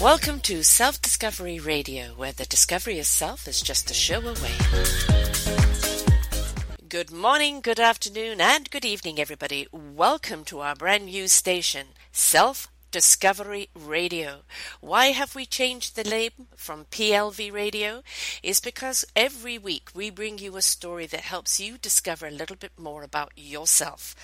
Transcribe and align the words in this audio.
Welcome 0.00 0.40
to 0.40 0.62
Self 0.62 1.02
Discovery 1.02 1.58
Radio, 1.58 2.14
where 2.16 2.32
the 2.32 2.46
discovery 2.46 2.98
of 2.98 3.04
self 3.04 3.46
is 3.46 3.60
just 3.60 3.90
a 3.90 3.94
show 3.94 4.20
away. 4.20 4.54
Good 6.88 7.10
morning, 7.10 7.60
good 7.60 7.78
afternoon, 7.78 8.40
and 8.40 8.70
good 8.70 8.86
evening, 8.86 9.20
everybody. 9.20 9.66
Welcome 9.70 10.44
to 10.44 10.60
our 10.60 10.74
brand 10.74 11.04
new 11.04 11.28
station, 11.28 11.88
Self 12.12 12.68
Discovery 12.90 13.68
Radio. 13.72 14.40
Why 14.80 15.12
have 15.12 15.36
we 15.36 15.46
changed 15.46 15.94
the 15.94 16.02
name 16.02 16.32
from 16.56 16.86
PLV 16.86 17.52
Radio? 17.52 18.02
Is 18.42 18.58
because 18.58 19.04
every 19.14 19.58
week 19.58 19.90
we 19.94 20.10
bring 20.10 20.38
you 20.38 20.56
a 20.56 20.62
story 20.62 21.06
that 21.06 21.20
helps 21.20 21.60
you 21.60 21.78
discover 21.78 22.26
a 22.26 22.32
little 22.32 22.56
bit 22.56 22.72
more 22.76 23.04
about 23.04 23.30
yourself. 23.36 24.16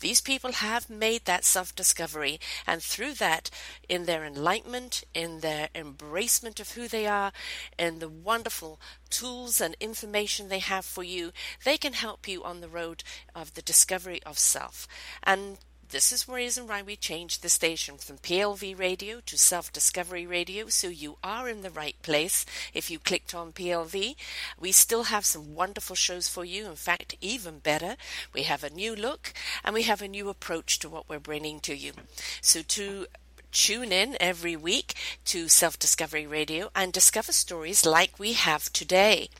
These 0.00 0.22
people 0.22 0.52
have 0.52 0.88
made 0.88 1.26
that 1.26 1.44
self 1.44 1.74
discovery, 1.74 2.40
and 2.66 2.82
through 2.82 3.12
that, 3.14 3.50
in 3.90 4.06
their 4.06 4.24
enlightenment, 4.24 5.04
in 5.12 5.40
their 5.40 5.68
embracement 5.74 6.60
of 6.60 6.72
who 6.72 6.88
they 6.88 7.06
are, 7.06 7.30
and 7.78 8.00
the 8.00 8.08
wonderful 8.08 8.80
tools 9.10 9.60
and 9.60 9.76
information 9.80 10.48
they 10.48 10.60
have 10.60 10.86
for 10.86 11.02
you, 11.02 11.30
they 11.64 11.76
can 11.76 11.92
help 11.92 12.26
you 12.26 12.42
on 12.42 12.62
the 12.62 12.68
road 12.68 13.04
of 13.34 13.52
the 13.52 13.62
discovery 13.62 14.22
of 14.24 14.38
self. 14.38 14.88
And 15.22 15.58
this 15.94 16.10
is 16.10 16.24
the 16.24 16.32
reason 16.32 16.66
why 16.66 16.82
we 16.82 16.96
changed 16.96 17.40
the 17.40 17.48
station 17.48 17.98
from 17.98 18.18
PLV 18.18 18.76
radio 18.76 19.20
to 19.26 19.38
Self 19.38 19.72
Discovery 19.72 20.26
Radio, 20.26 20.66
so 20.66 20.88
you 20.88 21.18
are 21.22 21.48
in 21.48 21.62
the 21.62 21.70
right 21.70 21.94
place 22.02 22.44
if 22.72 22.90
you 22.90 22.98
clicked 22.98 23.32
on 23.32 23.52
PLV. 23.52 24.16
We 24.58 24.72
still 24.72 25.04
have 25.04 25.24
some 25.24 25.54
wonderful 25.54 25.94
shows 25.94 26.26
for 26.26 26.44
you. 26.44 26.66
In 26.66 26.74
fact, 26.74 27.14
even 27.20 27.60
better, 27.60 27.94
we 28.32 28.42
have 28.42 28.64
a 28.64 28.70
new 28.70 28.96
look 28.96 29.32
and 29.62 29.72
we 29.72 29.84
have 29.84 30.02
a 30.02 30.08
new 30.08 30.28
approach 30.28 30.80
to 30.80 30.88
what 30.88 31.08
we're 31.08 31.20
bringing 31.20 31.60
to 31.60 31.76
you. 31.76 31.92
So 32.40 32.62
to 32.62 33.06
tune 33.54 33.92
in 33.92 34.16
every 34.20 34.56
week 34.56 34.94
to 35.24 35.48
Self 35.48 35.78
Discovery 35.78 36.26
Radio 36.26 36.70
and 36.74 36.92
discover 36.92 37.32
stories 37.32 37.86
like 37.86 38.18
we 38.18 38.32
have 38.32 38.70
today. 38.72 39.30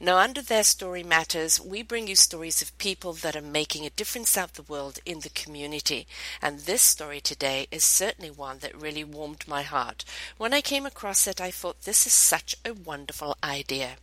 Now, 0.00 0.16
under 0.16 0.40
their 0.40 0.64
story 0.64 1.04
matters, 1.04 1.60
we 1.60 1.82
bring 1.82 2.08
you 2.08 2.16
stories 2.16 2.62
of 2.62 2.76
people 2.78 3.12
that 3.12 3.36
are 3.36 3.42
making 3.42 3.84
a 3.84 3.90
difference 3.90 4.36
out 4.36 4.54
the 4.54 4.62
world 4.62 4.98
in 5.04 5.20
the 5.20 5.28
community. 5.28 6.06
And 6.40 6.60
this 6.60 6.80
story 6.80 7.20
today 7.20 7.66
is 7.70 7.84
certainly 7.84 8.30
one 8.30 8.58
that 8.60 8.80
really 8.80 9.04
warmed 9.04 9.46
my 9.46 9.62
heart. 9.62 10.04
When 10.38 10.54
I 10.54 10.62
came 10.62 10.86
across 10.86 11.26
it, 11.26 11.40
I 11.40 11.50
thought 11.50 11.82
this 11.82 12.06
is 12.06 12.14
such 12.14 12.56
a 12.64 12.72
wonderful 12.72 13.36
idea. 13.44 13.96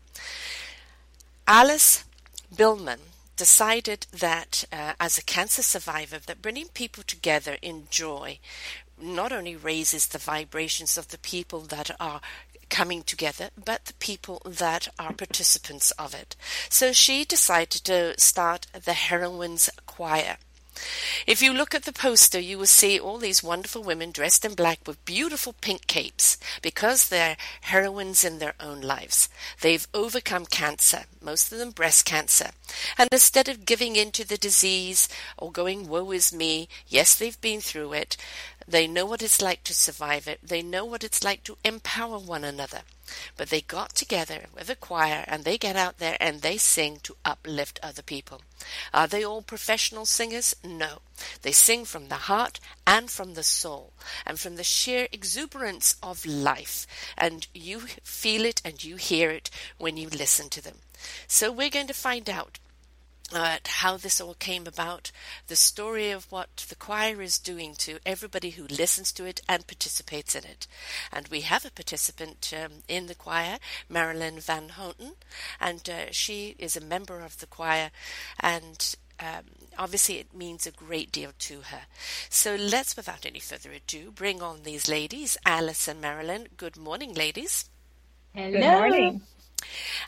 Alice 1.47 2.05
Billman 2.55 2.99
decided 3.35 4.05
that 4.11 4.65
uh, 4.71 4.93
as 4.99 5.17
a 5.17 5.23
cancer 5.23 5.61
survivor 5.61 6.19
that 6.19 6.41
bringing 6.41 6.67
people 6.69 7.03
together 7.03 7.57
in 7.61 7.87
joy 7.89 8.39
not 8.99 9.31
only 9.31 9.55
raises 9.55 10.07
the 10.07 10.17
vibrations 10.17 10.97
of 10.97 11.09
the 11.09 11.17
people 11.17 11.61
that 11.61 11.91
are 11.99 12.21
coming 12.69 13.03
together, 13.03 13.49
but 13.63 13.85
the 13.85 13.93
people 13.95 14.41
that 14.45 14.87
are 14.99 15.13
participants 15.13 15.91
of 15.91 16.13
it. 16.13 16.35
So 16.69 16.91
she 16.91 17.23
decided 17.23 17.83
to 17.85 18.19
start 18.19 18.67
the 18.73 18.93
Heroines 18.93 19.69
Choir. 19.85 20.37
If 21.25 21.41
you 21.41 21.53
look 21.53 21.73
at 21.73 21.83
the 21.83 21.93
poster, 21.93 22.39
you 22.39 22.59
will 22.59 22.67
see 22.67 22.99
all 22.99 23.17
these 23.17 23.41
wonderful 23.41 23.81
women 23.81 24.11
dressed 24.11 24.45
in 24.45 24.53
black 24.53 24.79
with 24.85 25.03
beautiful 25.05 25.53
pink 25.53 25.87
capes 25.87 26.37
because 26.61 27.09
they're 27.09 27.37
heroines 27.61 28.23
in 28.23 28.37
their 28.37 28.53
own 28.59 28.81
lives. 28.81 29.27
They've 29.61 29.87
overcome 29.93 30.45
cancer, 30.45 31.05
most 31.19 31.51
of 31.51 31.57
them 31.57 31.71
breast 31.71 32.05
cancer. 32.05 32.51
And 32.97 33.09
instead 33.11 33.49
of 33.49 33.65
giving 33.65 33.95
in 33.95 34.11
to 34.11 34.27
the 34.27 34.37
disease 34.37 35.09
or 35.37 35.51
going, 35.51 35.87
woe 35.87 36.11
is 36.11 36.31
me, 36.31 36.69
yes, 36.87 37.15
they've 37.15 37.41
been 37.41 37.61
through 37.61 37.93
it, 37.93 38.15
they 38.67 38.85
know 38.85 39.05
what 39.05 39.21
it's 39.21 39.41
like 39.41 39.63
to 39.63 39.73
survive 39.73 40.27
it. 40.27 40.39
They 40.43 40.61
know 40.61 40.83
what 40.83 41.03
it's 41.03 41.23
like 41.23 41.43
to 41.45 41.57
empower 41.63 42.19
one 42.19 42.43
another. 42.43 42.81
But 43.37 43.49
they 43.49 43.61
got 43.61 43.95
together 43.95 44.47
with 44.53 44.69
a 44.69 44.75
choir 44.75 45.23
and 45.27 45.45
they 45.45 45.57
get 45.57 45.77
out 45.77 45.99
there 45.99 46.17
and 46.19 46.41
they 46.41 46.57
sing 46.57 46.99
to 47.03 47.15
uplift 47.23 47.79
other 47.81 48.01
people. 48.01 48.41
Are 48.93 49.07
they 49.07 49.23
all 49.23 49.41
professional 49.41 50.05
singers? 50.05 50.53
No. 50.65 50.99
They 51.43 51.53
sing 51.53 51.85
from 51.85 52.09
the 52.09 52.15
heart 52.15 52.59
and 52.85 53.09
from 53.09 53.35
the 53.35 53.43
soul 53.43 53.93
and 54.25 54.37
from 54.37 54.57
the 54.57 54.65
sheer 54.65 55.07
exuberance 55.13 55.95
of 56.03 56.25
life. 56.25 56.85
And 57.17 57.47
you 57.53 57.79
feel 58.03 58.43
it 58.43 58.61
and 58.65 58.83
you 58.83 58.97
hear 58.97 59.31
it 59.31 59.49
when 59.77 59.95
you 59.95 60.09
listen 60.09 60.49
to 60.49 60.61
them. 60.61 60.79
So 61.27 61.51
we're 61.53 61.69
going 61.69 61.87
to 61.87 61.93
find 61.93 62.29
out 62.29 62.59
uh, 63.33 63.57
how 63.65 63.97
this 63.97 64.21
all 64.21 64.35
came 64.35 64.65
about, 64.67 65.11
the 65.47 65.55
story 65.55 66.11
of 66.11 66.31
what 66.31 66.65
the 66.69 66.75
choir 66.75 67.21
is 67.21 67.37
doing 67.37 67.75
to 67.75 67.99
everybody 68.05 68.51
who 68.51 68.63
listens 68.67 69.11
to 69.13 69.25
it 69.25 69.41
and 69.49 69.67
participates 69.67 70.35
in 70.35 70.45
it. 70.45 70.67
And 71.11 71.27
we 71.27 71.41
have 71.41 71.65
a 71.65 71.71
participant 71.71 72.53
um, 72.55 72.83
in 72.87 73.07
the 73.07 73.15
choir, 73.15 73.57
Marilyn 73.89 74.39
Van 74.39 74.69
Houten, 74.69 75.13
and 75.59 75.89
uh, 75.89 76.11
she 76.11 76.55
is 76.57 76.77
a 76.77 76.81
member 76.81 77.19
of 77.19 77.39
the 77.39 77.47
choir, 77.47 77.91
and 78.39 78.95
um, 79.19 79.43
obviously 79.77 80.19
it 80.19 80.33
means 80.33 80.65
a 80.65 80.71
great 80.71 81.11
deal 81.11 81.31
to 81.39 81.61
her. 81.61 81.81
So 82.29 82.55
let's, 82.55 82.95
without 82.95 83.25
any 83.25 83.39
further 83.39 83.71
ado, 83.71 84.11
bring 84.11 84.41
on 84.41 84.63
these 84.63 84.87
ladies, 84.87 85.37
Alice 85.45 85.87
and 85.87 85.99
Marilyn. 85.99 86.47
Good 86.55 86.77
morning, 86.77 87.13
ladies. 87.13 87.69
Hello. 88.33 88.51
Good 88.51 88.61
morning. 88.61 89.21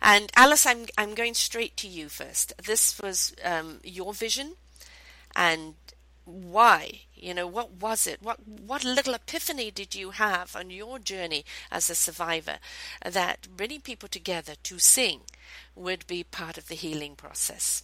And 0.01 0.31
Alice, 0.35 0.65
I'm 0.65 0.85
I'm 0.97 1.15
going 1.15 1.33
straight 1.33 1.75
to 1.77 1.87
you 1.87 2.09
first. 2.09 2.53
This 2.63 2.99
was 3.01 3.35
um, 3.43 3.79
your 3.83 4.13
vision, 4.13 4.55
and 5.35 5.75
why? 6.25 7.01
You 7.15 7.33
know, 7.33 7.47
what 7.47 7.71
was 7.73 8.07
it? 8.07 8.21
What 8.21 8.47
what 8.47 8.83
little 8.83 9.13
epiphany 9.13 9.71
did 9.71 9.95
you 9.95 10.11
have 10.11 10.55
on 10.55 10.69
your 10.69 10.99
journey 10.99 11.43
as 11.71 11.89
a 11.89 11.95
survivor 11.95 12.59
that 13.03 13.47
bringing 13.55 13.81
people 13.81 14.09
together 14.09 14.53
to 14.63 14.79
sing 14.79 15.21
would 15.75 16.05
be 16.07 16.23
part 16.23 16.57
of 16.57 16.67
the 16.67 16.75
healing 16.75 17.15
process? 17.15 17.83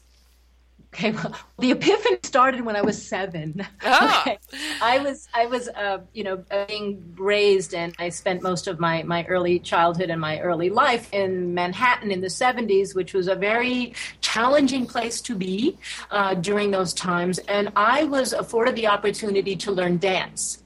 Okay, 0.96 1.12
well, 1.12 1.36
the 1.60 1.72
epiphany 1.72 2.20
started 2.24 2.62
when 2.62 2.78
I 2.78 2.82
was 2.82 3.06
seven. 3.06 3.68
Oh. 3.84 4.24
Okay. 4.26 4.40
I 4.82 5.00
was, 5.00 5.28
I 5.34 5.46
was, 5.46 5.68
uh, 5.68 6.00
you 6.14 6.24
know, 6.24 6.44
being 6.68 7.14
raised, 7.18 7.74
and 7.74 7.94
I 8.00 8.10
spent 8.10 8.42
most 8.42 8.68
of 8.68 8.80
my 8.80 9.04
my 9.04 9.26
early 9.26 9.60
childhood 9.60 10.10
and 10.10 10.20
my 10.22 10.40
early 10.40 10.70
life 10.70 11.14
in 11.14 11.54
Manhattan 11.54 12.12
in 12.12 12.22
the 12.22 12.28
'70s, 12.28 12.96
which 12.96 13.14
was 13.14 13.28
a 13.28 13.36
very 13.36 13.94
challenging 14.22 14.88
place 14.88 15.22
to 15.22 15.36
be 15.36 15.78
uh, 16.12 16.34
during 16.36 16.72
those 16.72 16.94
times. 16.94 17.40
And 17.40 17.72
I 17.76 18.06
was 18.06 18.32
afforded 18.34 18.76
the 18.76 18.88
opportunity 18.88 19.56
to 19.58 19.72
learn 19.72 19.98
dance. 19.98 20.64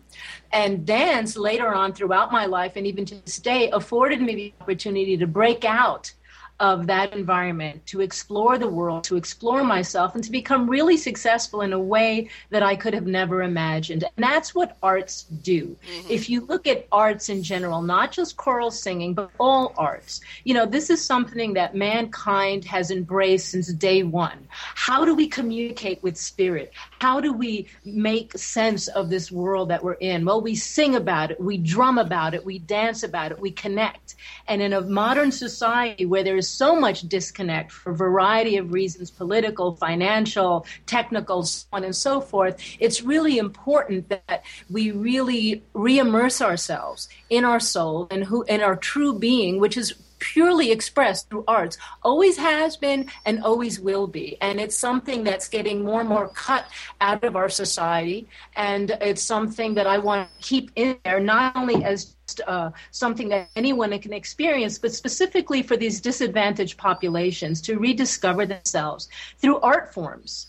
And 0.51 0.85
dance 0.85 1.37
later 1.37 1.73
on 1.73 1.93
throughout 1.93 2.31
my 2.31 2.45
life, 2.45 2.73
and 2.75 2.87
even 2.87 3.05
to 3.05 3.15
this 3.15 3.37
day, 3.37 3.69
afforded 3.71 4.21
me 4.21 4.35
the 4.35 4.53
opportunity 4.61 5.17
to 5.17 5.27
break 5.27 5.65
out 5.65 6.13
of 6.59 6.87
that 6.87 7.13
environment 7.13 7.85
to 7.87 8.01
explore 8.01 8.57
the 8.57 8.67
world, 8.67 9.03
to 9.05 9.15
explore 9.15 9.63
myself, 9.63 10.15
and 10.15 10.23
to 10.23 10.31
become 10.31 10.69
really 10.69 10.97
successful 10.97 11.61
in 11.61 11.71
a 11.71 11.79
way 11.79 12.29
that 12.49 12.63
I 12.63 12.75
could 12.75 12.93
have 12.93 13.07
never 13.07 13.41
imagined. 13.43 14.03
And 14.03 14.23
that's 14.23 14.53
what 14.53 14.77
arts 14.83 15.23
do. 15.23 15.77
Mm-hmm. 15.89 16.11
If 16.11 16.29
you 16.29 16.41
look 16.41 16.67
at 16.67 16.87
arts 16.91 17.29
in 17.29 17.43
general, 17.43 17.81
not 17.81 18.11
just 18.11 18.35
choral 18.35 18.71
singing, 18.71 19.13
but 19.13 19.31
all 19.39 19.73
arts, 19.77 20.19
you 20.43 20.53
know, 20.53 20.65
this 20.65 20.89
is 20.89 21.03
something 21.03 21.53
that 21.53 21.75
mankind 21.75 22.65
has 22.65 22.91
embraced 22.91 23.51
since 23.51 23.71
day 23.71 24.03
one. 24.03 24.47
How 24.51 25.05
do 25.05 25.15
we 25.15 25.27
communicate 25.27 26.03
with 26.03 26.17
spirit? 26.17 26.73
How 26.99 27.21
do 27.21 27.31
we 27.31 27.67
make 27.85 28.37
sense 28.37 28.87
of 28.89 29.09
this 29.09 29.31
world 29.31 29.69
that 29.69 29.83
we're 29.83 29.93
in? 29.93 30.25
Well, 30.25 30.41
we 30.41 30.55
sing 30.55 30.95
about 30.95 31.31
it, 31.31 31.39
we 31.39 31.57
drum 31.57 31.97
about 31.97 32.33
it, 32.33 32.43
we 32.43 32.59
dance 32.59 33.03
about 33.03 33.31
it, 33.31 33.39
we 33.39 33.51
connect. 33.51 34.15
And 34.47 34.61
in 34.61 34.73
a 34.73 34.81
modern 34.81 35.31
society 35.31 36.05
where 36.05 36.23
there's 36.23 36.48
so 36.49 36.75
much 36.75 37.01
disconnect 37.07 37.71
for 37.71 37.91
a 37.91 37.95
variety 37.95 38.57
of 38.57 38.73
reasons 38.73 39.11
political, 39.11 39.75
financial, 39.75 40.65
technical, 40.85 41.43
so 41.43 41.65
on 41.71 41.83
and 41.83 41.95
so 41.95 42.21
forth. 42.21 42.59
It's 42.79 43.01
really 43.01 43.37
important 43.37 44.09
that 44.09 44.43
we 44.69 44.91
really 44.91 45.63
re-immerse 45.73 46.41
ourselves 46.41 47.09
in 47.29 47.45
our 47.45 47.59
soul 47.59 48.07
and 48.11 48.23
who 48.23 48.43
in 48.43 48.61
our 48.61 48.75
true 48.75 49.17
being, 49.17 49.59
which 49.59 49.77
is 49.77 49.93
purely 50.19 50.71
expressed 50.71 51.29
through 51.29 51.43
arts 51.47 51.77
always 52.03 52.37
has 52.37 52.77
been 52.77 53.09
and 53.25 53.43
always 53.43 53.79
will 53.79 54.07
be. 54.07 54.37
And 54.41 54.59
it's 54.59 54.77
something 54.77 55.23
that's 55.23 55.47
getting 55.47 55.83
more 55.83 56.01
and 56.01 56.09
more 56.09 56.27
cut 56.29 56.65
out 57.01 57.23
of 57.23 57.35
our 57.35 57.49
society. 57.49 58.27
And 58.55 58.91
it's 59.01 59.23
something 59.23 59.73
that 59.75 59.87
i 59.87 59.97
want 59.97 60.29
to 60.29 60.47
keep 60.47 60.71
in 60.75 60.97
there 61.03 61.19
not 61.19 61.55
only 61.55 61.83
as 61.83 62.15
uh, 62.47 62.71
something 62.91 63.29
that 63.29 63.49
anyone 63.55 63.97
can 63.99 64.13
experience, 64.13 64.77
but 64.77 64.93
specifically 64.93 65.61
for 65.63 65.77
these 65.77 65.99
disadvantaged 66.01 66.77
populations 66.77 67.61
to 67.61 67.77
rediscover 67.77 68.45
themselves 68.45 69.09
through 69.39 69.59
art 69.59 69.93
forms. 69.93 70.47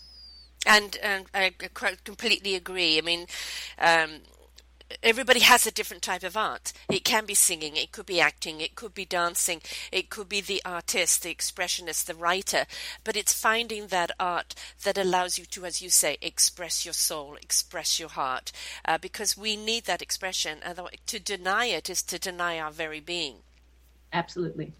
And, 0.65 0.97
I 1.33 1.53
completely 2.03 2.55
agree. 2.55 2.97
I 2.97 3.01
mean, 3.01 3.25
um, 3.79 4.21
everybody 5.03 5.39
has 5.39 5.65
a 5.65 5.71
different 5.71 6.03
type 6.03 6.23
of 6.23 6.37
art. 6.37 6.73
It 6.89 7.03
can 7.03 7.25
be 7.25 7.33
singing, 7.33 7.75
it 7.75 7.91
could 7.91 8.05
be 8.05 8.21
acting, 8.21 8.61
it 8.61 8.75
could 8.75 8.93
be 8.93 9.05
dancing, 9.05 9.61
it 9.91 10.09
could 10.09 10.29
be 10.29 10.41
the 10.41 10.61
artist, 10.65 11.23
the 11.23 11.33
expressionist, 11.33 12.05
the 12.05 12.15
writer. 12.15 12.65
But 13.03 13.15
it's 13.15 13.33
finding 13.33 13.87
that 13.87 14.11
art 14.19 14.55
that 14.83 14.97
allows 14.97 15.37
you 15.37 15.45
to, 15.45 15.65
as 15.65 15.81
you 15.81 15.89
say, 15.89 16.17
express 16.21 16.85
your 16.85 16.93
soul, 16.93 17.35
express 17.35 17.99
your 17.99 18.09
heart, 18.09 18.51
uh, 18.85 18.97
because 18.97 19.37
we 19.37 19.55
need 19.55 19.85
that 19.85 20.01
expression. 20.01 20.59
Otherwise, 20.65 20.95
to 21.07 21.19
deny 21.19 21.65
it 21.65 21.89
is 21.89 22.03
to 22.03 22.19
deny 22.19 22.59
our 22.59 22.71
very 22.71 22.99
being. 22.99 23.37
Absolutely. 24.13 24.73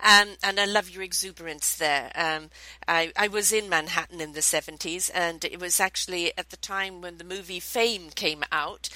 Um, 0.00 0.36
and 0.42 0.60
I 0.60 0.64
love 0.64 0.90
your 0.90 1.02
exuberance 1.02 1.76
there. 1.76 2.10
Um, 2.14 2.50
I, 2.86 3.12
I 3.16 3.28
was 3.28 3.52
in 3.52 3.68
Manhattan 3.68 4.20
in 4.20 4.32
the 4.32 4.40
70s, 4.40 5.10
and 5.14 5.44
it 5.44 5.60
was 5.60 5.80
actually 5.80 6.36
at 6.36 6.50
the 6.50 6.56
time 6.56 7.00
when 7.00 7.18
the 7.18 7.24
movie 7.24 7.60
Fame 7.60 8.10
came 8.14 8.44
out, 8.52 8.88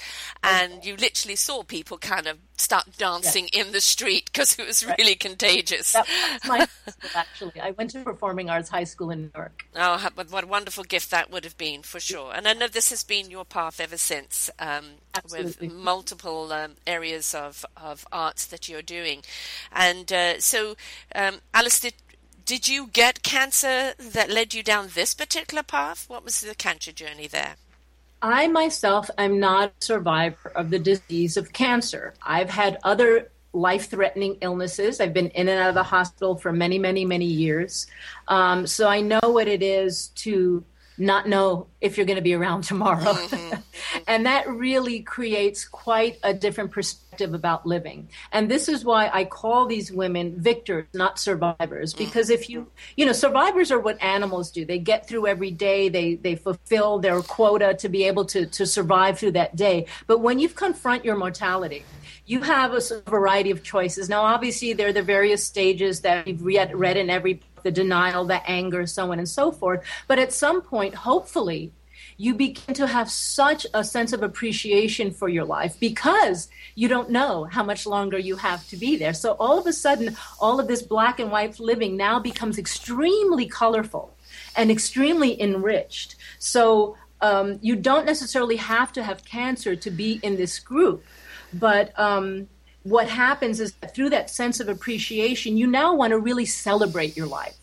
and 0.43 0.85
you 0.85 0.95
literally 0.95 1.35
saw 1.35 1.63
people 1.63 1.97
kind 1.97 2.27
of 2.27 2.37
start 2.61 2.85
dancing 2.97 3.49
yes. 3.51 3.65
in 3.65 3.73
the 3.73 3.81
street 3.81 4.29
because 4.31 4.57
it 4.57 4.65
was 4.65 4.85
really 4.85 5.15
contagious. 5.15 5.93
That 5.93 6.07
was 6.07 6.45
my 6.47 6.67
actually. 7.15 7.59
I 7.59 7.71
went 7.71 7.91
to 7.91 8.03
performing 8.03 8.49
arts 8.49 8.69
high 8.69 8.83
school 8.83 9.09
in 9.09 9.23
New 9.23 9.31
York. 9.35 9.65
Oh, 9.75 10.09
what 10.29 10.43
a 10.43 10.47
wonderful 10.47 10.83
gift 10.83 11.11
that 11.11 11.31
would 11.31 11.43
have 11.43 11.57
been 11.57 11.81
for 11.81 11.99
sure. 11.99 12.33
And 12.33 12.47
I 12.47 12.53
know 12.53 12.67
this 12.67 12.91
has 12.91 13.03
been 13.03 13.31
your 13.31 13.45
path 13.45 13.79
ever 13.79 13.97
since 13.97 14.49
um, 14.59 14.85
with 15.31 15.61
multiple 15.61 16.53
um, 16.53 16.75
areas 16.85 17.33
of, 17.33 17.65
of 17.75 18.05
arts 18.11 18.45
that 18.47 18.69
you're 18.69 18.81
doing. 18.81 19.23
And 19.71 20.11
uh, 20.11 20.39
so, 20.39 20.75
um, 21.15 21.39
Alice, 21.53 21.79
did, 21.79 21.93
did 22.45 22.67
you 22.67 22.87
get 22.87 23.23
cancer 23.23 23.93
that 23.97 24.29
led 24.29 24.53
you 24.53 24.63
down 24.63 24.89
this 24.93 25.13
particular 25.13 25.63
path? 25.63 26.05
What 26.07 26.23
was 26.23 26.41
the 26.41 26.55
cancer 26.55 26.91
journey 26.91 27.27
there? 27.27 27.55
I 28.21 28.47
myself 28.47 29.09
am 29.17 29.39
not 29.39 29.69
a 29.69 29.85
survivor 29.85 30.51
of 30.55 30.69
the 30.69 30.77
disease 30.77 31.37
of 31.37 31.53
cancer. 31.53 32.13
I've 32.21 32.51
had 32.51 32.77
other 32.83 33.31
life 33.53 33.89
threatening 33.89 34.37
illnesses. 34.41 35.01
I've 35.01 35.13
been 35.13 35.29
in 35.29 35.49
and 35.49 35.59
out 35.59 35.69
of 35.69 35.75
the 35.75 35.83
hospital 35.83 36.35
for 36.35 36.53
many, 36.53 36.77
many, 36.77 37.03
many 37.03 37.25
years. 37.25 37.87
Um, 38.27 38.67
so 38.67 38.87
I 38.87 39.01
know 39.01 39.19
what 39.23 39.47
it 39.47 39.61
is 39.63 40.07
to 40.07 40.63
not 41.01 41.27
know 41.27 41.67
if 41.81 41.97
you're 41.97 42.05
going 42.05 42.17
to 42.17 42.21
be 42.21 42.33
around 42.33 42.63
tomorrow. 42.63 43.13
Mm-hmm. 43.13 43.59
and 44.07 44.25
that 44.25 44.47
really 44.47 44.99
creates 44.99 45.67
quite 45.67 46.19
a 46.23 46.33
different 46.33 46.71
perspective 46.71 47.33
about 47.33 47.65
living. 47.65 48.09
And 48.31 48.49
this 48.49 48.69
is 48.69 48.85
why 48.85 49.09
I 49.11 49.25
call 49.25 49.65
these 49.65 49.91
women 49.91 50.39
victors, 50.39 50.85
not 50.93 51.19
survivors. 51.19 51.93
Because 51.93 52.29
if 52.29 52.49
you, 52.49 52.67
you 52.95 53.05
know, 53.05 53.13
survivors 53.13 53.71
are 53.71 53.79
what 53.79 54.01
animals 54.01 54.51
do. 54.51 54.63
They 54.63 54.79
get 54.79 55.07
through 55.07 55.27
every 55.27 55.51
day, 55.51 55.89
they, 55.89 56.15
they 56.15 56.35
fulfill 56.35 56.99
their 56.99 57.19
quota 57.21 57.73
to 57.79 57.89
be 57.89 58.03
able 58.03 58.25
to, 58.25 58.45
to 58.45 58.65
survive 58.65 59.17
through 59.17 59.31
that 59.31 59.55
day. 59.55 59.87
But 60.05 60.19
when 60.19 60.39
you 60.39 60.49
confront 60.49 61.03
your 61.03 61.17
mortality, 61.17 61.83
you 62.25 62.41
have 62.41 62.73
a 62.73 62.81
variety 63.09 63.51
of 63.51 63.63
choices. 63.63 64.07
Now, 64.07 64.21
obviously, 64.21 64.73
there 64.73 64.87
are 64.87 64.93
the 64.93 65.01
various 65.01 65.43
stages 65.43 66.01
that 66.01 66.27
you've 66.27 66.43
read, 66.43 66.75
read 66.75 66.95
in 66.95 67.09
every 67.09 67.41
the 67.63 67.71
denial, 67.71 68.25
the 68.25 68.47
anger, 68.49 68.85
so 68.85 69.11
on 69.11 69.19
and 69.19 69.29
so 69.29 69.51
forth. 69.51 69.83
But 70.07 70.19
at 70.19 70.33
some 70.33 70.61
point, 70.61 70.95
hopefully, 70.95 71.71
you 72.17 72.35
begin 72.35 72.75
to 72.75 72.85
have 72.85 73.09
such 73.09 73.65
a 73.73 73.83
sense 73.83 74.13
of 74.13 74.21
appreciation 74.21 75.11
for 75.11 75.27
your 75.27 75.43
life 75.43 75.79
because 75.79 76.49
you 76.75 76.87
don't 76.87 77.09
know 77.09 77.45
how 77.45 77.63
much 77.63 77.87
longer 77.87 78.17
you 78.17 78.35
have 78.35 78.67
to 78.67 78.77
be 78.77 78.95
there. 78.95 79.13
So 79.13 79.31
all 79.39 79.57
of 79.57 79.65
a 79.65 79.73
sudden, 79.73 80.15
all 80.39 80.59
of 80.59 80.67
this 80.67 80.83
black 80.83 81.19
and 81.19 81.31
white 81.31 81.59
living 81.59 81.97
now 81.97 82.19
becomes 82.19 82.59
extremely 82.59 83.47
colorful 83.47 84.13
and 84.55 84.69
extremely 84.69 85.41
enriched. 85.41 86.15
So 86.37 86.95
um, 87.21 87.57
you 87.61 87.75
don't 87.75 88.05
necessarily 88.05 88.57
have 88.57 88.93
to 88.93 89.03
have 89.03 89.25
cancer 89.25 89.75
to 89.75 89.89
be 89.89 90.19
in 90.21 90.37
this 90.37 90.59
group, 90.59 91.03
but 91.53 91.97
um, 91.99 92.49
what 92.83 93.07
happens 93.07 93.59
is 93.59 93.73
that 93.73 93.93
through 93.93 94.09
that 94.11 94.29
sense 94.29 94.59
of 94.59 94.69
appreciation, 94.69 95.57
you 95.57 95.67
now 95.67 95.93
want 95.93 96.11
to 96.11 96.19
really 96.19 96.45
celebrate 96.45 97.15
your 97.15 97.27
life. 97.27 97.55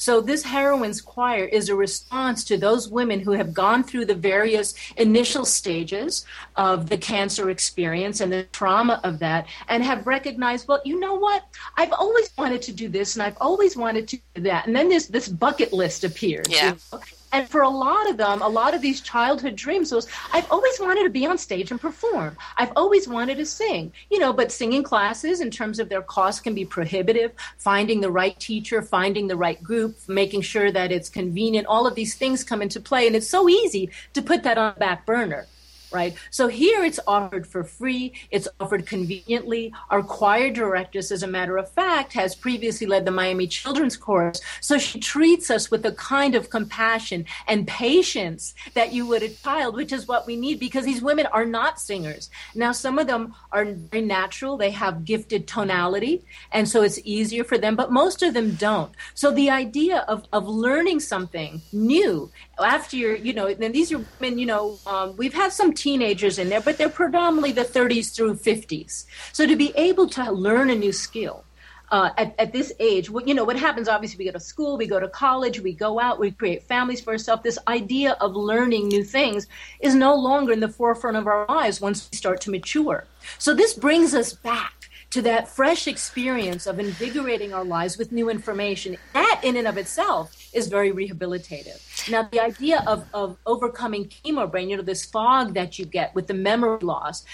So 0.00 0.22
this 0.22 0.42
heroines 0.42 1.02
choir 1.02 1.44
is 1.44 1.68
a 1.68 1.74
response 1.74 2.42
to 2.44 2.56
those 2.56 2.88
women 2.88 3.20
who 3.20 3.32
have 3.32 3.52
gone 3.52 3.84
through 3.84 4.06
the 4.06 4.14
various 4.14 4.74
initial 4.96 5.44
stages 5.44 6.24
of 6.56 6.88
the 6.88 6.96
cancer 6.96 7.50
experience 7.50 8.22
and 8.22 8.32
the 8.32 8.44
trauma 8.44 9.02
of 9.04 9.18
that 9.18 9.46
and 9.68 9.84
have 9.84 10.06
recognized, 10.06 10.66
well, 10.68 10.80
you 10.86 10.98
know 10.98 11.16
what? 11.16 11.44
I've 11.76 11.92
always 11.92 12.30
wanted 12.38 12.62
to 12.62 12.72
do 12.72 12.88
this 12.88 13.14
and 13.14 13.22
I've 13.22 13.36
always 13.42 13.76
wanted 13.76 14.08
to 14.08 14.16
do 14.34 14.40
that. 14.40 14.66
And 14.66 14.74
then 14.74 14.88
this 14.88 15.06
this 15.06 15.28
bucket 15.28 15.70
list 15.70 16.02
appears. 16.02 16.46
Yeah. 16.48 16.68
You 16.68 16.76
know? 16.92 17.00
And 17.32 17.48
for 17.48 17.62
a 17.62 17.68
lot 17.68 18.10
of 18.10 18.16
them, 18.16 18.42
a 18.42 18.48
lot 18.48 18.74
of 18.74 18.82
these 18.82 19.00
childhood 19.00 19.56
dreams 19.56 19.92
was, 19.92 20.08
I've 20.32 20.50
always 20.50 20.80
wanted 20.80 21.04
to 21.04 21.10
be 21.10 21.26
on 21.26 21.38
stage 21.38 21.70
and 21.70 21.80
perform. 21.80 22.36
I've 22.56 22.72
always 22.74 23.06
wanted 23.06 23.36
to 23.36 23.46
sing, 23.46 23.92
you 24.10 24.18
know, 24.18 24.32
but 24.32 24.50
singing 24.50 24.82
classes 24.82 25.40
in 25.40 25.50
terms 25.50 25.78
of 25.78 25.88
their 25.88 26.02
cost 26.02 26.42
can 26.42 26.54
be 26.54 26.64
prohibitive. 26.64 27.32
Finding 27.58 28.00
the 28.00 28.10
right 28.10 28.38
teacher, 28.40 28.82
finding 28.82 29.28
the 29.28 29.36
right 29.36 29.62
group, 29.62 29.96
making 30.08 30.42
sure 30.42 30.72
that 30.72 30.90
it's 30.90 31.08
convenient, 31.08 31.66
all 31.66 31.86
of 31.86 31.94
these 31.94 32.14
things 32.14 32.42
come 32.42 32.62
into 32.62 32.80
play. 32.80 33.06
And 33.06 33.14
it's 33.14 33.28
so 33.28 33.48
easy 33.48 33.90
to 34.14 34.22
put 34.22 34.42
that 34.42 34.58
on 34.58 34.74
the 34.74 34.80
back 34.80 35.06
burner 35.06 35.46
right? 35.92 36.14
So 36.30 36.48
here 36.48 36.84
it's 36.84 37.00
offered 37.06 37.46
for 37.46 37.64
free, 37.64 38.14
it's 38.30 38.48
offered 38.58 38.86
conveniently. 38.86 39.72
Our 39.90 40.02
choir 40.02 40.50
directress, 40.50 41.10
as 41.10 41.22
a 41.22 41.26
matter 41.26 41.56
of 41.56 41.70
fact, 41.70 42.12
has 42.14 42.34
previously 42.34 42.86
led 42.86 43.04
the 43.04 43.10
Miami 43.10 43.46
Children's 43.46 43.96
Chorus. 43.96 44.40
So 44.60 44.78
she 44.78 45.00
treats 45.00 45.50
us 45.50 45.70
with 45.70 45.82
the 45.82 45.92
kind 45.92 46.34
of 46.34 46.50
compassion 46.50 47.24
and 47.46 47.66
patience 47.66 48.54
that 48.74 48.92
you 48.92 49.06
would 49.06 49.22
a 49.22 49.28
child, 49.28 49.74
which 49.74 49.92
is 49.92 50.08
what 50.08 50.26
we 50.26 50.36
need 50.36 50.58
because 50.58 50.84
these 50.84 51.02
women 51.02 51.26
are 51.26 51.46
not 51.46 51.80
singers. 51.80 52.30
Now, 52.54 52.72
some 52.72 52.98
of 52.98 53.06
them 53.06 53.34
are 53.52 53.64
very 53.64 54.04
natural, 54.04 54.56
they 54.56 54.70
have 54.70 55.04
gifted 55.04 55.46
tonality, 55.46 56.24
and 56.52 56.68
so 56.68 56.82
it's 56.82 56.98
easier 57.04 57.44
for 57.44 57.58
them, 57.58 57.76
but 57.76 57.92
most 57.92 58.22
of 58.22 58.34
them 58.34 58.54
don't. 58.54 58.92
So 59.14 59.30
the 59.30 59.50
idea 59.50 60.04
of, 60.08 60.26
of 60.32 60.48
learning 60.48 61.00
something 61.00 61.60
new 61.72 62.30
after 62.62 62.96
you're, 62.96 63.16
you 63.16 63.32
know, 63.32 63.52
then 63.54 63.72
these 63.72 63.92
are 63.92 64.04
women, 64.20 64.38
you 64.38 64.46
know, 64.46 64.78
um, 64.86 65.16
we've 65.16 65.34
had 65.34 65.52
some 65.52 65.72
teenagers 65.72 66.38
in 66.38 66.48
there, 66.48 66.60
but 66.60 66.78
they're 66.78 66.88
predominantly 66.88 67.52
the 67.52 67.64
30s 67.64 68.14
through 68.14 68.34
50s. 68.34 69.06
So 69.32 69.46
to 69.46 69.56
be 69.56 69.72
able 69.76 70.08
to 70.08 70.30
learn 70.30 70.70
a 70.70 70.74
new 70.74 70.92
skill, 70.92 71.44
uh, 71.90 72.10
at, 72.16 72.34
at, 72.38 72.52
this 72.52 72.72
age, 72.78 73.10
you 73.26 73.34
know, 73.34 73.42
what 73.42 73.58
happens, 73.58 73.88
obviously, 73.88 74.18
we 74.18 74.24
go 74.24 74.30
to 74.30 74.40
school, 74.40 74.76
we 74.76 74.86
go 74.86 75.00
to 75.00 75.08
college, 75.08 75.58
we 75.58 75.72
go 75.72 75.98
out, 75.98 76.20
we 76.20 76.30
create 76.30 76.62
families 76.62 77.00
for 77.00 77.10
ourselves. 77.10 77.42
This 77.42 77.58
idea 77.66 78.16
of 78.20 78.36
learning 78.36 78.86
new 78.86 79.02
things 79.02 79.48
is 79.80 79.96
no 79.96 80.14
longer 80.14 80.52
in 80.52 80.60
the 80.60 80.68
forefront 80.68 81.16
of 81.16 81.26
our 81.26 81.46
lives 81.48 81.80
once 81.80 82.08
we 82.12 82.16
start 82.16 82.40
to 82.42 82.50
mature. 82.50 83.06
So 83.38 83.54
this 83.54 83.74
brings 83.74 84.14
us 84.14 84.32
back 84.32 84.88
to 85.10 85.22
that 85.22 85.48
fresh 85.48 85.88
experience 85.88 86.66
of 86.66 86.78
invigorating 86.78 87.52
our 87.52 87.64
lives 87.64 87.98
with 87.98 88.12
new 88.12 88.30
information. 88.30 88.96
That, 89.12 89.40
in 89.42 89.56
and 89.56 89.66
of 89.66 89.76
itself, 89.76 90.39
is 90.52 90.68
very 90.68 90.92
rehabilitative. 90.92 91.78
Now, 92.10 92.28
the 92.30 92.40
idea 92.40 92.82
of, 92.86 93.06
of 93.12 93.36
overcoming 93.46 94.06
chemo 94.06 94.50
brain, 94.50 94.70
you 94.70 94.76
know, 94.76 94.82
this 94.82 95.04
fog 95.04 95.54
that 95.54 95.78
you 95.78 95.84
get 95.84 96.14
with 96.14 96.26
the 96.26 96.34
memory 96.34 96.78
loss, 96.80 97.24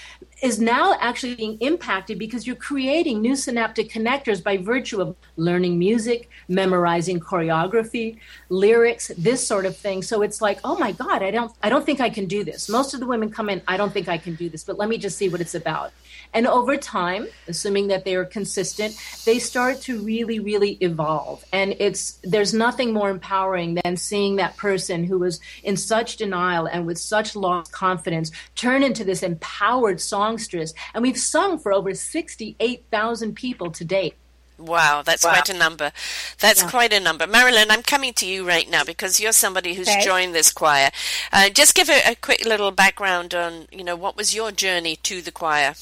is 0.43 0.61
now 0.61 0.97
actually 1.01 1.35
being 1.35 1.57
impacted 1.61 2.19
because 2.19 2.47
you're 2.47 2.57
creating 2.57 3.21
new 3.23 3.37
synaptic 3.37 3.91
connectors 3.91 4.43
by 4.43 4.57
virtue 4.57 5.01
of 5.01 5.17
learning 5.37 5.79
music, 5.79 6.29
memorizing 6.49 7.19
choreography, 7.19 8.19
lyrics, 8.49 9.11
this 9.17 9.47
sort 9.47 9.65
of 9.65 9.77
thing. 9.77 10.03
So 10.03 10.23
it's 10.23 10.43
like, 10.43 10.59
oh 10.65 10.77
my 10.79 10.93
God, 10.93 11.23
I 11.23 11.31
don't, 11.31 11.53
I 11.63 11.71
don't 11.71 11.87
think 11.87 12.01
I 12.01 12.11
can 12.11 12.27
do 12.27 12.45
this. 12.45 12.69
Most 12.69 12.93
of 12.93 13.01
the 13.01 13.07
women 13.07 13.31
come 13.31 13.49
in, 13.49 13.63
I 13.67 13.77
don't 13.77 13.93
think 13.93 14.09
I 14.09 14.19
can 14.19 14.35
do 14.35 14.51
this, 14.51 14.65
but 14.65 14.77
let 14.77 14.89
me 14.89 14.99
just 14.99 15.17
see 15.17 15.29
what 15.29 15.41
it's 15.41 15.55
about. 15.55 15.93
And 16.35 16.47
over 16.47 16.77
time, 16.77 17.29
assuming 17.49 17.87
that 17.89 18.05
they 18.05 18.15
are 18.15 18.25
consistent, 18.25 18.99
they 19.25 19.39
start 19.39 19.81
to 19.83 20.01
really, 20.01 20.39
really 20.39 20.73
evolve. 20.81 21.45
And 21.53 21.75
it's 21.79 22.19
there's 22.23 22.53
nothing 22.53 22.93
more 22.93 23.06
empowering 23.11 23.79
than 23.83 23.97
seeing 23.97 24.37
that 24.37 24.57
person 24.57 25.05
who 25.05 25.19
was 25.19 25.41
in 25.63 25.77
such 25.77 26.17
denial 26.17 26.67
and 26.67 26.87
with 26.87 26.99
such 26.99 27.37
lost 27.37 27.73
confidence 27.73 28.31
turn 28.55 28.83
into 28.83 29.05
this 29.05 29.23
empowered 29.23 30.01
songstress. 30.01 30.75
And 30.95 31.03
we've 31.03 31.19
sung 31.19 31.59
for 31.59 31.73
over 31.73 31.95
68,000 31.95 33.35
people 33.35 33.71
to 33.73 33.85
date. 33.85 34.15
Wow, 34.59 35.03
that's 35.05 35.25
wow. 35.25 35.33
quite 35.33 35.49
a 35.51 35.55
number. 35.55 35.93
That's 36.41 36.63
yeah. 36.63 36.71
quite 36.71 36.93
a 36.93 37.01
number. 37.01 37.27
Marilyn, 37.27 37.71
I'm 37.71 37.83
coming 37.83 38.15
to 38.15 38.27
you 38.27 38.47
right 38.47 38.69
now 38.69 38.85
because 38.85 39.21
you're 39.21 39.33
somebody 39.33 39.75
who's 39.75 39.89
okay. 39.89 40.03
joined 40.03 40.35
this 40.35 40.51
choir. 40.51 40.91
Uh, 41.33 41.51
just 41.51 41.75
give 41.75 41.91
a, 41.91 42.13
a, 42.13 42.15
quick 42.15 42.45
little 42.47 42.71
background 42.71 43.35
on, 43.35 43.67
you 43.71 43.85
know, 43.85 43.97
what 43.97 44.17
was 44.17 44.35
your 44.35 44.53
journey 44.53 44.97
to 44.97 45.21
the 45.21 45.31
choir? 45.31 45.75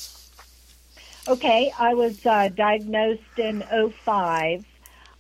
Okay, 1.29 1.73
I 1.79 1.95
was 1.95 2.27
uh, 2.27 2.49
diagnosed 2.49 3.39
in 3.39 3.63
05 4.05 4.65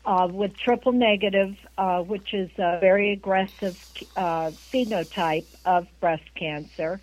uh, 0.06 0.28
with 0.30 0.56
triple 0.56 0.92
negative, 0.92 1.56
uh, 1.78 2.00
which 2.00 2.34
is 2.34 2.50
a 2.58 2.78
very 2.80 3.12
aggressive 3.12 3.76
uh, 4.16 4.52
phenotype 4.72 5.46
of 5.64 5.86
breast 6.00 6.24
cancer. 6.34 7.00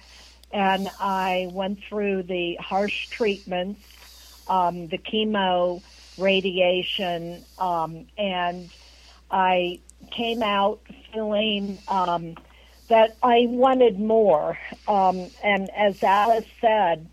And 0.53 0.89
I 0.99 1.47
went 1.51 1.79
through 1.87 2.23
the 2.23 2.57
harsh 2.59 3.07
treatments, 3.09 3.81
um, 4.47 4.87
the 4.87 4.97
chemo, 4.97 5.81
radiation, 6.17 7.45
um, 7.57 8.05
and 8.17 8.69
I 9.31 9.79
came 10.15 10.43
out 10.43 10.81
feeling 11.13 11.79
um, 11.87 12.35
that 12.89 13.17
I 13.23 13.45
wanted 13.47 13.99
more. 13.99 14.57
Um, 14.87 15.31
and 15.43 15.69
as 15.75 15.95
Alice 16.03 16.45
said, 16.59 17.07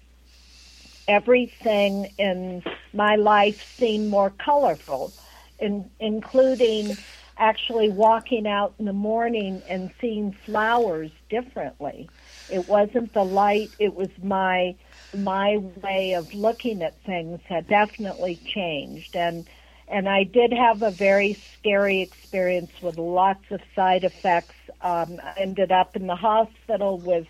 everything 1.07 2.13
in 2.19 2.63
my 2.93 3.17
life 3.17 3.57
seemed 3.79 4.11
more 4.11 4.33
colorful, 4.45 5.13
in, 5.59 5.91
including 6.01 6.97
actually 7.37 7.89
walking 7.89 8.47
out 8.47 8.75
in 8.79 8.85
the 8.85 8.93
morning 8.93 9.63
and 9.69 9.91
seeing 10.01 10.37
flowers 10.45 11.11
differently. 11.31 12.09
It 12.49 12.67
wasn't 12.67 13.13
the 13.15 13.25
light, 13.25 13.73
it 13.79 13.95
was 13.95 14.09
my 14.23 14.75
my 15.17 15.57
way 15.83 16.13
of 16.13 16.35
looking 16.35 16.83
at 16.83 16.95
things 17.07 17.41
had 17.49 17.67
definitely 17.67 18.39
changed 18.55 19.17
and 19.17 19.49
and 19.91 20.09
I 20.09 20.25
did 20.25 20.53
have 20.53 20.83
a 20.83 20.91
very 20.91 21.43
scary 21.59 22.03
experience 22.03 22.71
with 22.83 22.99
lots 22.99 23.45
of 23.51 23.61
side 23.75 24.05
effects. 24.05 24.55
Um, 24.83 25.19
I 25.23 25.41
ended 25.41 25.73
up 25.73 25.97
in 25.97 26.07
the 26.07 26.15
hospital 26.15 26.99
with 26.99 27.27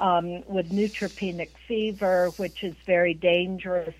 um, 0.00 0.44
with 0.46 0.70
neutropenic 0.70 1.50
fever, 1.66 2.30
which 2.36 2.62
is 2.62 2.74
very 2.86 3.14
dangerous. 3.14 3.94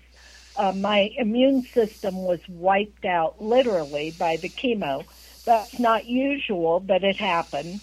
Uh, 0.59 0.73
my 0.73 1.09
immune 1.17 1.63
system 1.63 2.17
was 2.17 2.41
wiped 2.49 3.05
out 3.05 3.41
literally 3.41 4.13
by 4.19 4.35
the 4.35 4.49
chemo. 4.49 5.05
That's 5.45 5.79
not 5.79 6.05
usual, 6.05 6.81
but 6.81 7.01
it 7.01 7.15
happened. 7.15 7.79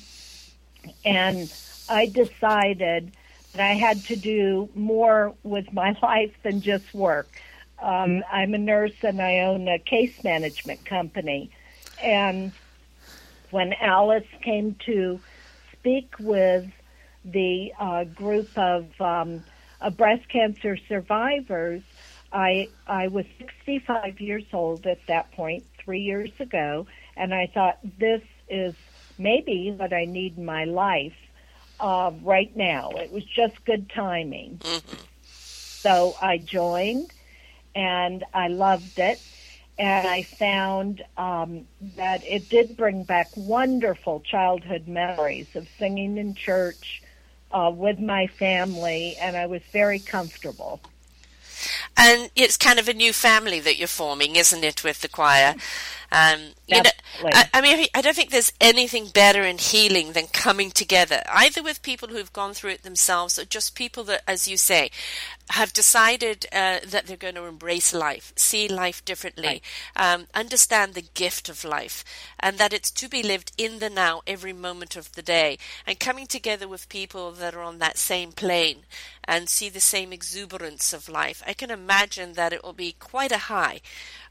And 1.02 1.50
I 1.88 2.04
decided 2.04 3.12
that 3.52 3.62
I 3.66 3.72
had 3.72 4.04
to 4.04 4.16
do 4.16 4.68
more 4.74 5.34
with 5.42 5.72
my 5.72 5.96
life 6.02 6.34
than 6.42 6.60
just 6.60 6.92
work. 6.92 7.30
Um, 7.78 8.22
I'm 8.30 8.52
a 8.52 8.58
nurse 8.58 9.02
and 9.02 9.22
I 9.22 9.38
own 9.38 9.68
a 9.68 9.78
case 9.78 10.22
management 10.22 10.84
company. 10.84 11.50
And 12.02 12.52
when 13.52 13.72
Alice 13.72 14.28
came 14.42 14.74
to 14.84 15.18
speak 15.72 16.14
with 16.20 16.70
the 17.24 17.72
uh, 17.80 18.04
group 18.04 18.50
of, 18.58 19.00
um, 19.00 19.44
of 19.80 19.96
breast 19.96 20.28
cancer 20.28 20.76
survivors, 20.76 21.82
I 22.36 22.70
I 22.86 23.08
was 23.08 23.26
65 23.38 24.20
years 24.20 24.44
old 24.52 24.86
at 24.86 25.06
that 25.08 25.32
point, 25.32 25.64
three 25.84 26.02
years 26.02 26.30
ago, 26.40 26.86
and 27.16 27.34
I 27.34 27.50
thought 27.54 27.78
this 27.98 28.22
is 28.48 28.74
maybe 29.18 29.74
what 29.76 29.92
I 29.92 30.04
need 30.04 30.36
in 30.38 30.44
my 30.44 30.64
life 30.64 31.16
uh, 31.80 32.12
right 32.22 32.54
now. 32.56 32.90
It 32.98 33.10
was 33.12 33.24
just 33.24 33.54
good 33.66 33.90
timing. 33.94 34.60
Mm-hmm. 34.62 35.04
So 35.84 36.16
I 36.20 36.38
joined, 36.38 37.12
and 37.74 38.24
I 38.34 38.48
loved 38.48 38.98
it. 38.98 39.22
And 39.78 40.06
I 40.08 40.26
found 40.38 41.02
um, 41.16 41.66
that 41.96 42.20
it 42.24 42.48
did 42.48 42.76
bring 42.76 43.04
back 43.04 43.30
wonderful 43.36 44.20
childhood 44.20 44.88
memories 44.88 45.46
of 45.54 45.66
singing 45.78 46.18
in 46.18 46.34
church 46.34 46.84
uh, 47.52 47.70
with 47.72 47.98
my 47.98 48.26
family, 48.38 49.16
and 49.20 49.36
I 49.36 49.46
was 49.46 49.62
very 49.72 50.00
comfortable. 50.00 50.82
And 51.96 52.30
it's 52.36 52.56
kind 52.56 52.78
of 52.78 52.88
a 52.88 52.94
new 52.94 53.12
family 53.12 53.60
that 53.60 53.78
you're 53.78 53.88
forming, 53.88 54.36
isn't 54.36 54.64
it, 54.64 54.84
with 54.84 55.00
the 55.00 55.08
choir? 55.08 55.54
Um, 56.16 56.40
you 56.66 56.82
know, 56.82 56.90
I, 57.24 57.48
I, 57.52 57.60
mean, 57.60 57.86
I 57.94 58.00
don't 58.00 58.16
think 58.16 58.30
there's 58.30 58.52
anything 58.60 59.08
better 59.08 59.42
in 59.42 59.58
healing 59.58 60.12
than 60.12 60.28
coming 60.28 60.70
together, 60.70 61.22
either 61.30 61.62
with 61.62 61.82
people 61.82 62.08
who've 62.08 62.32
gone 62.32 62.54
through 62.54 62.70
it 62.70 62.82
themselves 62.84 63.38
or 63.38 63.44
just 63.44 63.74
people 63.74 64.02
that, 64.04 64.22
as 64.26 64.48
you 64.48 64.56
say, 64.56 64.90
have 65.50 65.72
decided 65.72 66.46
uh, 66.52 66.78
that 66.86 67.06
they're 67.06 67.16
going 67.16 67.34
to 67.34 67.44
embrace 67.44 67.92
life, 67.92 68.32
see 68.34 68.66
life 68.66 69.04
differently, 69.04 69.62
right. 69.96 70.14
um, 70.14 70.26
understand 70.34 70.94
the 70.94 71.04
gift 71.14 71.48
of 71.48 71.64
life, 71.64 72.02
and 72.40 72.56
that 72.56 72.72
it's 72.72 72.90
to 72.92 73.08
be 73.08 73.22
lived 73.22 73.52
in 73.58 73.78
the 73.78 73.90
now 73.90 74.22
every 74.26 74.54
moment 74.54 74.96
of 74.96 75.12
the 75.12 75.22
day, 75.22 75.58
and 75.86 76.00
coming 76.00 76.26
together 76.26 76.66
with 76.66 76.88
people 76.88 77.30
that 77.32 77.54
are 77.54 77.62
on 77.62 77.78
that 77.78 77.98
same 77.98 78.32
plane 78.32 78.84
and 79.24 79.48
see 79.48 79.68
the 79.68 79.80
same 79.80 80.12
exuberance 80.12 80.92
of 80.92 81.08
life. 81.08 81.42
I 81.46 81.52
can 81.52 81.70
imagine 81.70 82.34
that 82.34 82.52
it 82.52 82.64
will 82.64 82.72
be 82.72 82.92
quite 82.98 83.32
a 83.32 83.38
high 83.38 83.80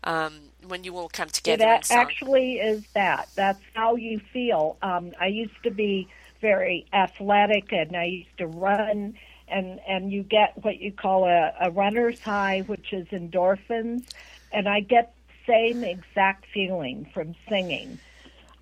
um, 0.05 0.51
when 0.67 0.83
you 0.83 0.97
all 0.97 1.09
come 1.09 1.29
together. 1.29 1.63
It 1.63 1.91
actually 1.91 2.53
is 2.53 2.83
that. 2.93 3.29
That's 3.35 3.61
how 3.73 3.95
you 3.95 4.19
feel. 4.31 4.77
Um, 4.81 5.13
I 5.19 5.27
used 5.27 5.61
to 5.63 5.71
be 5.71 6.07
very 6.41 6.85
athletic, 6.93 7.71
and 7.71 7.95
I 7.95 8.05
used 8.05 8.37
to 8.37 8.47
run, 8.47 9.15
and 9.47 9.79
and 9.87 10.11
you 10.11 10.23
get 10.23 10.63
what 10.63 10.79
you 10.79 10.91
call 10.91 11.25
a, 11.25 11.53
a 11.61 11.71
runner's 11.71 12.19
high, 12.19 12.61
which 12.67 12.93
is 12.93 13.07
endorphins, 13.07 14.03
and 14.51 14.67
I 14.67 14.81
get 14.81 15.13
the 15.27 15.53
same 15.53 15.83
exact 15.83 16.45
feeling 16.53 17.09
from 17.13 17.35
singing. 17.49 17.99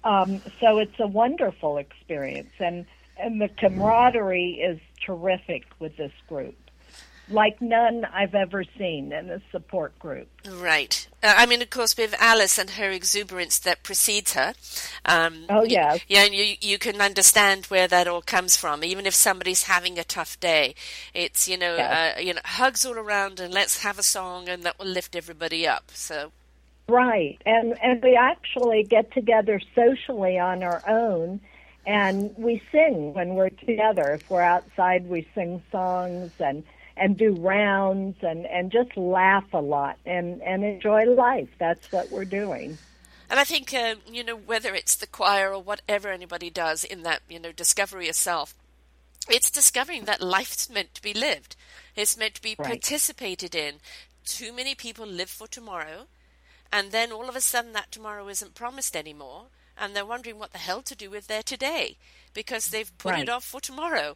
Um, 0.04 0.42
so 0.60 0.80
it's 0.80 1.00
a 1.00 1.08
wonderful 1.08 1.78
experience, 1.78 2.52
and 2.60 2.86
and 3.18 3.42
the 3.42 3.50
camaraderie 3.50 4.60
is 4.62 4.80
terrific 5.06 5.66
with 5.80 5.96
this 5.98 6.14
group 6.28 6.56
like 7.30 7.62
none 7.62 8.06
I've 8.06 8.36
ever 8.36 8.64
seen 8.78 9.14
in 9.14 9.30
a 9.30 9.42
support 9.52 9.98
group. 10.00 10.28
Right. 10.50 11.08
Uh, 11.22 11.34
I 11.38 11.46
mean, 11.46 11.62
of 11.62 11.70
course, 11.70 11.96
with 11.98 12.14
Alice 12.20 12.58
and 12.58 12.72
her 12.72 12.90
exuberance 12.90 13.60
that 13.60 13.84
precedes 13.84 14.34
her. 14.34 14.54
Um, 15.06 15.46
oh, 15.50 15.64
yes. 15.64 16.02
Yeah, 16.08 16.26
and 16.26 16.34
you, 16.34 16.56
you 16.60 16.78
can 16.78 17.00
understand 17.02 17.66
where 17.68 17.88
that 17.88 18.08
all 18.08 18.22
comes 18.22 18.58
from. 18.58 18.84
Even 18.84 19.06
if 19.06 19.14
somebody's 19.14 19.64
having 19.64 19.98
a 19.98 20.04
tough 20.04 20.40
day, 20.40 20.76
it's, 21.14 21.48
you 21.48 21.58
know, 21.58 21.76
yes. 21.76 22.18
uh, 22.18 22.20
you 22.20 22.34
know, 22.34 22.42
hugs 22.44 22.86
all 22.86 22.98
around 22.98 23.40
and 23.40 23.54
let's 23.54 23.84
have 23.84 23.98
a 23.98 24.04
song 24.04 24.50
and 24.50 24.64
that 24.64 24.78
will 24.78 24.88
lift 24.88 25.16
everybody 25.16 25.66
up. 25.66 25.92
So. 25.94 26.32
Right. 26.90 27.42
And, 27.46 27.78
and 27.82 28.04
we 28.04 28.16
actually 28.16 28.84
get 28.84 29.14
together 29.14 29.62
socially 29.74 30.38
on 30.38 30.62
our 30.64 30.84
own 30.88 31.40
and 31.86 32.34
we 32.38 32.62
sing 32.72 33.14
when 33.14 33.36
we're 33.36 33.50
together. 33.50 34.12
If 34.14 34.30
we're 34.30 34.42
outside, 34.42 35.08
we 35.08 35.28
sing 35.36 35.62
songs 35.72 36.32
and 36.40 36.64
and 36.96 37.18
do 37.18 37.34
rounds 37.36 38.18
and 38.22 38.46
and 38.46 38.72
just 38.72 38.96
laugh 38.98 39.46
a 39.54 39.60
lot 39.60 39.98
and 40.06 40.42
and 40.42 40.64
enjoy 40.64 41.06
life. 41.06 41.50
That's 41.58 41.92
what 41.92 42.12
we're 42.12 42.26
doing. 42.26 42.78
And 43.30 43.40
I 43.40 43.44
think 43.44 43.74
uh, 43.74 43.96
you 44.10 44.24
know 44.24 44.36
whether 44.36 44.74
it's 44.74 44.96
the 44.96 45.08
choir 45.08 45.54
or 45.54 45.62
whatever 45.62 46.10
anybody 46.10 46.50
does 46.50 46.84
in 46.84 47.04
that 47.04 47.22
you 47.30 47.40
know 47.40 47.52
discovery 47.52 48.08
yourself, 48.08 48.56
it's 49.30 49.50
discovering 49.50 50.06
that 50.06 50.22
life's 50.22 50.70
meant 50.70 50.94
to 50.96 51.02
be 51.02 51.14
lived. 51.14 51.56
It's 51.96 52.18
meant 52.18 52.36
to 52.36 52.42
be 52.42 52.56
right. 52.58 52.68
participated 52.68 53.56
in. 53.56 53.76
Too 54.26 54.54
many 54.54 54.74
people 54.74 55.06
live 55.06 55.30
for 55.30 55.48
tomorrow, 55.48 56.08
and 56.72 56.92
then 56.92 57.12
all 57.12 57.28
of 57.28 57.36
a 57.36 57.42
sudden 57.42 57.74
that 57.74 57.92
tomorrow 57.92 58.28
isn't 58.30 58.56
promised 58.56 58.96
anymore 58.96 59.48
and 59.78 59.96
they're 59.96 60.06
wondering 60.06 60.38
what 60.38 60.52
the 60.52 60.60
hell 60.60 60.82
to 60.84 60.96
do 60.96 61.10
with 61.10 61.28
their 61.28 61.44
today 61.44 61.98
because 62.34 62.68
they've 62.68 62.98
put 62.98 63.14
right. 63.14 63.24
it 63.24 63.30
off 63.30 63.44
for 63.44 63.62
tomorrow. 63.62 64.16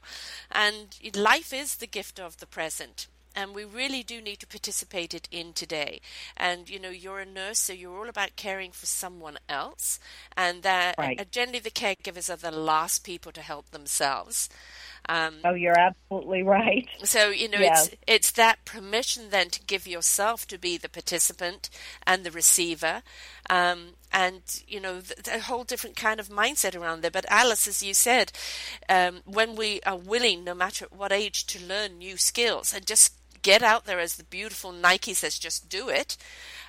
And 0.51 0.97
life 1.15 1.53
is 1.53 1.75
the 1.75 1.87
gift 1.87 2.19
of 2.19 2.37
the 2.37 2.47
present. 2.47 3.07
And 3.35 3.53
we 3.53 3.65
really 3.65 4.01
do 4.01 4.19
need 4.19 4.39
to 4.39 4.47
participate 4.47 5.13
it 5.13 5.27
in 5.29 5.53
today. 5.53 6.01
And 6.35 6.67
you 6.67 6.79
know, 6.79 6.89
you're 6.89 7.19
a 7.19 7.25
nurse, 7.25 7.59
so 7.59 7.73
you're 7.73 7.95
all 7.95 8.09
about 8.09 8.35
caring 8.35 8.71
for 8.71 8.87
someone 8.87 9.37
else. 9.47 9.99
And 10.35 10.63
that 10.63 10.95
right. 10.97 11.31
generally, 11.31 11.59
the 11.59 11.69
caregivers 11.69 12.33
are 12.33 12.37
the 12.37 12.49
last 12.49 13.03
people 13.03 13.31
to 13.33 13.41
help 13.41 13.69
themselves. 13.69 14.49
Um, 15.09 15.35
oh, 15.45 15.53
you're 15.53 15.77
absolutely 15.77 16.43
right. 16.43 16.87
So 17.03 17.29
you 17.29 17.47
know, 17.47 17.59
yes. 17.59 17.87
it's 17.87 17.97
it's 18.07 18.31
that 18.31 18.65
permission 18.65 19.29
then 19.29 19.49
to 19.51 19.61
give 19.61 19.87
yourself 19.87 20.45
to 20.47 20.57
be 20.57 20.77
the 20.77 20.89
participant 20.89 21.69
and 22.05 22.23
the 22.23 22.31
receiver, 22.31 23.03
um, 23.49 23.93
and 24.11 24.41
you 24.67 24.81
know, 24.81 25.01
a 25.31 25.39
whole 25.39 25.63
different 25.63 25.95
kind 25.95 26.19
of 26.19 26.29
mindset 26.29 26.79
around 26.79 27.01
there. 27.01 27.11
But 27.11 27.25
Alice, 27.29 27.67
as 27.67 27.81
you 27.81 27.93
said, 27.93 28.31
um, 28.89 29.21
when 29.25 29.55
we 29.55 29.79
are 29.85 29.97
willing, 29.97 30.43
no 30.43 30.53
matter 30.53 30.87
what 30.91 31.11
age, 31.11 31.45
to 31.47 31.65
learn 31.65 31.97
new 31.97 32.17
skills 32.17 32.73
and 32.73 32.85
just 32.85 33.13
get 33.41 33.63
out 33.63 33.85
there, 33.85 33.99
as 33.99 34.15
the 34.15 34.23
beautiful 34.25 34.71
Nike 34.71 35.13
says, 35.13 35.39
just 35.39 35.69
do 35.69 35.87
it. 35.87 36.17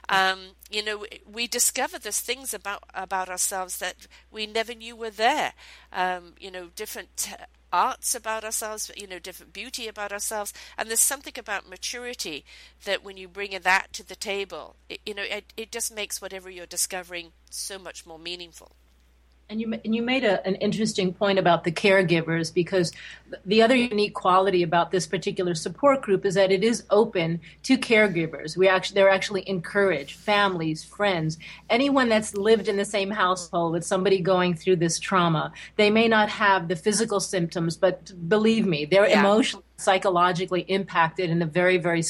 Um, 0.09 0.51
you 0.71 0.83
know, 0.83 1.05
we 1.31 1.47
discover 1.47 1.99
there's 1.99 2.21
things 2.21 2.55
about 2.55 2.85
about 2.95 3.29
ourselves 3.29 3.79
that 3.79 4.07
we 4.31 4.47
never 4.47 4.75
knew 4.75 4.97
were 4.97 5.11
there. 5.11 5.53
Um, 5.93 6.35
you 6.39 6.51
know, 6.51 6.69
different 6.75 7.29
arts 7.73 8.15
about 8.15 8.45
ourselves, 8.45 8.91
you 8.97 9.07
know, 9.07 9.19
different 9.19 9.53
beauty 9.53 9.89
about 9.89 10.13
ourselves. 10.13 10.53
And 10.77 10.89
there's 10.89 11.01
something 11.01 11.35
about 11.37 11.69
maturity 11.69 12.45
that 12.85 13.05
when 13.05 13.17
you 13.17 13.29
bring 13.29 13.59
that 13.59 13.93
to 13.95 14.07
the 14.07 14.17
table, 14.17 14.77
it, 14.89 15.01
you 15.05 15.15
know, 15.15 15.23
it, 15.23 15.53
it 15.57 15.73
just 15.73 15.95
makes 15.95 16.21
whatever 16.21 16.51
you're 16.51 16.67
discovering 16.67 17.33
so 17.51 17.79
much 17.79 18.07
more 18.07 18.19
meaningful. 18.19 18.73
And 19.51 19.63
you 19.63 19.73
and 19.83 19.95
you 19.95 20.03
made 20.03 20.25
a, 20.25 20.47
an 20.47 20.57
interesting 20.57 21.15
point 21.15 21.39
about 21.39 21.65
the 21.65 21.73
caregivers 21.73 22.53
because 22.53 22.93
the 23.47 23.63
other 23.63 23.75
unique 23.75 24.13
quality 24.13 24.63
about 24.63 24.91
this 24.91 25.07
particular 25.07 25.55
support 25.55 26.03
group 26.03 26.27
is 26.27 26.35
that 26.35 26.53
it 26.53 26.63
is 26.63 26.85
open 26.91 27.41
to 27.63 27.79
caregivers. 27.79 28.59
We 28.59 28.69
actually 28.69 28.97
they're 28.97 29.09
actually 29.09 29.49
encouraged 29.49 30.17
families, 30.17 30.85
friends, 30.85 31.39
anyone 31.71 32.11
that's 32.11 32.35
lived 32.35 32.69
in 32.69 32.77
the 32.77 32.85
same 32.85 33.11
household 33.11 33.73
with 33.73 33.85
somebody 33.85 34.21
going 34.21 34.53
through 34.53 34.77
this 34.77 34.99
trauma. 34.99 35.51
They 35.77 35.89
may 35.89 36.09
not 36.09 36.29
have 36.29 36.69
the 36.69 36.77
physical 36.77 37.19
symptoms, 37.19 37.75
but 37.79 38.29
believe 38.29 38.67
me, 38.67 38.85
they're 38.85 39.09
yeah. 39.09 39.21
emotionally 39.21 39.65
psychologically 39.79 40.63
impacted 40.63 41.31
in 41.31 41.41
a 41.41 41.47
very, 41.47 41.79
very 41.79 42.03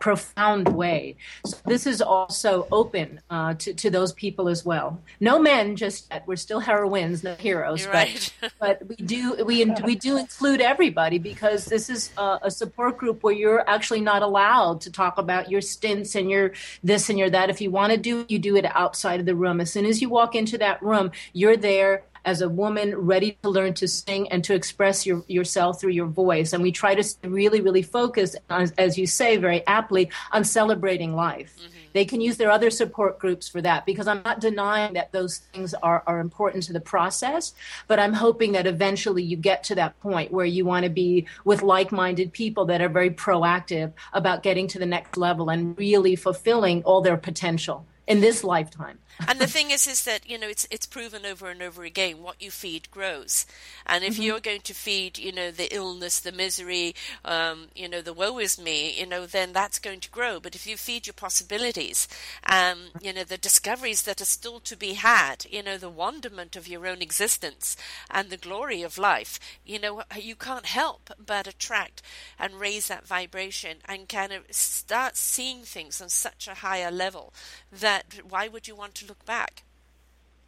profound 0.00 0.68
way. 0.68 1.16
So 1.46 1.56
this 1.66 1.86
is 1.86 2.00
also 2.00 2.66
open 2.72 3.20
uh, 3.30 3.54
to, 3.54 3.74
to 3.74 3.90
those 3.90 4.12
people 4.12 4.48
as 4.48 4.64
well. 4.64 5.00
No 5.20 5.38
men 5.38 5.76
just 5.76 6.08
yet. 6.10 6.24
We're 6.26 6.36
still 6.36 6.60
heroines, 6.60 7.22
no 7.22 7.34
heroes. 7.34 7.86
Right. 7.86 8.32
But, 8.40 8.52
but 8.58 8.88
we 8.88 8.96
do 8.96 9.44
we 9.44 9.64
we 9.84 9.94
do 9.94 10.16
include 10.16 10.60
everybody 10.60 11.18
because 11.18 11.66
this 11.66 11.90
is 11.90 12.10
a, 12.16 12.40
a 12.44 12.50
support 12.50 12.96
group 12.96 13.22
where 13.22 13.34
you're 13.34 13.68
actually 13.68 14.00
not 14.00 14.22
allowed 14.22 14.80
to 14.82 14.90
talk 14.90 15.18
about 15.18 15.50
your 15.50 15.60
stints 15.60 16.14
and 16.14 16.30
your 16.30 16.52
this 16.82 17.10
and 17.10 17.18
your 17.18 17.30
that. 17.30 17.50
If 17.50 17.60
you 17.60 17.70
want 17.70 17.92
to 17.92 17.98
do, 17.98 18.20
it, 18.20 18.30
you 18.30 18.38
do 18.38 18.56
it 18.56 18.64
outside 18.74 19.20
of 19.20 19.26
the 19.26 19.36
room. 19.36 19.60
As 19.60 19.70
soon 19.70 19.84
as 19.84 20.00
you 20.00 20.08
walk 20.08 20.34
into 20.34 20.56
that 20.58 20.82
room, 20.82 21.10
you're 21.32 21.56
there 21.56 22.04
as 22.24 22.40
a 22.40 22.48
woman 22.48 22.94
ready 22.96 23.38
to 23.42 23.48
learn 23.48 23.74
to 23.74 23.88
sing 23.88 24.28
and 24.28 24.42
to 24.44 24.54
express 24.54 25.06
your, 25.06 25.24
yourself 25.26 25.80
through 25.80 25.92
your 25.92 26.06
voice. 26.06 26.52
And 26.52 26.62
we 26.62 26.72
try 26.72 26.94
to 26.94 27.04
really, 27.22 27.60
really 27.60 27.82
focus, 27.82 28.36
on, 28.50 28.70
as 28.78 28.98
you 28.98 29.06
say 29.06 29.36
very 29.36 29.66
aptly, 29.66 30.10
on 30.32 30.44
celebrating 30.44 31.14
life. 31.14 31.56
Mm-hmm. 31.56 31.84
They 31.94 32.04
can 32.04 32.20
use 32.20 32.36
their 32.36 32.50
other 32.50 32.70
support 32.70 33.20
groups 33.20 33.48
for 33.48 33.62
that 33.62 33.86
because 33.86 34.08
I'm 34.08 34.20
not 34.24 34.40
denying 34.40 34.94
that 34.94 35.12
those 35.12 35.38
things 35.38 35.74
are, 35.74 36.02
are 36.08 36.18
important 36.18 36.64
to 36.64 36.72
the 36.72 36.80
process, 36.80 37.54
but 37.86 38.00
I'm 38.00 38.12
hoping 38.12 38.52
that 38.52 38.66
eventually 38.66 39.22
you 39.22 39.36
get 39.36 39.62
to 39.64 39.76
that 39.76 39.98
point 40.00 40.32
where 40.32 40.44
you 40.44 40.64
want 40.64 40.82
to 40.84 40.90
be 40.90 41.26
with 41.44 41.62
like 41.62 41.92
minded 41.92 42.32
people 42.32 42.64
that 42.66 42.82
are 42.82 42.88
very 42.88 43.10
proactive 43.10 43.92
about 44.12 44.42
getting 44.42 44.66
to 44.68 44.78
the 44.80 44.86
next 44.86 45.16
level 45.16 45.50
and 45.50 45.78
really 45.78 46.16
fulfilling 46.16 46.82
all 46.82 47.00
their 47.00 47.16
potential 47.16 47.86
in 48.06 48.20
this 48.20 48.44
lifetime 48.44 48.98
and 49.28 49.38
the 49.38 49.46
thing 49.46 49.70
is, 49.70 49.86
is 49.86 50.04
that 50.04 50.28
you 50.28 50.38
know 50.38 50.48
it's 50.48 50.66
it's 50.70 50.86
proven 50.86 51.24
over 51.24 51.48
and 51.48 51.62
over 51.62 51.84
again 51.84 52.20
what 52.20 52.42
you 52.42 52.50
feed 52.50 52.90
grows, 52.90 53.46
and 53.86 54.02
if 54.02 54.14
mm-hmm. 54.14 54.22
you're 54.22 54.40
going 54.40 54.60
to 54.62 54.74
feed 54.74 55.18
you 55.18 55.30
know 55.30 55.50
the 55.50 55.72
illness, 55.74 56.18
the 56.18 56.32
misery, 56.32 56.94
um, 57.24 57.68
you 57.76 57.88
know 57.88 58.00
the 58.00 58.12
woe 58.12 58.38
is 58.38 58.60
me, 58.60 58.98
you 58.98 59.06
know 59.06 59.24
then 59.24 59.52
that's 59.52 59.78
going 59.78 60.00
to 60.00 60.10
grow. 60.10 60.40
But 60.40 60.56
if 60.56 60.66
you 60.66 60.76
feed 60.76 61.06
your 61.06 61.14
possibilities, 61.14 62.08
um, 62.50 62.88
you 63.00 63.12
know 63.12 63.22
the 63.22 63.38
discoveries 63.38 64.02
that 64.02 64.20
are 64.20 64.26
still 64.26 64.58
to 64.60 64.76
be 64.76 64.94
had, 64.94 65.46
you 65.48 65.62
know 65.62 65.78
the 65.78 65.88
wonderment 65.88 66.56
of 66.56 66.66
your 66.66 66.86
own 66.86 67.00
existence 67.00 67.76
and 68.10 68.30
the 68.30 68.36
glory 68.36 68.82
of 68.82 68.98
life, 68.98 69.38
you 69.64 69.78
know 69.78 70.02
you 70.18 70.34
can't 70.34 70.66
help 70.66 71.10
but 71.24 71.46
attract 71.46 72.02
and 72.36 72.54
raise 72.54 72.88
that 72.88 73.06
vibration 73.06 73.76
and 73.84 74.08
kind 74.08 74.32
of 74.32 74.42
start 74.50 75.16
seeing 75.16 75.62
things 75.62 76.00
on 76.00 76.08
such 76.08 76.48
a 76.48 76.54
higher 76.54 76.90
level 76.90 77.32
that 77.70 77.93
why 78.28 78.48
would 78.48 78.68
you 78.68 78.74
want 78.74 78.94
to 78.96 79.06
look 79.06 79.24
back. 79.24 79.64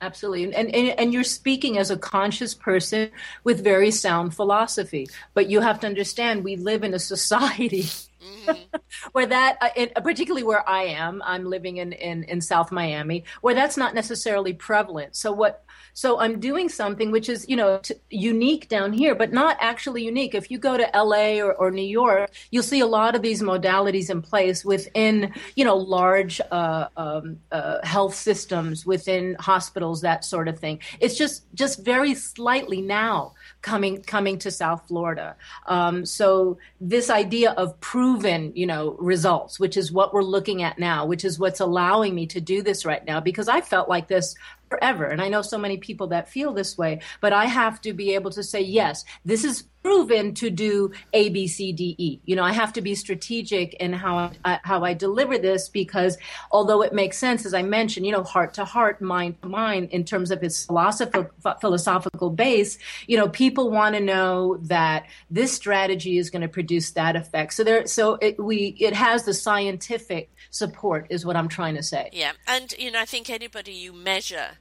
Absolutely. 0.00 0.44
And, 0.44 0.74
and, 0.74 0.98
and 0.98 1.12
you're 1.12 1.24
speaking 1.24 1.78
as 1.78 1.90
a 1.90 1.96
conscious 1.96 2.54
person 2.54 3.10
with 3.44 3.64
very 3.64 3.90
sound 3.90 4.34
philosophy. 4.34 5.08
But 5.32 5.48
you 5.48 5.60
have 5.62 5.80
to 5.80 5.86
understand 5.86 6.44
we 6.44 6.56
live 6.56 6.84
in 6.84 6.92
a 6.92 6.98
society 6.98 7.84
mm-hmm. 7.84 8.76
where 9.12 9.26
that, 9.26 9.56
uh, 9.62 10.00
particularly 10.00 10.42
where 10.42 10.68
I 10.68 10.84
am, 10.84 11.22
I'm 11.24 11.46
living 11.46 11.78
in, 11.78 11.92
in, 11.92 12.24
in 12.24 12.42
South 12.42 12.70
Miami, 12.70 13.24
where 13.40 13.54
that's 13.54 13.78
not 13.78 13.94
necessarily 13.94 14.52
prevalent. 14.52 15.16
So 15.16 15.32
what 15.32 15.64
so 15.96 16.20
I'm 16.20 16.40
doing 16.40 16.68
something 16.68 17.10
which 17.10 17.30
is, 17.30 17.48
you 17.48 17.56
know, 17.56 17.78
t- 17.78 17.94
unique 18.10 18.68
down 18.68 18.92
here, 18.92 19.14
but 19.14 19.32
not 19.32 19.56
actually 19.60 20.04
unique. 20.04 20.34
If 20.34 20.50
you 20.50 20.58
go 20.58 20.76
to 20.76 20.90
LA 20.94 21.40
or, 21.40 21.54
or, 21.54 21.70
New 21.70 21.80
York, 21.80 22.30
you'll 22.50 22.62
see 22.62 22.80
a 22.80 22.86
lot 22.86 23.14
of 23.14 23.22
these 23.22 23.40
modalities 23.40 24.10
in 24.10 24.20
place 24.20 24.62
within, 24.62 25.32
you 25.54 25.64
know, 25.64 25.74
large 25.74 26.38
uh, 26.50 26.88
um, 26.98 27.38
uh, 27.50 27.78
health 27.82 28.14
systems, 28.14 28.84
within 28.84 29.36
hospitals, 29.40 30.02
that 30.02 30.22
sort 30.22 30.48
of 30.48 30.58
thing. 30.58 30.80
It's 31.00 31.16
just 31.16 31.46
just 31.54 31.82
very 31.82 32.14
slightly 32.14 32.82
now 32.82 33.32
coming 33.62 34.02
coming 34.02 34.38
to 34.40 34.50
South 34.50 34.86
Florida. 34.88 35.34
Um, 35.66 36.04
so 36.04 36.58
this 36.78 37.08
idea 37.08 37.52
of 37.52 37.80
proven, 37.80 38.52
you 38.54 38.66
know, 38.66 38.96
results, 38.98 39.58
which 39.58 39.78
is 39.78 39.90
what 39.90 40.12
we're 40.12 40.22
looking 40.22 40.62
at 40.62 40.78
now, 40.78 41.06
which 41.06 41.24
is 41.24 41.38
what's 41.38 41.60
allowing 41.60 42.14
me 42.14 42.26
to 42.26 42.40
do 42.42 42.62
this 42.62 42.84
right 42.84 43.04
now, 43.06 43.18
because 43.18 43.48
I 43.48 43.62
felt 43.62 43.88
like 43.88 44.08
this 44.08 44.34
forever. 44.68 45.04
And 45.04 45.20
I 45.20 45.28
know 45.28 45.42
so 45.42 45.58
many 45.58 45.76
people 45.76 46.08
that 46.08 46.28
feel 46.28 46.52
this 46.52 46.76
way, 46.76 47.00
but 47.20 47.32
I 47.32 47.46
have 47.46 47.80
to 47.82 47.92
be 47.92 48.14
able 48.14 48.30
to 48.32 48.42
say, 48.42 48.60
yes, 48.60 49.04
this 49.24 49.44
is 49.44 49.64
proven 49.86 50.34
to 50.34 50.50
do 50.50 50.90
A, 51.12 51.28
B, 51.28 51.46
C, 51.46 51.72
D, 51.72 51.94
E. 51.96 52.20
You 52.24 52.34
know, 52.34 52.42
I 52.42 52.50
have 52.50 52.72
to 52.72 52.80
be 52.80 52.96
strategic 52.96 53.74
in 53.74 53.92
how 53.92 54.32
I, 54.44 54.58
how 54.64 54.82
I 54.82 54.94
deliver 54.94 55.38
this 55.38 55.68
because 55.68 56.18
although 56.50 56.82
it 56.82 56.92
makes 56.92 57.18
sense, 57.18 57.46
as 57.46 57.54
I 57.54 57.62
mentioned, 57.62 58.04
you 58.04 58.10
know, 58.10 58.24
heart 58.24 58.52
to 58.54 58.64
heart, 58.64 59.00
mind 59.00 59.40
to 59.42 59.48
mind, 59.48 59.90
in 59.90 60.02
terms 60.02 60.32
of 60.32 60.42
its 60.42 60.66
philosophical 60.66 61.30
philosophical 61.60 62.30
base, 62.30 62.78
you 63.06 63.16
know, 63.16 63.28
people 63.28 63.70
want 63.70 63.94
to 63.94 64.00
know 64.00 64.56
that 64.62 65.06
this 65.30 65.52
strategy 65.52 66.18
is 66.18 66.30
going 66.30 66.42
to 66.42 66.48
produce 66.48 66.90
that 66.92 67.14
effect. 67.14 67.52
So 67.52 67.62
there, 67.62 67.86
so 67.86 68.14
it, 68.14 68.42
we 68.42 68.76
it 68.80 68.92
has 68.92 69.22
the 69.22 69.34
scientific 69.34 70.32
support, 70.50 71.06
is 71.10 71.24
what 71.24 71.36
I'm 71.36 71.48
trying 71.48 71.76
to 71.76 71.82
say. 71.84 72.10
Yeah, 72.12 72.32
and 72.48 72.74
you 72.76 72.90
know, 72.90 73.00
I 73.00 73.04
think 73.04 73.30
anybody 73.30 73.72
you 73.72 73.92
measure 73.92 74.58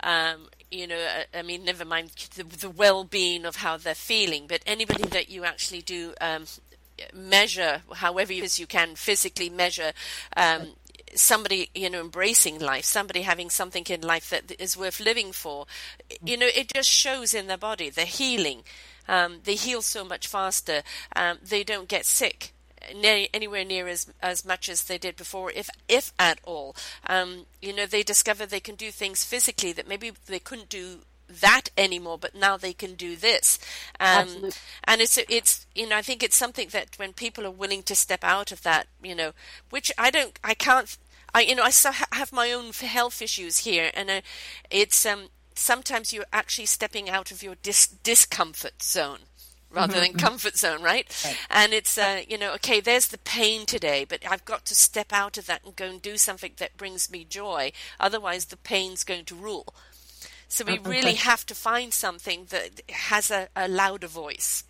um, 0.00 0.48
you 0.70 0.86
know, 0.86 0.98
I, 0.98 1.38
I, 1.38 1.42
mean, 1.42 1.64
never 1.64 1.84
mind 1.84 2.10
the, 2.36 2.44
the 2.44 2.70
well-being 2.70 3.44
of 3.44 3.56
how 3.56 3.76
they're 3.76 3.94
feeling, 3.94 4.46
but 4.48 4.62
anybody 4.66 5.04
that 5.04 5.28
you 5.30 5.44
actually 5.44 5.82
do 5.82 6.14
um, 6.20 6.44
measure, 7.14 7.82
however 7.94 8.32
you, 8.32 8.46
you 8.56 8.66
can 8.66 8.94
physically 8.94 9.50
measure. 9.50 9.92
Um, 10.36 10.74
somebody 11.14 11.70
you 11.74 11.88
know 11.88 12.02
embracing 12.02 12.58
life 12.58 12.84
somebody 12.84 13.22
having 13.22 13.48
something 13.48 13.82
in 13.88 14.02
life 14.02 14.28
that 14.28 14.52
is 14.60 14.76
worth 14.76 15.00
living 15.00 15.32
for 15.32 15.64
you 16.22 16.36
know 16.36 16.46
it 16.54 16.70
just 16.74 16.90
shows 16.90 17.32
in 17.32 17.46
their 17.46 17.56
body 17.56 17.88
they're 17.88 18.04
healing 18.04 18.62
um, 19.08 19.38
they 19.44 19.54
heal 19.54 19.80
so 19.80 20.04
much 20.04 20.26
faster 20.26 20.82
um, 21.16 21.38
they 21.42 21.64
don't 21.64 21.88
get 21.88 22.04
sick 22.04 22.52
anywhere 22.80 23.64
near 23.64 23.88
as 23.88 24.12
as 24.20 24.44
much 24.44 24.68
as 24.68 24.84
they 24.84 24.98
did 24.98 25.16
before, 25.16 25.50
if 25.52 25.68
if 25.88 26.12
at 26.18 26.38
all. 26.44 26.76
Um, 27.06 27.46
you 27.60 27.74
know, 27.74 27.86
they 27.86 28.02
discover 28.02 28.46
they 28.46 28.60
can 28.60 28.74
do 28.74 28.90
things 28.90 29.24
physically 29.24 29.72
that 29.72 29.88
maybe 29.88 30.12
they 30.26 30.38
couldn't 30.38 30.68
do 30.68 31.00
that 31.28 31.68
anymore, 31.76 32.18
but 32.18 32.34
now 32.34 32.56
they 32.56 32.72
can 32.72 32.94
do 32.94 33.16
this. 33.16 33.58
Um, 34.00 34.50
and 34.84 35.00
it's 35.00 35.18
it's 35.28 35.66
you 35.74 35.88
know 35.88 35.96
I 35.96 36.02
think 36.02 36.22
it's 36.22 36.36
something 36.36 36.68
that 36.68 36.98
when 36.98 37.12
people 37.12 37.46
are 37.46 37.50
willing 37.50 37.82
to 37.84 37.94
step 37.94 38.24
out 38.24 38.52
of 38.52 38.62
that, 38.62 38.86
you 39.02 39.14
know, 39.14 39.32
which 39.70 39.92
I 39.98 40.10
don't, 40.10 40.38
I 40.42 40.54
can't. 40.54 40.96
I 41.34 41.42
you 41.42 41.54
know 41.54 41.64
I 41.64 41.72
have 42.12 42.32
my 42.32 42.52
own 42.52 42.72
health 42.72 43.20
issues 43.20 43.58
here, 43.58 43.90
and 43.94 44.10
uh, 44.10 44.20
it's 44.70 45.04
um 45.04 45.28
sometimes 45.54 46.12
you're 46.12 46.24
actually 46.32 46.66
stepping 46.66 47.10
out 47.10 47.30
of 47.30 47.42
your 47.42 47.56
dis- 47.56 47.88
discomfort 47.88 48.82
zone 48.82 49.27
rather 49.70 49.94
mm-hmm. 49.94 50.02
than 50.02 50.14
comfort 50.14 50.56
zone, 50.56 50.82
right? 50.82 51.06
right. 51.24 51.36
And 51.50 51.72
it's, 51.72 51.98
uh, 51.98 52.22
you 52.26 52.38
know, 52.38 52.52
okay, 52.54 52.80
there's 52.80 53.08
the 53.08 53.18
pain 53.18 53.66
today, 53.66 54.04
but 54.08 54.20
I've 54.28 54.44
got 54.44 54.64
to 54.66 54.74
step 54.74 55.12
out 55.12 55.38
of 55.38 55.46
that 55.46 55.64
and 55.64 55.76
go 55.76 55.86
and 55.86 56.02
do 56.02 56.16
something 56.16 56.52
that 56.56 56.76
brings 56.76 57.10
me 57.10 57.24
joy. 57.24 57.72
Otherwise, 58.00 58.46
the 58.46 58.56
pain's 58.56 59.04
going 59.04 59.24
to 59.26 59.34
rule. 59.34 59.74
So 60.48 60.64
we 60.64 60.78
okay. 60.78 60.90
really 60.90 61.14
have 61.14 61.44
to 61.46 61.54
find 61.54 61.92
something 61.92 62.46
that 62.48 62.80
has 62.88 63.30
a, 63.30 63.48
a 63.54 63.68
louder 63.68 64.06
voice. 64.06 64.64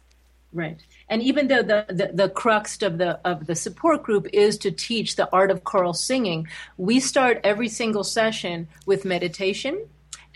Right. 0.52 0.80
And 1.08 1.22
even 1.22 1.48
though 1.48 1.62
the, 1.62 1.87
the, 1.88 2.11
the, 2.12 2.28
crux 2.30 2.80
of 2.82 2.98
the 2.98 3.20
of 3.24 3.46
the 3.46 3.54
support 3.54 4.02
group 4.02 4.26
is 4.32 4.56
to 4.58 4.70
teach 4.70 5.16
the 5.16 5.30
art 5.30 5.50
of 5.50 5.64
choral 5.64 5.92
singing, 5.92 6.48
we 6.78 7.00
start 7.00 7.40
every 7.44 7.68
single 7.68 8.04
session 8.04 8.66
with 8.87 9.04
meditation 9.04 9.87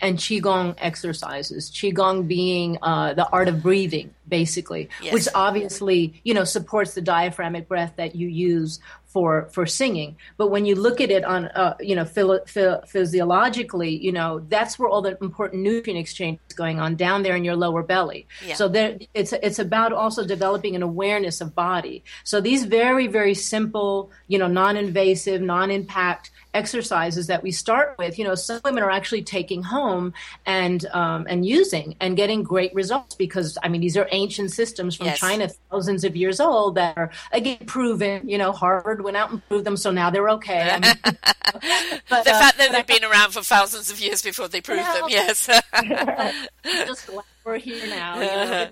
and 0.01 0.17
qigong 0.17 0.75
exercises. 0.79 1.71
Qigong 1.71 2.27
being 2.27 2.77
uh, 2.81 3.13
the 3.13 3.27
art 3.29 3.47
of 3.47 3.61
breathing, 3.61 4.13
basically, 4.27 4.89
yes. 5.01 5.13
which 5.13 5.27
obviously 5.33 6.21
you 6.23 6.33
know 6.33 6.43
supports 6.43 6.93
the 6.93 7.01
diaphragmatic 7.01 7.67
breath 7.67 7.93
that 7.97 8.15
you 8.15 8.27
use 8.27 8.79
for 9.13 9.47
for 9.51 9.65
singing. 9.65 10.17
But 10.37 10.49
when 10.49 10.65
you 10.65 10.75
look 10.75 10.99
at 10.99 11.11
it 11.11 11.23
on 11.23 11.45
uh, 11.45 11.75
you 11.79 11.95
know 11.95 12.03
philo- 12.03 12.43
physiologically, 12.45 13.95
you 13.95 14.11
know 14.11 14.39
that's 14.49 14.79
where 14.79 14.89
all 14.89 15.01
the 15.01 15.17
important 15.21 15.61
nutrient 15.61 15.99
exchange 15.99 16.39
is 16.49 16.55
going 16.55 16.79
on 16.79 16.95
down 16.95 17.23
there 17.23 17.35
in 17.35 17.45
your 17.45 17.55
lower 17.55 17.83
belly. 17.83 18.27
Yeah. 18.45 18.55
So 18.55 18.67
there, 18.67 18.97
it's 19.13 19.31
it's 19.31 19.59
about 19.59 19.93
also 19.93 20.25
developing 20.25 20.75
an 20.75 20.81
awareness 20.81 21.39
of 21.41 21.53
body. 21.53 22.03
So 22.23 22.41
these 22.41 22.65
very 22.65 23.07
very 23.07 23.35
simple, 23.35 24.11
you 24.27 24.39
know, 24.39 24.47
non-invasive, 24.47 25.41
non-impact 25.41 26.31
exercises 26.53 27.27
that 27.27 27.43
we 27.43 27.51
start 27.51 27.95
with, 27.97 28.17
you 28.17 28.25
know, 28.25 28.35
some 28.35 28.61
women 28.63 28.83
are 28.83 28.91
actually 28.91 29.23
taking 29.23 29.63
home 29.63 30.13
and 30.45 30.85
um, 30.87 31.25
and 31.29 31.45
using 31.45 31.95
and 31.99 32.15
getting 32.15 32.43
great 32.43 32.73
results 32.73 33.15
because 33.15 33.57
I 33.63 33.69
mean 33.69 33.81
these 33.81 33.97
are 33.97 34.07
ancient 34.11 34.51
systems 34.51 34.95
from 34.95 35.07
yes. 35.07 35.19
China, 35.19 35.47
thousands 35.71 36.03
of 36.03 36.15
years 36.15 36.39
old 36.39 36.75
that 36.75 36.97
are 36.97 37.11
again 37.31 37.65
proven. 37.65 38.27
You 38.27 38.37
know, 38.37 38.51
Harvard 38.51 39.03
went 39.03 39.17
out 39.17 39.31
and 39.31 39.47
proved 39.47 39.65
them, 39.65 39.77
so 39.77 39.91
now 39.91 40.09
they're 40.09 40.29
okay. 40.31 40.69
I 40.69 40.79
mean, 40.79 40.93
but, 41.03 42.23
the 42.23 42.31
uh, 42.31 42.39
fact 42.39 42.57
that 42.57 42.71
they've 42.71 42.87
been 42.87 43.09
around 43.09 43.31
for 43.31 43.41
thousands 43.41 43.91
of 43.91 43.99
years 43.99 44.21
before 44.21 44.47
they 44.47 44.61
proved 44.61 44.81
them, 44.81 45.09
yes. 45.09 45.47
just 46.63 47.07
glad 47.07 47.25
we're 47.43 47.57
here 47.57 47.87
now. 47.87 48.19
You 48.19 48.27
know, 48.27 48.69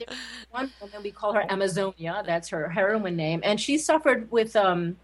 one 0.52 0.72
woman 0.82 1.04
we 1.04 1.12
call 1.12 1.34
her 1.34 1.46
Amazonia. 1.50 2.24
That's 2.26 2.50
her 2.50 2.70
heroine 2.70 3.16
name, 3.16 3.42
and 3.44 3.60
she 3.60 3.78
suffered 3.78 4.32
with 4.32 4.56
um, 4.56 4.98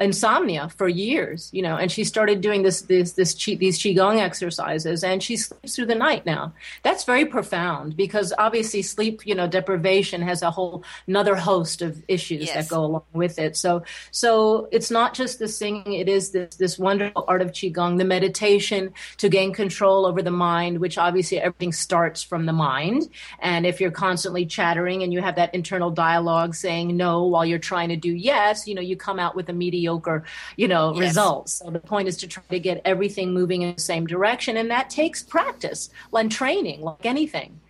insomnia 0.00 0.68
for 0.68 0.88
years, 0.88 1.50
you 1.52 1.62
know, 1.62 1.76
and 1.76 1.90
she 1.90 2.04
started 2.04 2.40
doing 2.40 2.62
this 2.62 2.82
this 2.82 3.12
this 3.12 3.34
qi, 3.34 3.58
these 3.58 3.78
qigong 3.78 4.20
exercises, 4.20 5.02
and 5.02 5.22
she 5.22 5.36
sleeps 5.36 5.74
through 5.74 5.86
the 5.86 5.94
night 5.94 6.24
now. 6.24 6.52
That's 6.82 7.04
very 7.04 7.24
profound 7.24 7.96
because 7.96 8.32
obviously 8.38 8.82
sleep, 8.82 9.26
you 9.26 9.34
know, 9.34 9.48
deprivation 9.48 10.22
has 10.22 10.42
a 10.42 10.50
whole 10.50 10.84
another 11.06 11.34
host 11.34 11.82
of 11.82 12.02
issues 12.06 12.46
yes. 12.46 12.54
that 12.54 12.68
go 12.68 12.84
along 12.84 13.04
with 13.12 13.38
it. 13.38 13.56
So 13.56 13.82
so 14.10 14.68
it's 14.70 14.90
not 14.90 15.14
just 15.14 15.38
the 15.38 15.48
singing; 15.48 15.94
it 15.94 16.08
is 16.08 16.30
this 16.30 16.56
this 16.56 16.78
wonderful 16.78 17.24
art 17.26 17.42
of 17.42 17.52
qigong, 17.52 17.98
the 17.98 18.04
meditation 18.04 18.92
to 19.16 19.28
gain 19.28 19.52
control 19.52 20.06
over 20.06 20.22
the 20.22 20.30
mind, 20.30 20.78
which 20.78 20.96
obviously 20.96 21.40
everything 21.40 21.72
starts 21.72 22.22
from 22.22 22.46
the 22.46 22.52
mind. 22.52 23.08
And 23.40 23.66
if 23.66 23.80
you're 23.80 23.90
constantly 23.90 24.46
chattering 24.46 25.02
and 25.02 25.12
you 25.12 25.20
have 25.22 25.36
that 25.36 25.54
internal 25.54 25.90
dialogue 25.90 26.54
saying 26.54 26.96
no 26.96 27.24
while 27.24 27.44
you're 27.44 27.58
trying 27.58 27.88
to 27.88 27.96
do 27.96 28.12
yes, 28.12 28.68
you 28.68 28.74
know, 28.74 28.80
you 28.80 28.96
come 28.96 29.18
out 29.18 29.34
with 29.34 29.48
a 29.48 29.52
mediocre 29.52 29.87
mediocre, 29.88 30.24
you 30.56 30.68
know, 30.68 30.94
yes. 30.94 31.00
results. 31.00 31.52
So 31.54 31.70
the 31.70 31.80
point 31.80 32.08
is 32.08 32.16
to 32.18 32.28
try 32.28 32.42
to 32.50 32.58
get 32.58 32.80
everything 32.84 33.32
moving 33.32 33.62
in 33.62 33.74
the 33.74 33.80
same 33.80 34.06
direction, 34.06 34.56
and 34.56 34.70
that 34.70 34.90
takes 34.90 35.22
practice 35.22 35.90
and 36.12 36.30
training, 36.30 36.82
like 36.82 37.06
anything. 37.06 37.60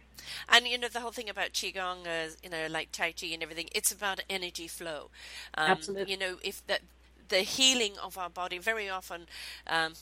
And 0.49 0.67
you 0.67 0.79
know 0.79 0.89
the 0.89 1.01
whole 1.01 1.13
thing 1.13 1.29
about 1.29 1.53
qigong, 1.53 2.07
uh, 2.07 2.31
you 2.43 2.51
know, 2.51 2.67
like 2.71 2.91
tai 2.93 3.13
chi 3.13 3.29
and 3.29 3.43
everything. 3.43 3.69
It's 3.75 3.93
about 3.93 4.21
energy 4.31 4.67
flow. 4.67 5.11
Um, 5.55 5.71
Absolutely. 5.73 6.13
You 6.13 6.19
know, 6.19 6.37
if 6.43 6.67
the 6.67 6.79
the 7.29 7.41
healing 7.41 7.93
of 8.03 8.17
our 8.17 8.31
body 8.31 8.59
very 8.59 8.89
often 8.89 9.27
um, 9.67 9.93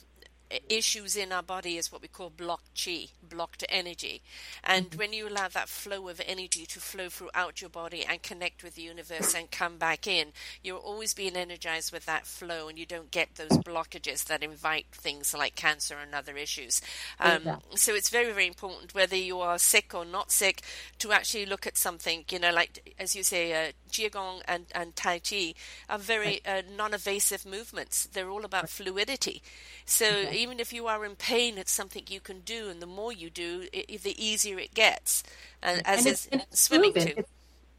issues 0.68 1.16
in 1.16 1.32
our 1.32 1.42
body 1.42 1.76
is 1.76 1.90
what 1.90 2.02
we 2.02 2.09
call 2.09 2.30
blocked 2.30 2.85
chi, 2.85 3.06
blocked 3.22 3.64
energy. 3.68 4.22
And 4.62 4.90
mm-hmm. 4.90 4.98
when 4.98 5.12
you 5.12 5.28
allow 5.28 5.48
that 5.48 5.68
flow 5.68 6.09
of 6.09 6.20
energy 6.24 6.66
to 6.66 6.80
flow 6.80 7.09
throughout 7.09 7.61
your 7.61 7.70
body 7.70 8.04
and 8.09 8.22
connect 8.22 8.62
with 8.62 8.76
the 8.76 8.82
universe 8.82 9.35
and 9.35 9.50
come 9.50 9.76
back 9.78 10.06
in, 10.06 10.28
you're 10.62 10.78
always 10.78 11.14
being 11.14 11.37
energized 11.37 11.92
with 11.92 12.06
that 12.06 12.26
flow 12.26 12.68
and 12.68 12.78
you 12.78 12.87
don't 12.87 13.11
get 13.11 13.35
those 13.35 13.59
blockages 13.59 14.24
that 14.26 14.42
invite 14.42 14.87
things 14.92 15.35
like 15.35 15.56
cancer 15.56 15.96
and 16.00 16.14
other 16.14 16.37
issues. 16.37 16.80
Um, 17.20 17.42
So 17.74 17.94
it's 17.94 18.11
very, 18.11 18.32
very 18.32 18.46
important 18.46 18.94
whether 18.94 19.16
you 19.16 19.40
are 19.40 19.59
sick 19.59 19.94
or 19.94 20.04
not 20.04 20.30
sick 20.30 20.62
to 20.98 21.12
actually 21.12 21.46
look 21.46 21.66
at 21.66 21.76
something, 21.76 22.24
you 22.30 22.38
know, 22.38 22.52
like, 22.52 22.94
as 22.98 23.16
you 23.16 23.22
say, 23.22 23.68
uh, 23.68 23.72
Qigong 23.90 24.42
and, 24.46 24.66
and 24.74 24.94
Tai 24.94 25.20
Chi 25.20 25.54
are 25.88 25.98
very 25.98 26.40
uh, 26.46 26.62
non 26.76 26.94
evasive 26.94 27.44
movements. 27.44 28.06
They're 28.06 28.30
all 28.30 28.44
about 28.44 28.68
fluidity. 28.68 29.42
So. 29.85 30.06
Even 30.37 30.61
if 30.61 30.72
you 30.72 30.87
are 30.87 31.05
in 31.05 31.16
pain, 31.16 31.59
it's 31.59 31.72
something 31.72 32.05
you 32.09 32.20
can 32.20 32.40
do, 32.40 32.68
and 32.68 32.81
the 32.81 32.87
more 32.87 33.12
you 33.12 33.31
do, 33.31 33.66
it, 33.72 34.03
the 34.03 34.14
easier 34.22 34.59
it 34.59 34.75
gets. 34.75 35.22
And 35.62 35.83
as 35.87 35.99
and 35.99 36.07
it's, 36.07 36.29
it's 36.33 36.61
swimming 36.61 36.92
proven. 36.92 37.09
too. 37.09 37.14
It's, 37.18 37.31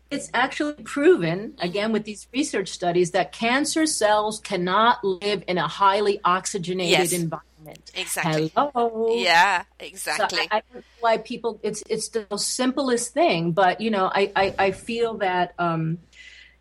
it's 0.10 0.30
actually 0.34 0.82
proven, 0.84 1.56
again, 1.60 1.91
with 1.91 2.06
these 2.06 2.28
research 2.34 2.70
studies, 2.70 3.12
that 3.12 3.34
cancer 3.34 3.86
cells 3.86 4.39
cannot 4.39 5.04
live 5.04 5.43
in 5.48 5.58
a 5.58 5.67
highly 5.67 6.22
oxygenated 6.24 7.12
yes. 7.12 7.13
environment. 7.13 7.91
Exactly. 7.93 8.52
Hello. 8.56 9.15
Yeah, 9.17 9.63
exactly. 9.80 10.38
So 10.38 10.43
I, 10.43 10.58
I 10.58 10.62
don't 10.62 10.76
know 10.76 10.82
why 11.02 11.17
people. 11.17 11.60
It's 11.62 11.84
it's 11.89 12.08
the 12.08 12.26
simplest 12.38 13.13
thing, 13.13 13.52
but 13.52 13.82
you 13.82 13.91
know, 13.91 14.10
I 14.13 14.32
I, 14.34 14.56
I 14.58 14.72
feel 14.72 15.15
that 15.17 15.54
um, 15.60 15.98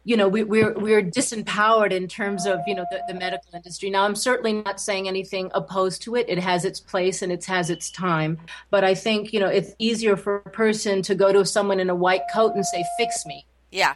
you 0.07 0.16
know, 0.16 0.29
we, 0.29 0.45
we're 0.45 0.73
we're 0.75 1.03
disempowered 1.03 1.90
in 1.90 2.07
terms 2.07 2.47
of 2.47 2.61
you 2.64 2.77
know 2.77 2.87
the, 2.92 3.03
the, 3.09 3.14
medical 3.14 3.51
industry. 3.53 3.90
Now, 3.90 4.05
I'm 4.05 4.14
certainly 4.14 4.53
not 4.53 4.81
saying 4.81 5.09
anything 5.09 5.51
opposed 5.53 6.01
to 6.03 6.14
it. 6.14 6.27
It 6.29 6.38
has 6.38 6.64
its 6.64 6.79
place 6.79 7.23
and 7.23 7.33
it 7.33 7.45
has 7.47 7.71
its 7.71 7.90
time. 7.90 8.38
But 8.71 8.85
I 8.85 8.95
think 8.95 9.33
you 9.33 9.40
know 9.40 9.49
it's 9.49 9.75
easier 9.81 10.16
for 10.16 10.37
a 10.37 10.51
person 10.51 11.03
to 11.03 11.16
go 11.16 11.33
to 11.33 11.45
someone 11.45 11.81
in 11.81 11.90
a 11.90 11.95
white 11.95 12.23
coat 12.33 12.55
and 12.55 12.64
say, 12.64 12.85
"Fix 12.97 13.27
me." 13.27 13.47
Yeah. 13.73 13.95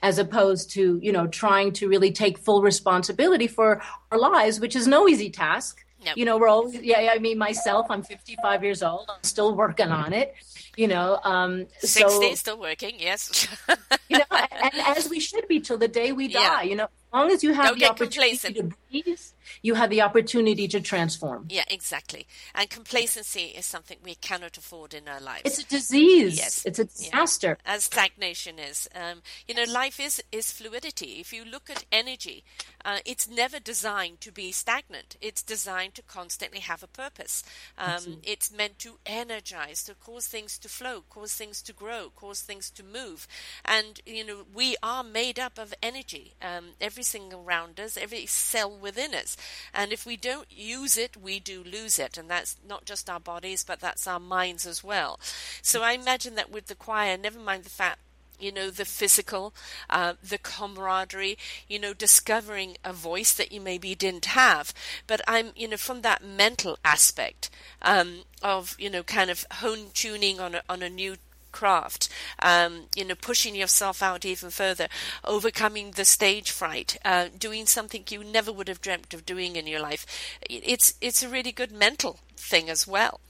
As 0.00 0.18
opposed 0.18 0.70
to 0.72 0.98
you 1.02 1.12
know 1.12 1.26
trying 1.26 1.72
to 1.72 1.88
really 1.88 2.10
take 2.10 2.38
full 2.38 2.62
responsibility 2.62 3.46
for 3.46 3.82
our 4.10 4.18
lives, 4.18 4.60
which 4.60 4.74
is 4.74 4.86
no 4.86 5.06
easy 5.06 5.28
task. 5.28 5.84
Nope. 6.06 6.16
You 6.16 6.24
know, 6.24 6.38
we're 6.38 6.48
all 6.48 6.72
yeah. 6.72 7.10
I 7.12 7.18
mean, 7.18 7.36
myself, 7.36 7.86
I'm 7.90 8.02
55 8.02 8.64
years 8.64 8.82
old. 8.82 9.10
I'm 9.10 9.22
still 9.22 9.54
working 9.54 9.88
on 9.90 10.14
it 10.14 10.34
you 10.76 10.88
know 10.88 11.20
um 11.24 11.66
60 11.78 12.08
so, 12.08 12.34
still 12.34 12.58
working 12.58 12.94
yes 12.98 13.46
you 14.08 14.18
know 14.18 14.24
and, 14.30 14.74
as 14.86 15.08
we 15.08 15.20
should 15.20 15.46
be 15.48 15.60
till 15.60 15.78
the 15.78 15.88
day 15.88 16.12
we 16.12 16.28
die 16.28 16.40
yeah. 16.40 16.62
you 16.62 16.76
know 16.76 16.84
as 16.84 16.90
long 17.12 17.30
as 17.30 17.44
you 17.44 17.52
have 17.52 17.70
Don't 17.70 17.78
the 17.78 17.90
opportunity 17.90 18.36
complacent. 18.36 18.56
to 18.56 18.76
breathe 18.90 19.18
you 19.62 19.74
have 19.74 19.90
the 19.90 20.02
opportunity 20.02 20.68
to 20.68 20.80
transform. 20.80 21.46
Yeah, 21.48 21.64
exactly. 21.68 22.26
And 22.54 22.68
complacency 22.68 23.54
is 23.56 23.66
something 23.66 23.98
we 24.02 24.14
cannot 24.14 24.56
afford 24.56 24.94
in 24.94 25.08
our 25.08 25.20
lives. 25.20 25.42
It's 25.44 25.58
a 25.58 25.66
disease. 25.66 26.36
Yes, 26.36 26.64
it's 26.64 26.78
a 26.78 26.84
disaster. 26.84 27.58
Yeah. 27.64 27.74
As 27.74 27.84
stagnation 27.84 28.58
is, 28.58 28.88
um, 28.94 29.22
you 29.46 29.54
know, 29.54 29.64
life 29.70 30.00
is 30.00 30.22
is 30.32 30.50
fluidity. 30.50 31.20
If 31.20 31.32
you 31.32 31.44
look 31.44 31.70
at 31.70 31.84
energy, 31.92 32.44
uh, 32.84 32.98
it's 33.04 33.28
never 33.28 33.58
designed 33.58 34.20
to 34.22 34.32
be 34.32 34.52
stagnant. 34.52 35.16
It's 35.20 35.42
designed 35.42 35.94
to 35.94 36.02
constantly 36.02 36.60
have 36.60 36.82
a 36.82 36.88
purpose. 36.88 37.42
Um, 37.78 38.18
it's 38.22 38.52
meant 38.52 38.78
to 38.80 38.98
energize, 39.06 39.82
to 39.84 39.94
cause 39.94 40.26
things 40.26 40.58
to 40.64 40.68
flow, 40.68 41.04
cause 41.10 41.34
things 41.34 41.60
to 41.62 41.72
grow, 41.74 42.10
cause 42.16 42.40
things 42.40 42.70
to 42.70 42.82
move. 42.82 43.28
And 43.66 44.00
you 44.06 44.24
know, 44.24 44.46
we 44.52 44.76
are 44.82 45.04
made 45.04 45.38
up 45.38 45.58
of 45.58 45.74
energy. 45.82 46.32
Um, 46.42 46.70
everything 46.80 47.32
around 47.34 47.78
us, 47.78 47.98
every 47.98 48.24
cell 48.24 48.74
within 48.74 49.14
us. 49.14 49.36
And 49.74 49.92
if 49.92 50.06
we 50.06 50.16
don't 50.16 50.50
use 50.50 50.96
it, 50.96 51.16
we 51.16 51.38
do 51.38 51.62
lose 51.62 51.98
it. 51.98 52.16
And 52.16 52.30
that's 52.30 52.56
not 52.66 52.86
just 52.86 53.10
our 53.10 53.20
bodies, 53.20 53.62
but 53.62 53.80
that's 53.80 54.06
our 54.06 54.20
minds 54.20 54.66
as 54.66 54.82
well. 54.82 55.20
So 55.60 55.82
I 55.82 55.92
imagine 55.92 56.34
that 56.36 56.50
with 56.50 56.66
the 56.66 56.74
choir, 56.74 57.18
never 57.18 57.38
mind 57.38 57.64
the 57.64 57.70
fact 57.70 57.98
you 58.38 58.52
know, 58.52 58.70
the 58.70 58.84
physical, 58.84 59.54
uh, 59.90 60.14
the 60.22 60.38
camaraderie, 60.38 61.38
you 61.68 61.78
know, 61.78 61.94
discovering 61.94 62.76
a 62.84 62.92
voice 62.92 63.32
that 63.34 63.52
you 63.52 63.60
maybe 63.60 63.94
didn't 63.94 64.26
have. 64.26 64.72
But 65.06 65.20
I'm, 65.26 65.52
you 65.56 65.68
know, 65.68 65.76
from 65.76 66.02
that 66.02 66.24
mental 66.24 66.78
aspect 66.84 67.50
um, 67.82 68.20
of, 68.42 68.76
you 68.78 68.90
know, 68.90 69.02
kind 69.02 69.30
of 69.30 69.46
hone 69.52 69.86
tuning 69.94 70.40
on 70.40 70.54
a, 70.56 70.62
on 70.68 70.82
a 70.82 70.90
new 70.90 71.16
craft, 71.54 72.08
um, 72.40 72.86
you 72.96 73.04
know, 73.04 73.14
pushing 73.14 73.54
yourself 73.54 74.02
out 74.02 74.24
even 74.24 74.50
further, 74.50 74.88
overcoming 75.24 75.92
the 75.92 76.04
stage 76.04 76.50
fright, 76.50 76.98
uh, 77.04 77.28
doing 77.38 77.64
something 77.64 78.04
you 78.10 78.24
never 78.24 78.52
would 78.52 78.68
have 78.68 78.80
dreamt 78.80 79.14
of 79.14 79.24
doing 79.24 79.54
in 79.56 79.66
your 79.66 79.80
life. 79.80 80.04
It's 80.50 80.94
it's 81.00 81.22
a 81.22 81.28
really 81.28 81.52
good 81.52 81.70
mental 81.70 82.18
thing 82.36 82.68
as 82.68 82.86
well. 82.86 83.20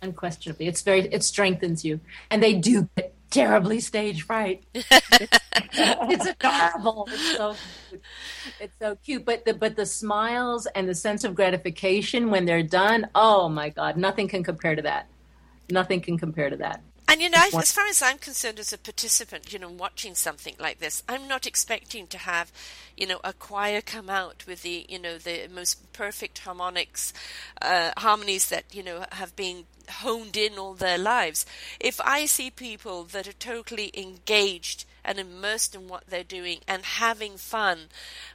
Unquestionably, 0.00 0.68
it's 0.68 0.82
very 0.82 1.00
it 1.12 1.24
strengthens 1.24 1.84
you, 1.84 2.00
and 2.30 2.42
they 2.42 2.54
do 2.54 2.88
get 2.96 3.12
terribly 3.32 3.80
stage 3.80 4.22
fright. 4.22 4.64
it's 4.74 6.26
adorable. 6.26 7.08
It's 7.10 7.36
so 7.36 7.56
it's 8.60 8.78
so 8.78 8.96
cute. 8.96 9.24
But 9.24 9.44
the 9.44 9.54
but 9.54 9.74
the 9.74 9.86
smiles 9.86 10.66
and 10.66 10.88
the 10.88 10.94
sense 10.94 11.24
of 11.24 11.34
gratification 11.34 12.30
when 12.30 12.44
they're 12.44 12.62
done, 12.62 13.08
oh 13.14 13.48
my 13.48 13.70
God, 13.70 13.96
nothing 13.96 14.28
can 14.28 14.44
compare 14.44 14.76
to 14.76 14.82
that. 14.82 15.08
Nothing 15.70 16.00
can 16.00 16.18
compare 16.18 16.50
to 16.50 16.56
that. 16.58 16.82
And 17.08 17.20
you 17.20 17.28
know, 17.28 17.38
as 17.58 17.72
far 17.72 17.86
as 17.88 18.00
I'm 18.00 18.16
concerned, 18.18 18.58
as 18.58 18.72
a 18.72 18.78
participant, 18.78 19.52
you 19.52 19.58
know, 19.58 19.68
watching 19.68 20.14
something 20.14 20.54
like 20.58 20.78
this, 20.78 21.02
I'm 21.08 21.28
not 21.28 21.46
expecting 21.46 22.06
to 22.06 22.16
have, 22.16 22.50
you 22.96 23.06
know, 23.06 23.20
a 23.22 23.32
choir 23.32 23.82
come 23.82 24.08
out 24.08 24.44
with 24.46 24.62
the, 24.62 24.86
you 24.88 24.98
know, 24.98 25.18
the 25.18 25.48
most 25.52 25.92
perfect 25.92 26.38
harmonics, 26.38 27.12
uh, 27.60 27.90
harmonies 27.98 28.48
that 28.48 28.64
you 28.72 28.82
know 28.82 29.04
have 29.12 29.36
been 29.36 29.64
honed 29.88 30.36
in 30.36 30.58
all 30.58 30.74
their 30.74 30.98
lives. 30.98 31.46
If 31.80 32.00
I 32.00 32.26
see 32.26 32.50
people 32.50 33.04
that 33.04 33.26
are 33.26 33.32
totally 33.32 33.90
engaged 33.94 34.84
and 35.04 35.18
immersed 35.18 35.74
in 35.74 35.88
what 35.88 36.06
they're 36.06 36.22
doing 36.22 36.60
and 36.68 36.84
having 36.84 37.36
fun, 37.36 37.88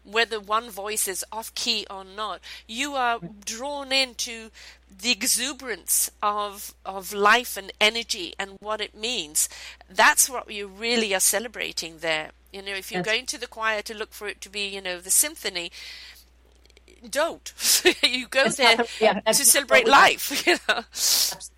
whether 0.03 0.39
one 0.39 0.69
voice 0.69 1.07
is 1.07 1.23
off 1.31 1.53
key 1.55 1.85
or 1.89 2.03
not, 2.03 2.41
you 2.67 2.93
are 2.95 3.19
drawn 3.45 3.91
into 3.91 4.49
the 4.89 5.11
exuberance 5.11 6.09
of 6.23 6.73
of 6.85 7.13
life 7.13 7.57
and 7.57 7.71
energy 7.79 8.33
and 8.39 8.57
what 8.59 8.81
it 8.81 8.95
means. 8.95 9.47
That's 9.89 10.29
what 10.29 10.49
you 10.51 10.67
really 10.67 11.13
are 11.13 11.19
celebrating 11.19 11.99
there. 11.99 12.31
You 12.51 12.61
know, 12.61 12.73
if 12.73 12.91
you're 12.91 13.03
going 13.03 13.25
to 13.27 13.37
the 13.37 13.47
choir 13.47 13.81
to 13.83 13.93
look 13.93 14.13
for 14.13 14.27
it 14.27 14.41
to 14.41 14.49
be, 14.49 14.67
you 14.67 14.81
know, 14.81 14.99
the 14.99 15.11
symphony, 15.11 15.71
don't. 17.07 17.53
you 18.03 18.27
go 18.27 18.49
there 18.49 18.77
yeah, 18.99 19.19
to 19.21 19.33
celebrate 19.33 19.87
life. 19.87 20.43
You 20.47 20.57
know. 20.67 20.77
Absolutely 20.77 21.57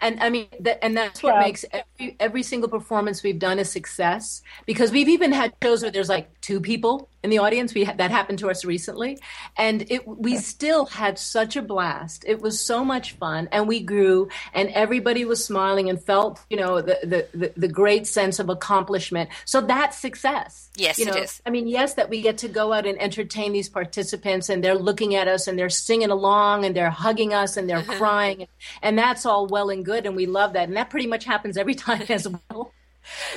and 0.00 0.20
I 0.20 0.30
mean, 0.30 0.46
that, 0.60 0.82
and 0.84 0.96
that's 0.96 1.22
what 1.22 1.34
yeah. 1.34 1.40
makes 1.40 1.64
every 1.72 2.16
every 2.20 2.42
single 2.42 2.68
performance 2.68 3.22
we've 3.22 3.38
done 3.38 3.58
a 3.58 3.64
success. 3.64 4.42
Because 4.64 4.92
we've 4.92 5.08
even 5.08 5.32
had 5.32 5.54
shows 5.62 5.82
where 5.82 5.90
there's 5.90 6.08
like 6.08 6.40
two 6.40 6.60
people 6.60 7.08
in 7.22 7.30
the 7.30 7.38
audience. 7.38 7.74
We 7.74 7.84
that 7.84 8.10
happened 8.10 8.38
to 8.40 8.50
us 8.50 8.64
recently, 8.64 9.18
and 9.56 9.90
it 9.90 10.06
we 10.06 10.36
still 10.36 10.86
had 10.86 11.18
such 11.18 11.56
a 11.56 11.62
blast. 11.62 12.24
It 12.26 12.40
was 12.40 12.60
so 12.60 12.84
much 12.84 13.12
fun, 13.12 13.48
and 13.50 13.66
we 13.66 13.80
grew, 13.80 14.28
and 14.52 14.68
everybody 14.70 15.24
was 15.24 15.44
smiling 15.44 15.88
and 15.88 16.02
felt 16.02 16.40
you 16.48 16.56
know 16.56 16.80
the 16.80 16.98
the 17.02 17.38
the, 17.38 17.52
the 17.56 17.68
great 17.68 18.06
sense 18.06 18.38
of 18.38 18.48
accomplishment. 18.48 19.30
So 19.44 19.60
that's 19.60 19.98
success. 19.98 20.70
Yes, 20.76 20.98
you 20.98 21.06
know, 21.06 21.12
it 21.12 21.24
is. 21.24 21.42
I 21.44 21.50
mean, 21.50 21.66
yes, 21.66 21.94
that 21.94 22.08
we 22.08 22.22
get 22.22 22.38
to 22.38 22.48
go 22.48 22.72
out 22.72 22.86
and 22.86 23.00
entertain 23.00 23.52
these 23.52 23.68
participants, 23.68 24.48
and 24.48 24.62
they're 24.62 24.74
looking 24.78 25.14
at 25.14 25.28
us, 25.28 25.48
and 25.48 25.58
they're 25.58 25.68
singing 25.68 26.10
along, 26.10 26.64
and 26.64 26.74
they're 26.74 26.90
hugging 26.90 27.34
us, 27.34 27.56
and 27.56 27.68
they're 27.68 27.78
uh-huh. 27.78 27.98
crying, 27.98 28.46
and 28.82 28.98
that's 28.98 29.26
all 29.26 29.46
well 29.46 29.70
and 29.70 29.84
good, 29.84 30.06
and 30.06 30.14
we 30.14 30.26
love 30.26 30.52
that, 30.52 30.68
and 30.68 30.76
that 30.76 30.90
pretty 30.90 31.06
much 31.06 31.24
happens 31.24 31.56
every 31.56 31.74
time 31.74 32.04
as 32.08 32.28
well 32.28 32.72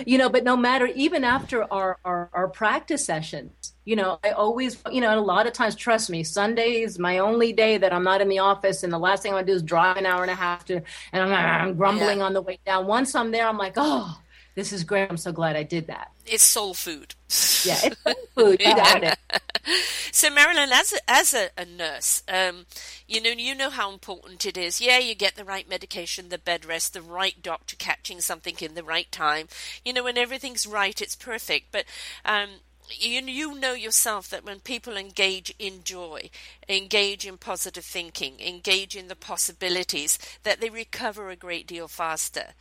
you 0.06 0.18
know 0.18 0.30
but 0.30 0.44
no 0.44 0.58
matter 0.58 0.86
even 0.88 1.24
after 1.24 1.72
our, 1.72 1.98
our, 2.04 2.30
our 2.34 2.48
practice 2.48 3.06
sessions 3.06 3.52
You 3.86 3.96
know, 3.96 4.20
I 4.24 4.32
always, 4.32 4.78
you 4.92 5.02
know, 5.02 5.18
a 5.18 5.20
lot 5.20 5.48
of 5.48 5.54
times, 5.54 5.76
trust 5.76 6.10
me, 6.10 6.24
Sunday 6.24 6.82
is 6.82 7.00
my 7.00 7.18
only 7.18 7.52
day 7.52 7.78
that 7.78 7.92
I'm 7.92 8.04
not 8.04 8.22
in 8.22 8.30
the 8.30 8.40
office, 8.40 8.84
and 8.84 8.94
the 8.94 9.00
last 9.00 9.24
thing 9.24 9.32
I 9.32 9.36
want 9.36 9.48
to 9.48 9.54
do 9.54 9.56
is 9.56 9.64
drive 9.64 9.98
an 9.98 10.06
hour 10.06 10.22
and 10.22 10.32
a 10.32 10.36
half 10.36 10.66
to, 10.66 10.82
and 11.12 11.24
I'm, 11.24 11.34
I'm 11.34 11.76
grumbling 11.76 12.20
yeah. 12.20 12.26
on 12.26 12.34
the 12.34 12.42
way 12.42 12.60
down. 12.66 12.86
Once 12.86 13.16
I'm 13.16 13.32
there, 13.32 13.48
I'm 13.48 13.58
like, 13.58 13.74
oh, 13.78 14.20
this 14.54 14.74
is 14.74 14.84
great. 14.84 15.10
I'm 15.10 15.18
so 15.18 15.32
glad 15.32 15.56
I 15.56 15.64
did 15.64 15.88
that. 15.88 16.12
It's 16.26 16.44
soul 16.44 16.74
food. 16.74 17.16
Yeah, 17.64 17.80
it's 17.84 18.02
soul 18.04 18.16
food. 18.36 18.62
You 18.62 18.76
got 18.76 19.04
it. 19.04 19.18
so, 20.12 20.30
Marilyn, 20.30 20.70
as 20.72 20.94
a, 20.94 20.98
as 21.10 21.34
a, 21.34 21.50
a 21.58 21.66
nurse, 21.66 22.24
um, 22.28 22.66
you 23.08 23.22
know 23.22 23.30
you 23.30 23.56
know 23.56 23.70
how 23.70 23.92
important 23.92 24.46
it 24.46 24.58
is. 24.58 24.82
Yeah, 24.82 25.00
you 25.00 25.16
get 25.16 25.36
the 25.36 25.46
right 25.46 25.70
medication, 25.70 26.30
the 26.30 26.38
bed 26.38 26.66
rest, 26.66 26.94
the 26.94 27.02
right 27.02 27.42
doctor 27.42 27.76
catching 27.78 28.20
something 28.20 28.56
in 28.60 28.76
the 28.76 28.84
right 28.84 29.12
time. 29.12 29.48
You 29.86 29.94
know, 29.94 30.04
when 30.04 30.18
everything's 30.18 30.68
right, 30.68 31.02
it's 31.02 31.16
perfect. 31.16 31.72
But 31.72 31.86
um, 32.26 32.50
you 32.98 33.22
you 33.22 33.60
know 33.60 33.74
yourself 33.74 34.30
that 34.30 34.46
when 34.46 34.60
people 34.60 34.98
engage 34.98 35.54
in 35.60 35.84
joy, 35.84 36.30
engage 36.68 37.26
in 37.26 37.38
positive 37.38 37.86
thinking, 37.86 38.40
engage 38.40 38.96
in 38.96 39.08
the 39.08 39.16
possibilities, 39.16 40.18
that 40.44 40.62
they 40.62 40.70
recover 40.70 41.30
a 41.30 41.36
great 41.36 41.68
deal 41.68 41.88
faster. 41.88 42.54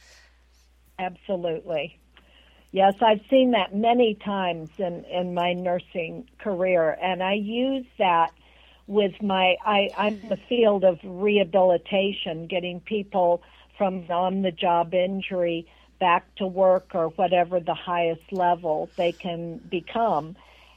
Absolutely. 0.98 1.98
Yes, 2.72 2.94
I've 3.00 3.20
seen 3.28 3.50
that 3.52 3.74
many 3.74 4.14
times 4.14 4.70
in, 4.78 5.04
in 5.06 5.34
my 5.34 5.54
nursing 5.54 6.28
career, 6.38 6.96
and 7.02 7.22
I 7.22 7.34
use 7.34 7.86
that 7.98 8.30
with 8.86 9.20
my. 9.22 9.56
I, 9.64 9.88
I'm 9.96 10.20
in 10.22 10.28
the 10.28 10.38
field 10.48 10.84
of 10.84 10.98
rehabilitation, 11.02 12.46
getting 12.46 12.80
people 12.80 13.42
from 13.76 14.04
on 14.10 14.42
the 14.42 14.52
job 14.52 14.94
injury 14.94 15.66
back 16.00 16.34
to 16.36 16.46
work 16.46 16.90
or 16.94 17.08
whatever 17.10 17.60
the 17.60 17.74
highest 17.74 18.32
level 18.32 18.90
they 18.96 19.12
can 19.12 19.58
become. 19.70 20.34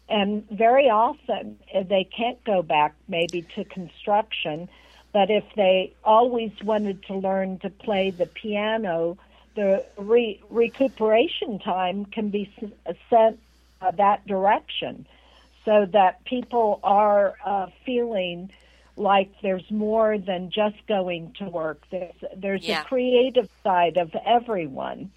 And 0.10 0.48
very 0.50 0.90
often 0.90 1.58
eh, 1.74 1.84
they 1.84 2.04
can't 2.16 2.44
go 2.44 2.62
back 2.62 2.94
maybe 3.08 3.48
to 3.56 3.64
construction, 3.64 4.70
but 5.14 5.32
if 5.32 5.46
they 5.56 5.94
always 6.04 6.52
wanted 6.64 7.04
to 7.08 7.16
learn 7.16 7.60
to 7.60 7.70
play 7.70 8.12
the 8.12 8.26
piano, 8.26 9.18
the 9.56 9.86
re- 9.98 10.42
recuperation 10.50 11.60
time 11.60 12.06
can 12.06 12.30
be 12.30 12.54
sent 13.10 13.40
uh, 13.82 13.92
that 13.92 14.26
direction 14.28 15.08
so 15.66 15.86
that 15.94 16.24
people 16.26 16.80
are 16.84 17.36
uh, 17.46 17.68
feeling 17.86 18.52
like 18.96 19.32
there's 19.42 19.70
more 19.72 20.18
than 20.18 20.52
just 20.52 20.86
going 20.88 21.34
to 21.40 21.46
work. 21.46 21.82
There's, 21.90 22.14
there's 22.36 22.68
yeah. 22.68 22.82
a 22.82 22.86
creative 22.86 23.50
side 23.64 23.98
of 23.98 24.16
everyone. 24.26 25.12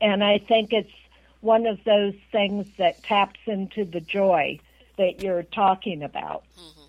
And 0.00 0.22
I 0.22 0.38
think 0.38 0.72
it's 0.72 0.92
one 1.40 1.66
of 1.66 1.82
those 1.84 2.14
things 2.32 2.66
that 2.78 3.02
taps 3.02 3.40
into 3.46 3.84
the 3.84 4.00
joy 4.00 4.60
that 4.96 5.22
you're 5.22 5.44
talking 5.44 6.02
about. 6.02 6.44
Mm-hmm. 6.58 6.84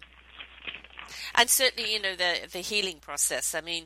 And 1.35 1.49
certainly, 1.49 1.93
you 1.93 2.01
know, 2.01 2.15
the, 2.15 2.47
the 2.51 2.59
healing 2.59 2.97
process. 2.99 3.55
I 3.55 3.61
mean, 3.61 3.85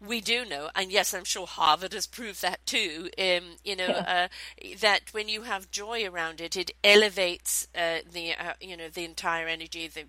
we 0.00 0.20
do 0.20 0.44
know, 0.44 0.68
and 0.74 0.92
yes, 0.92 1.14
I'm 1.14 1.24
sure 1.24 1.46
Harvard 1.46 1.92
has 1.92 2.06
proved 2.06 2.42
that 2.42 2.64
too. 2.66 3.08
Um, 3.18 3.56
you 3.64 3.76
know 3.76 3.86
uh, 3.86 4.28
that 4.80 5.12
when 5.12 5.28
you 5.28 5.42
have 5.42 5.70
joy 5.70 6.06
around 6.06 6.40
it, 6.40 6.56
it 6.56 6.70
elevates 6.84 7.66
uh, 7.74 7.98
the 8.10 8.34
uh, 8.34 8.52
you 8.60 8.76
know 8.76 8.88
the 8.88 9.04
entire 9.04 9.46
energy, 9.46 9.88
the 9.88 10.04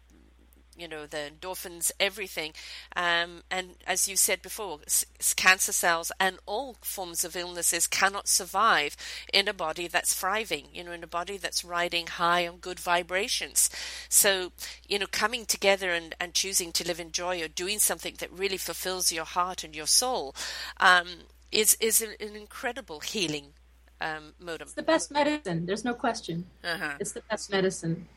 you 0.78 0.88
know 0.88 1.06
the 1.06 1.32
endorphins, 1.32 1.92
everything. 2.00 2.54
Um, 2.96 3.44
and 3.50 3.76
as 3.86 4.08
you 4.08 4.16
said 4.16 4.42
before, 4.42 4.80
s- 4.86 5.06
cancer 5.36 5.72
cells 5.72 6.12
and 6.20 6.38
all 6.46 6.76
forms 6.82 7.24
of 7.24 7.36
illnesses 7.36 7.88
cannot 7.88 8.28
survive 8.28 8.96
in 9.34 9.48
a 9.48 9.54
body 9.54 9.88
that's 9.88 10.14
thriving. 10.14 10.68
You 10.74 10.84
know, 10.84 10.92
in 10.92 11.04
a 11.04 11.08
body 11.08 11.38
that's 11.38 11.66
riding 11.66 12.08
high 12.08 12.48
on 12.48 12.58
good 12.58 12.80
vibrations. 12.80 13.70
So 14.10 14.52
you 14.88 15.00
know, 15.00 15.08
coming 15.12 15.46
together 15.46 15.92
and, 15.92 16.16
and 16.20 16.34
choosing 16.34 16.72
to 16.74 16.88
live 16.88 17.00
in 17.00 17.12
joy 17.12 17.42
or 17.42 17.48
doing 17.48 17.80
something 17.80 18.16
that 18.20 18.32
really 18.32 18.58
fulfills 18.58 19.12
your 19.12 19.26
heart 19.26 19.64
and 19.64 19.76
your 19.76 19.88
soul 19.88 20.36
um, 20.80 21.08
is 21.52 21.76
is 21.80 22.02
an, 22.02 22.12
an 22.20 22.36
incredible 22.36 23.00
healing 23.00 23.54
um, 24.02 24.34
modem. 24.40 24.66
It's 24.68 24.74
the 24.74 24.84
best 24.84 25.12
medicine. 25.12 25.66
There's 25.66 25.86
no 25.86 25.94
question. 25.94 26.46
Uh-huh. 26.64 26.94
It's 27.00 27.14
the 27.14 27.22
best 27.30 27.52
medicine. 27.52 28.08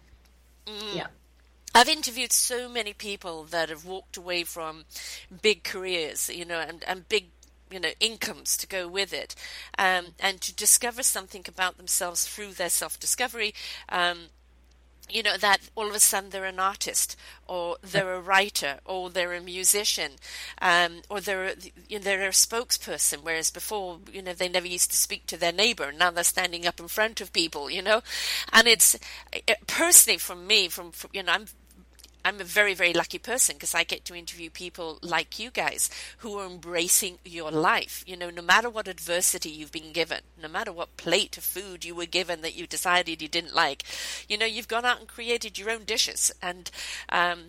Mm. 0.67 0.97
Yeah. 0.97 1.07
I've 1.75 1.89
interviewed 1.89 2.33
so 2.33 2.69
many 2.69 2.93
people 2.93 3.45
that 3.45 3.69
have 3.69 3.85
walked 3.85 4.17
away 4.17 4.43
from 4.43 4.85
big 5.43 5.63
careers, 5.63 6.29
you 6.29 6.45
know, 6.45 6.59
and, 6.59 6.83
and 6.87 7.09
big 7.09 7.27
you 7.71 7.79
know 7.79 7.91
incomes 8.01 8.57
to 8.57 8.67
go 8.67 8.89
with 8.89 9.13
it 9.13 9.35
um, 9.79 10.07
and 10.19 10.41
to 10.41 10.55
discover 10.55 11.03
something 11.03 11.45
about 11.49 11.77
themselves 11.77 12.27
through 12.27 12.53
their 12.53 12.69
self-discovery 12.69 13.55
um, 13.89 14.23
you 15.09 15.23
know 15.23 15.37
that 15.37 15.59
all 15.75 15.89
of 15.89 15.95
a 15.95 16.01
sudden 16.01 16.31
they're 16.31 16.45
an 16.45 16.59
artist 16.59 17.17
or 17.47 17.77
they're 17.83 18.15
a 18.15 18.21
writer 18.21 18.79
or 18.85 19.11
they're 19.11 19.35
a 19.35 19.41
musician 19.41 20.13
um, 20.61 21.03
or 21.09 21.21
they're 21.21 21.55
you 21.89 21.99
know, 21.99 22.05
they're 22.05 22.29
a 22.29 22.31
spokesperson 22.31 23.23
whereas 23.23 23.51
before 23.51 23.99
you 24.13 24.23
know 24.23 24.33
they 24.33 24.49
never 24.49 24.67
used 24.67 24.91
to 24.91 24.97
speak 24.97 25.27
to 25.27 25.37
their 25.37 25.53
neighbor 25.53 25.93
now 25.93 26.11
they're 26.11 26.25
standing 26.25 26.67
up 26.67 26.81
in 26.81 26.89
front 26.89 27.21
of 27.21 27.33
people 27.33 27.71
you 27.71 27.83
know? 27.83 28.03
And 28.53 28.69
it's 28.69 28.99
personally 29.67 30.19
for 30.19 30.37
me 30.37 30.69
from, 30.69 30.93
from 30.93 31.11
you 31.13 31.23
know 31.23 31.33
I'm 31.33 31.47
I'm 32.25 32.41
a 32.41 32.45
very, 32.45 32.75
very 32.75 32.93
lucky 32.93 33.19
person 33.19 33.57
because 33.57 33.75
I 33.75 33.85
get 33.85 34.05
to 34.07 34.15
interview 34.15 34.51
people 34.51 34.99
like 35.03 35.39
you 35.39 35.51
guys 35.51 35.91
who 36.19 36.39
are 36.39 36.47
embracing 36.47 37.19
your 37.25 37.51
life. 37.51 38.05
You 38.07 38.17
know, 38.17 38.31
no 38.31 38.43
matter 38.43 38.69
what 38.69 38.89
adversity 38.89 39.49
you've 39.49 39.73
been 39.73 39.93
given, 39.93 40.21
no 40.41 40.49
matter 40.49 40.73
what 40.73 40.97
plate 40.97 41.39
of 41.39 41.45
food 41.45 41.85
you 41.85 41.95
were 41.95 42.07
given 42.07 42.43
that 42.43 42.57
you 42.57 42.67
decided 42.67 43.23
you 43.23 43.29
didn't 43.29 43.55
like, 43.55 43.85
you 44.29 44.37
know, 44.37 44.47
you've 44.47 44.69
gone 44.69 44.85
out 44.85 44.99
and 44.99 45.09
created 45.09 45.59
your 45.59 45.71
own 45.71 45.85
dishes 45.85 46.31
and, 46.43 46.71
um, 47.09 47.45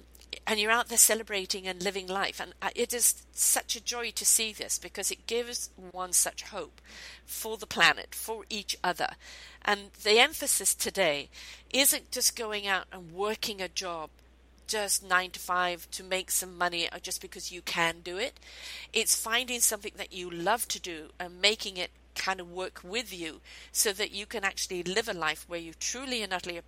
and 0.47 0.59
you're 0.59 0.71
out 0.71 0.87
there 0.87 0.97
celebrating 0.97 1.67
and 1.67 1.83
living 1.83 2.07
life. 2.07 2.39
And 2.39 2.53
it 2.73 2.93
is 2.93 3.23
such 3.33 3.75
a 3.75 3.83
joy 3.83 4.11
to 4.11 4.25
see 4.25 4.53
this 4.53 4.79
because 4.79 5.11
it 5.11 5.27
gives 5.27 5.69
one 5.91 6.13
such 6.13 6.43
hope 6.43 6.79
for 7.25 7.57
the 7.57 7.67
planet, 7.67 8.15
for 8.15 8.45
each 8.49 8.77
other. 8.81 9.09
And 9.63 9.91
the 10.03 10.19
emphasis 10.19 10.73
today 10.73 11.29
isn't 11.73 12.11
just 12.11 12.37
going 12.37 12.67
out 12.67 12.85
and 12.93 13.11
working 13.11 13.61
a 13.61 13.67
job 13.67 14.09
just 14.71 15.03
nine 15.03 15.31
to 15.31 15.39
five 15.39 15.89
to 15.91 16.03
make 16.03 16.31
some 16.31 16.57
money 16.57 16.87
or 16.93 16.99
just 16.99 17.21
because 17.21 17.51
you 17.51 17.61
can 17.61 17.95
do 18.01 18.17
it. 18.17 18.39
It's 18.93 19.21
finding 19.21 19.59
something 19.59 19.91
that 19.97 20.13
you 20.13 20.29
love 20.29 20.67
to 20.69 20.79
do 20.79 21.09
and 21.19 21.41
making 21.41 21.75
it 21.75 21.91
kind 22.15 22.39
of 22.39 22.51
work 22.51 22.79
with 22.83 23.13
you 23.13 23.41
so 23.71 23.91
that 23.93 24.11
you 24.11 24.25
can 24.25 24.43
actually 24.43 24.83
live 24.83 25.09
a 25.09 25.13
life 25.13 25.45
where 25.47 25.59
you 25.59 25.73
truly 25.79 26.21
and 26.23 26.33
utterly 26.33 26.57
are 26.57 26.63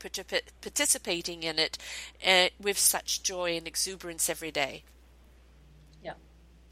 participating 0.61 1.43
in 1.43 1.59
it 1.59 1.77
uh, 2.25 2.47
with 2.59 2.77
such 2.77 3.23
joy 3.23 3.55
and 3.55 3.67
exuberance 3.67 4.29
every 4.29 4.51
day. 4.51 4.83
Yeah. 6.03 6.13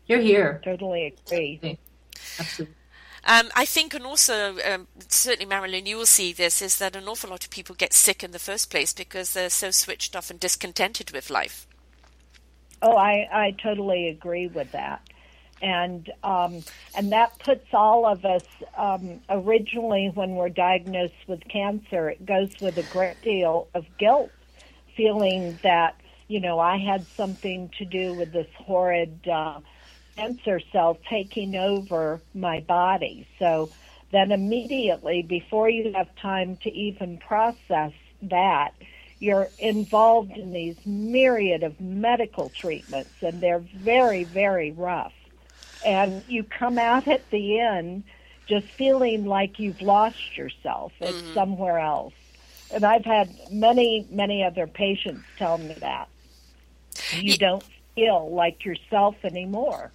You're 0.08 0.20
here. 0.20 0.62
Totally 0.66 1.16
agree. 1.28 1.78
Absolutely. 2.40 2.76
Um, 3.24 3.50
I 3.56 3.66
think, 3.66 3.94
and 3.94 4.06
also 4.06 4.58
um, 4.66 4.88
certainly, 5.08 5.46
Marilyn, 5.46 5.86
you 5.86 5.98
will 5.98 6.08
see 6.08 6.34
this 6.34 6.62
is 6.62 6.80
that 6.80 6.96
an 6.96 7.08
awful 7.08 7.30
lot 7.30 7.44
of 7.44 7.52
people 7.52 7.76
get 7.76 7.94
sick 7.94 8.24
in 8.24 8.32
the 8.32 8.40
first 8.40 8.72
place 8.72 8.94
because 8.94 9.34
they're 9.34 9.52
so 9.52 9.70
switched 9.70 10.16
off 10.16 10.32
and 10.32 10.40
discontented 10.40 11.12
with 11.12 11.30
life. 11.30 11.68
Oh, 12.82 12.98
I, 12.98 13.28
I 13.32 13.52
totally 13.62 14.10
agree 14.10 14.48
with 14.48 14.72
that, 14.72 15.08
and 15.62 16.10
um, 16.24 16.64
and 16.96 17.12
that 17.12 17.38
puts 17.38 17.68
all 17.74 18.08
of 18.08 18.26
us 18.26 18.44
um, 18.76 19.22
originally 19.30 20.10
when 20.16 20.32
we're 20.32 20.50
diagnosed 20.50 21.28
with 21.28 21.48
cancer, 21.48 22.10
it 22.10 22.26
goes 22.26 22.60
with 22.60 22.78
a 22.80 22.84
great 22.92 23.22
deal 23.22 23.68
of 23.76 23.86
guilt, 24.00 24.32
feeling 24.98 25.60
that 25.62 25.96
you 26.28 26.40
know 26.40 26.58
I 26.58 26.78
had 26.78 27.06
something 27.16 27.70
to 27.78 27.86
do 27.86 28.16
with 28.16 28.32
this 28.32 28.50
horrid. 28.58 29.28
Uh, 29.28 29.60
cancer 30.16 30.60
cell 30.72 30.98
taking 31.10 31.56
over 31.56 32.22
my 32.34 32.60
body. 32.62 33.28
So 33.40 33.70
then 34.12 34.32
immediately, 34.32 35.22
before 35.22 35.70
you 35.70 35.94
have 35.94 36.14
time 36.16 36.58
to 36.64 36.72
even 36.72 37.18
process 37.18 37.94
that, 38.24 38.74
you're 39.20 39.50
involved 39.60 40.32
in 40.32 40.52
these 40.52 40.76
myriad 40.86 41.64
of 41.64 41.80
medical 41.80 42.50
treatments, 42.50 43.12
and 43.22 43.40
they're 43.40 43.60
very, 43.60 44.24
very 44.24 44.72
rough. 44.72 45.14
And 45.86 46.24
you 46.28 46.44
come 46.44 46.78
out 46.78 47.08
at 47.08 47.30
the 47.30 47.60
end 47.60 48.04
just 48.48 48.68
feeling 48.68 49.26
like 49.26 49.60
you've 49.60 49.82
lost 49.82 50.38
yourself. 50.38 50.92
It's 51.00 51.18
mm-hmm. 51.18 51.34
somewhere 51.34 51.80
else. 51.80 52.14
And 52.74 52.84
I've 52.84 53.06
had 53.06 53.34
many, 53.52 54.08
many 54.10 54.44
other 54.44 54.68
patients 54.68 55.24
tell 55.38 55.58
me 55.58 55.76
that. 55.80 56.10
You 57.14 57.38
don't 57.38 57.64
feel 57.96 58.34
like 58.34 58.66
yourself 58.66 59.16
anymore. 59.24 59.92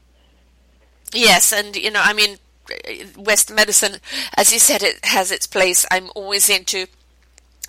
Yes, 1.12 1.52
and 1.52 1.76
you 1.76 1.90
know, 1.90 2.02
I 2.02 2.12
mean, 2.12 2.38
Western 3.16 3.56
medicine, 3.56 4.00
as 4.36 4.52
you 4.52 4.58
said, 4.58 4.82
it 4.82 5.04
has 5.04 5.30
its 5.30 5.46
place. 5.46 5.86
I'm 5.90 6.10
always 6.14 6.48
into 6.48 6.86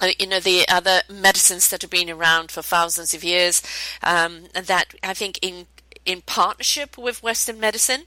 uh, 0.02 0.10
you 0.20 0.28
know 0.28 0.40
the 0.40 0.68
other 0.68 1.02
medicines 1.10 1.70
that 1.70 1.82
have 1.82 1.92
been 1.92 2.10
around 2.10 2.52
for 2.52 2.62
thousands 2.62 3.14
of 3.14 3.24
years 3.24 3.62
um, 4.04 4.44
that 4.54 4.94
I 5.04 5.14
think 5.14 5.40
in 5.42 5.68
in 6.06 6.22
partnership 6.22 6.98
with 6.98 7.24
Western 7.24 7.60
medicine 7.60 8.04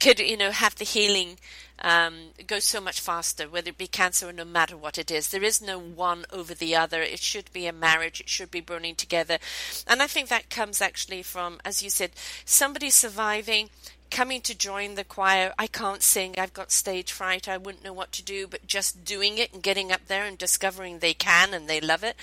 could 0.00 0.18
you 0.18 0.36
know 0.36 0.50
have 0.50 0.76
the 0.76 0.84
healing 0.84 1.38
um, 1.82 2.14
goes 2.46 2.64
so 2.64 2.80
much 2.80 3.00
faster, 3.00 3.48
whether 3.48 3.70
it 3.70 3.78
be 3.78 3.88
cancer 3.88 4.28
or 4.28 4.32
no 4.32 4.44
matter 4.44 4.76
what 4.76 4.98
it 4.98 5.10
is. 5.10 5.28
There 5.28 5.42
is 5.42 5.60
no 5.60 5.78
one 5.78 6.24
over 6.32 6.54
the 6.54 6.76
other. 6.76 7.02
It 7.02 7.18
should 7.18 7.52
be 7.52 7.66
a 7.66 7.72
marriage. 7.72 8.20
It 8.20 8.28
should 8.28 8.50
be 8.52 8.60
burning 8.60 8.94
together. 8.94 9.38
And 9.86 10.00
I 10.00 10.06
think 10.06 10.28
that 10.28 10.48
comes 10.48 10.80
actually 10.80 11.22
from, 11.22 11.58
as 11.64 11.82
you 11.82 11.90
said, 11.90 12.12
somebody 12.44 12.90
surviving 12.90 13.70
coming 14.12 14.40
to 14.42 14.54
join 14.54 14.94
the 14.94 15.02
choir. 15.02 15.52
I 15.58 15.66
can't 15.66 16.02
sing. 16.02 16.34
I've 16.38 16.52
got 16.52 16.70
stage 16.70 17.10
fright. 17.10 17.48
I 17.48 17.56
wouldn't 17.56 17.82
know 17.82 17.92
what 17.92 18.12
to 18.12 18.22
do, 18.22 18.46
but 18.46 18.66
just 18.66 19.04
doing 19.04 19.38
it 19.38 19.52
and 19.52 19.62
getting 19.62 19.90
up 19.90 20.06
there 20.06 20.24
and 20.24 20.38
discovering 20.38 20.98
they 20.98 21.14
can 21.14 21.52
and 21.52 21.68
they 21.68 21.80
love 21.80 22.04
it. 22.04 22.14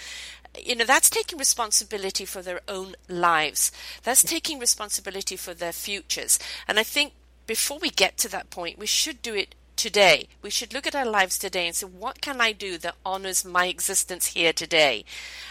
You 0.57 0.75
know, 0.75 0.85
that's 0.85 1.09
taking 1.09 1.37
responsibility 1.37 2.25
for 2.25 2.41
their 2.41 2.61
own 2.67 2.95
lives. 3.07 3.71
That's 4.03 4.23
taking 4.23 4.59
responsibility 4.59 5.35
for 5.35 5.53
their 5.53 5.73
futures. 5.73 6.39
And 6.67 6.79
I 6.79 6.83
think 6.83 7.13
before 7.45 7.79
we 7.79 7.89
get 7.89 8.17
to 8.19 8.29
that 8.29 8.49
point, 8.49 8.77
we 8.77 8.85
should 8.85 9.21
do 9.21 9.33
it 9.33 9.55
today. 9.79 10.27
We 10.41 10.49
should 10.49 10.73
look 10.73 10.85
at 10.85 10.93
our 10.93 11.05
lives 11.05 11.39
today 11.39 11.65
and 11.65 11.73
say, 11.73 11.87
what 11.87 12.19
can 12.19 12.41
I 12.41 12.51
do 12.51 12.77
that 12.79 12.95
honors 13.05 13.45
my 13.45 13.67
existence 13.67 14.27
here 14.27 14.51
today? 14.51 15.05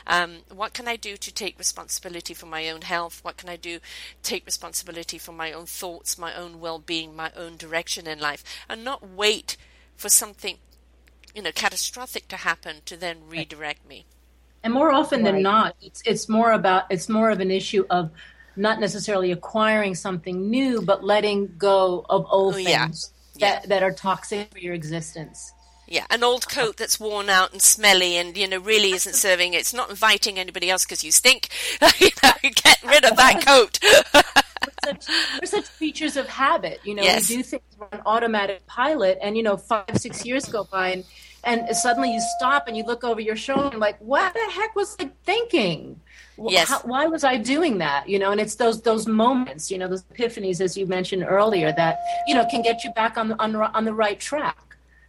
Um, 0.06 0.40
what 0.54 0.74
can 0.74 0.86
I 0.86 0.96
do 0.96 1.16
to 1.16 1.32
take 1.32 1.58
responsibility 1.58 2.34
for 2.34 2.44
my 2.44 2.68
own 2.68 2.82
health? 2.82 3.20
What 3.24 3.38
can 3.38 3.48
I 3.48 3.56
do 3.56 3.78
take 4.22 4.44
responsibility 4.44 5.16
for 5.16 5.32
my 5.32 5.50
own 5.52 5.64
thoughts, 5.64 6.18
my 6.18 6.34
own 6.34 6.60
well-being, 6.60 7.16
my 7.16 7.32
own 7.34 7.56
direction 7.56 8.06
in 8.06 8.20
life, 8.20 8.44
and 8.68 8.84
not 8.84 9.08
wait 9.08 9.56
for 9.96 10.10
something, 10.10 10.58
you 11.34 11.40
know, 11.40 11.52
catastrophic 11.52 12.28
to 12.28 12.36
happen 12.36 12.82
to 12.84 12.98
then 12.98 13.20
redirect 13.26 13.88
me. 13.88 14.04
And 14.62 14.74
more 14.74 14.92
often 14.92 15.24
right. 15.24 15.32
than 15.32 15.42
not, 15.42 15.74
it's 15.80 16.02
it's 16.04 16.28
more 16.28 16.52
about 16.52 16.84
it's 16.90 17.08
more 17.08 17.30
of 17.30 17.40
an 17.40 17.50
issue 17.50 17.86
of 17.88 18.10
not 18.56 18.78
necessarily 18.78 19.32
acquiring 19.32 19.94
something 19.94 20.50
new, 20.50 20.82
but 20.82 21.02
letting 21.02 21.54
go 21.56 22.04
of 22.10 22.26
old 22.28 22.54
oh, 22.54 22.56
things. 22.56 22.68
Yeah 22.68 22.88
that, 22.88 23.17
yeah. 23.38 23.60
that 23.66 23.82
are 23.82 23.92
toxic 23.92 24.50
for 24.52 24.58
your 24.58 24.74
existence. 24.74 25.52
Yeah, 25.86 26.04
an 26.10 26.22
old 26.22 26.48
coat 26.50 26.76
that's 26.76 27.00
worn 27.00 27.30
out 27.30 27.52
and 27.52 27.62
smelly 27.62 28.16
and, 28.16 28.36
you 28.36 28.46
know, 28.46 28.58
really 28.58 28.92
isn't 28.92 29.14
serving. 29.14 29.54
It's 29.54 29.72
not 29.72 29.88
inviting 29.88 30.38
anybody 30.38 30.70
else 30.70 30.84
because 30.84 31.02
you 31.02 31.10
stink. 31.10 31.48
you 31.98 32.10
know, 32.22 32.32
get 32.42 32.82
rid 32.84 33.04
of 33.04 33.16
that 33.16 33.44
coat. 33.46 33.78
we're, 33.82 34.22
such, 34.84 35.08
we're 35.40 35.46
such 35.46 35.76
creatures 35.78 36.16
of 36.18 36.28
habit. 36.28 36.80
You 36.84 36.94
know, 36.94 37.02
yes. 37.02 37.30
we 37.30 37.36
do 37.36 37.42
things 37.42 37.62
on 37.80 38.02
automatic 38.04 38.66
pilot 38.66 39.18
and, 39.22 39.36
you 39.36 39.42
know, 39.42 39.56
five, 39.56 39.86
six 39.94 40.26
years 40.26 40.44
go 40.44 40.64
by 40.64 40.90
and, 40.90 41.04
and 41.44 41.74
suddenly 41.76 42.12
you 42.12 42.20
stop 42.36 42.68
and 42.68 42.76
you 42.76 42.84
look 42.84 43.04
over 43.04 43.20
your 43.20 43.36
shoulder 43.36 43.70
and 43.72 43.80
like, 43.80 43.98
what 44.00 44.34
the 44.34 44.50
heck 44.50 44.74
was 44.74 44.96
I 44.98 45.10
thinking? 45.24 46.00
yes. 46.46 46.68
How, 46.68 46.80
why 46.80 47.06
was 47.06 47.24
I 47.24 47.36
doing 47.36 47.78
that? 47.78 48.08
You 48.08 48.18
know, 48.18 48.30
and 48.30 48.40
it's 48.40 48.54
those 48.54 48.82
those 48.82 49.06
moments, 49.06 49.70
you 49.70 49.78
know, 49.78 49.88
those 49.88 50.04
epiphanies, 50.04 50.60
as 50.60 50.76
you 50.76 50.86
mentioned 50.86 51.24
earlier, 51.26 51.72
that 51.72 52.00
you 52.26 52.34
know 52.34 52.46
can 52.46 52.62
get 52.62 52.84
you 52.84 52.92
back 52.92 53.18
on 53.18 53.28
the 53.28 53.42
on, 53.42 53.54
on 53.56 53.84
the 53.84 53.94
right 53.94 54.18
track. 54.18 54.58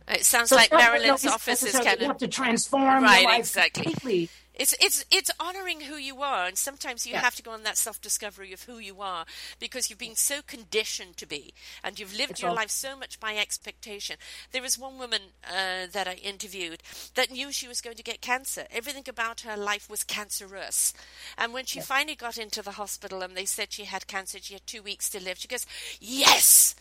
It 0.07 0.25
sounds 0.25 0.49
so 0.49 0.55
like 0.55 0.71
Marilyn's 0.71 1.25
office 1.27 1.61
is 1.61 1.73
kind 1.73 1.87
of 1.87 2.01
you 2.01 2.07
have 2.07 2.17
to 2.17 2.27
transform 2.27 3.03
right, 3.03 3.37
exactly. 3.37 3.83
Completely. 3.83 4.29
It's 4.59 4.75
it's 4.81 5.05
it's 5.09 5.31
honoring 5.39 5.79
who 5.81 5.95
you 5.95 6.21
are, 6.21 6.45
and 6.45 6.57
sometimes 6.57 7.07
you 7.07 7.13
yeah. 7.13 7.21
have 7.21 7.35
to 7.37 7.41
go 7.43 7.51
on 7.51 7.63
that 7.63 7.77
self 7.77 8.01
discovery 8.01 8.51
of 8.51 8.63
who 8.63 8.77
you 8.77 8.99
are 8.99 9.25
because 9.57 9.89
you've 9.89 9.97
been 9.97 10.17
so 10.17 10.41
conditioned 10.45 11.15
to 11.17 11.25
be, 11.25 11.53
and 11.81 11.97
you've 11.97 12.13
lived 12.13 12.31
it's 12.31 12.41
your 12.41 12.49
all... 12.49 12.57
life 12.57 12.69
so 12.69 12.97
much 12.97 13.21
by 13.21 13.37
expectation. 13.37 14.17
There 14.51 14.61
was 14.61 14.77
one 14.77 14.99
woman 14.99 15.21
uh, 15.47 15.87
that 15.93 16.09
I 16.09 16.15
interviewed 16.15 16.83
that 17.15 17.31
knew 17.31 17.53
she 17.53 17.69
was 17.69 17.79
going 17.79 17.95
to 17.95 18.03
get 18.03 18.19
cancer. 18.19 18.65
Everything 18.69 19.05
about 19.07 19.41
her 19.41 19.55
life 19.55 19.89
was 19.89 20.03
cancerous, 20.03 20.93
and 21.37 21.53
when 21.53 21.63
she 21.63 21.79
yeah. 21.79 21.85
finally 21.85 22.15
got 22.15 22.37
into 22.37 22.61
the 22.61 22.71
hospital 22.71 23.21
and 23.21 23.37
they 23.37 23.45
said 23.45 23.71
she 23.71 23.85
had 23.85 24.07
cancer, 24.07 24.39
she 24.41 24.55
had 24.55 24.67
two 24.67 24.83
weeks 24.83 25.09
to 25.11 25.23
live. 25.23 25.37
She 25.37 25.47
goes, 25.47 25.65
"Yes." 26.01 26.75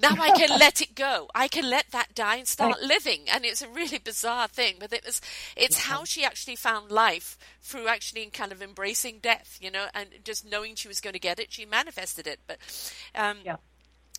Now 0.00 0.14
I 0.18 0.30
can 0.32 0.48
let 0.58 0.80
it 0.80 0.94
go. 0.94 1.28
I 1.34 1.48
can 1.48 1.68
let 1.68 1.90
that 1.92 2.14
die 2.14 2.36
and 2.36 2.48
start 2.48 2.82
living. 2.82 3.22
And 3.32 3.44
it's 3.44 3.62
a 3.62 3.68
really 3.68 3.98
bizarre 3.98 4.48
thing, 4.48 4.76
but 4.78 4.92
it 4.92 5.04
was, 5.04 5.20
it's 5.56 5.80
how 5.80 6.04
she 6.04 6.24
actually 6.24 6.56
found 6.56 6.90
life 6.90 7.38
through 7.60 7.88
actually 7.88 8.26
kind 8.26 8.52
of 8.52 8.62
embracing 8.62 9.18
death, 9.20 9.58
you 9.60 9.70
know, 9.70 9.86
and 9.94 10.08
just 10.24 10.44
knowing 10.44 10.74
she 10.74 10.88
was 10.88 11.00
going 11.00 11.14
to 11.14 11.18
get 11.18 11.38
it. 11.38 11.52
She 11.52 11.64
manifested 11.64 12.26
it. 12.26 12.40
But, 12.46 12.58
um, 13.14 13.38
yeah 13.44 13.56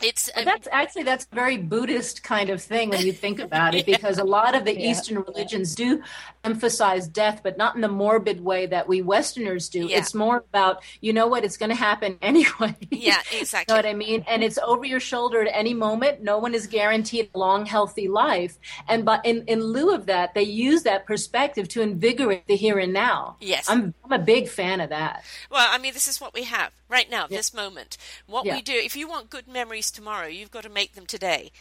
it's 0.04 0.30
um, 0.36 0.46
that's 0.46 0.68
actually 0.72 1.04
that's 1.04 1.28
a 1.32 1.36
very 1.36 1.58
buddhist 1.58 2.24
kind 2.24 2.50
of 2.50 2.62
thing 2.62 2.90
when 2.90 3.06
you 3.06 3.14
think 3.14 3.40
about 3.40 3.76
it 3.76 3.88
yeah. 3.88 3.96
because 3.96 4.18
a 4.18 4.24
lot 4.24 4.56
of 4.56 4.66
the 4.66 4.78
yeah. 4.78 4.92
eastern 4.92 5.18
religions 5.20 5.76
do 5.76 6.02
emphasize 6.44 7.08
death 7.08 7.42
but 7.44 7.58
not 7.58 7.76
in 7.76 7.82
the 7.82 7.88
morbid 7.88 8.42
way 8.42 8.66
that 8.66 8.88
we 8.88 9.02
westerners 9.02 9.70
do. 9.70 9.86
Yeah. 9.86 9.98
it's 9.98 10.14
more 10.14 10.38
about 10.38 10.84
you 11.02 11.14
know 11.14 11.28
what 11.28 11.44
it's 11.44 11.58
going 11.58 11.70
to 11.70 11.76
happen 11.76 12.18
anyway. 12.22 12.76
Yeah 12.90 13.22
exactly 13.32 13.74
you 13.74 13.82
know 13.82 13.88
what 13.88 13.90
i 13.90 13.94
mean? 13.94 14.24
And 14.28 14.44
it's 14.44 14.58
over 14.58 14.86
your 14.86 15.00
shoulder 15.00 15.42
at 15.42 15.52
any 15.54 15.74
moment. 15.74 16.22
No 16.22 16.38
one 16.38 16.54
is 16.54 16.68
guaranteed 16.68 17.30
a 17.34 17.38
long 17.38 17.66
healthy 17.66 18.08
life. 18.08 18.58
And 18.88 19.06
but 19.06 19.26
in, 19.26 19.44
in 19.48 19.62
lieu 19.62 19.94
of 19.94 20.06
that 20.08 20.34
they 20.34 20.44
use 20.44 20.84
that 20.84 21.06
perspective 21.06 21.68
to 21.70 21.82
invigorate 21.82 22.48
the 22.48 22.56
here 22.56 22.80
and 22.80 22.94
now. 22.94 23.38
Yes. 23.40 23.70
I'm, 23.70 23.94
I'm 24.04 24.12
a 24.12 24.20
big 24.20 24.50
fan 24.50 24.82
of 24.82 24.90
that. 24.90 25.24
Well 25.50 25.68
i 25.72 25.78
mean 25.78 25.94
this 25.94 26.08
is 26.08 26.20
what 26.20 26.34
we 26.34 26.44
have 26.44 26.72
right 26.92 27.10
now 27.10 27.26
this 27.26 27.54
moment. 27.54 27.98
What 28.28 28.46
we 28.56 28.62
do 28.62 28.74
if 28.74 28.96
you 28.96 29.08
want 29.08 29.30
good 29.30 29.48
memories 29.48 29.90
tomorrow. 29.90 30.28
You've 30.28 30.52
got 30.52 30.64
to 30.64 30.70
make 30.70 30.94
them 30.94 31.06
today 31.06 31.52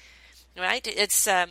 right? 0.58 0.86
It's 0.86 1.26
um, 1.26 1.50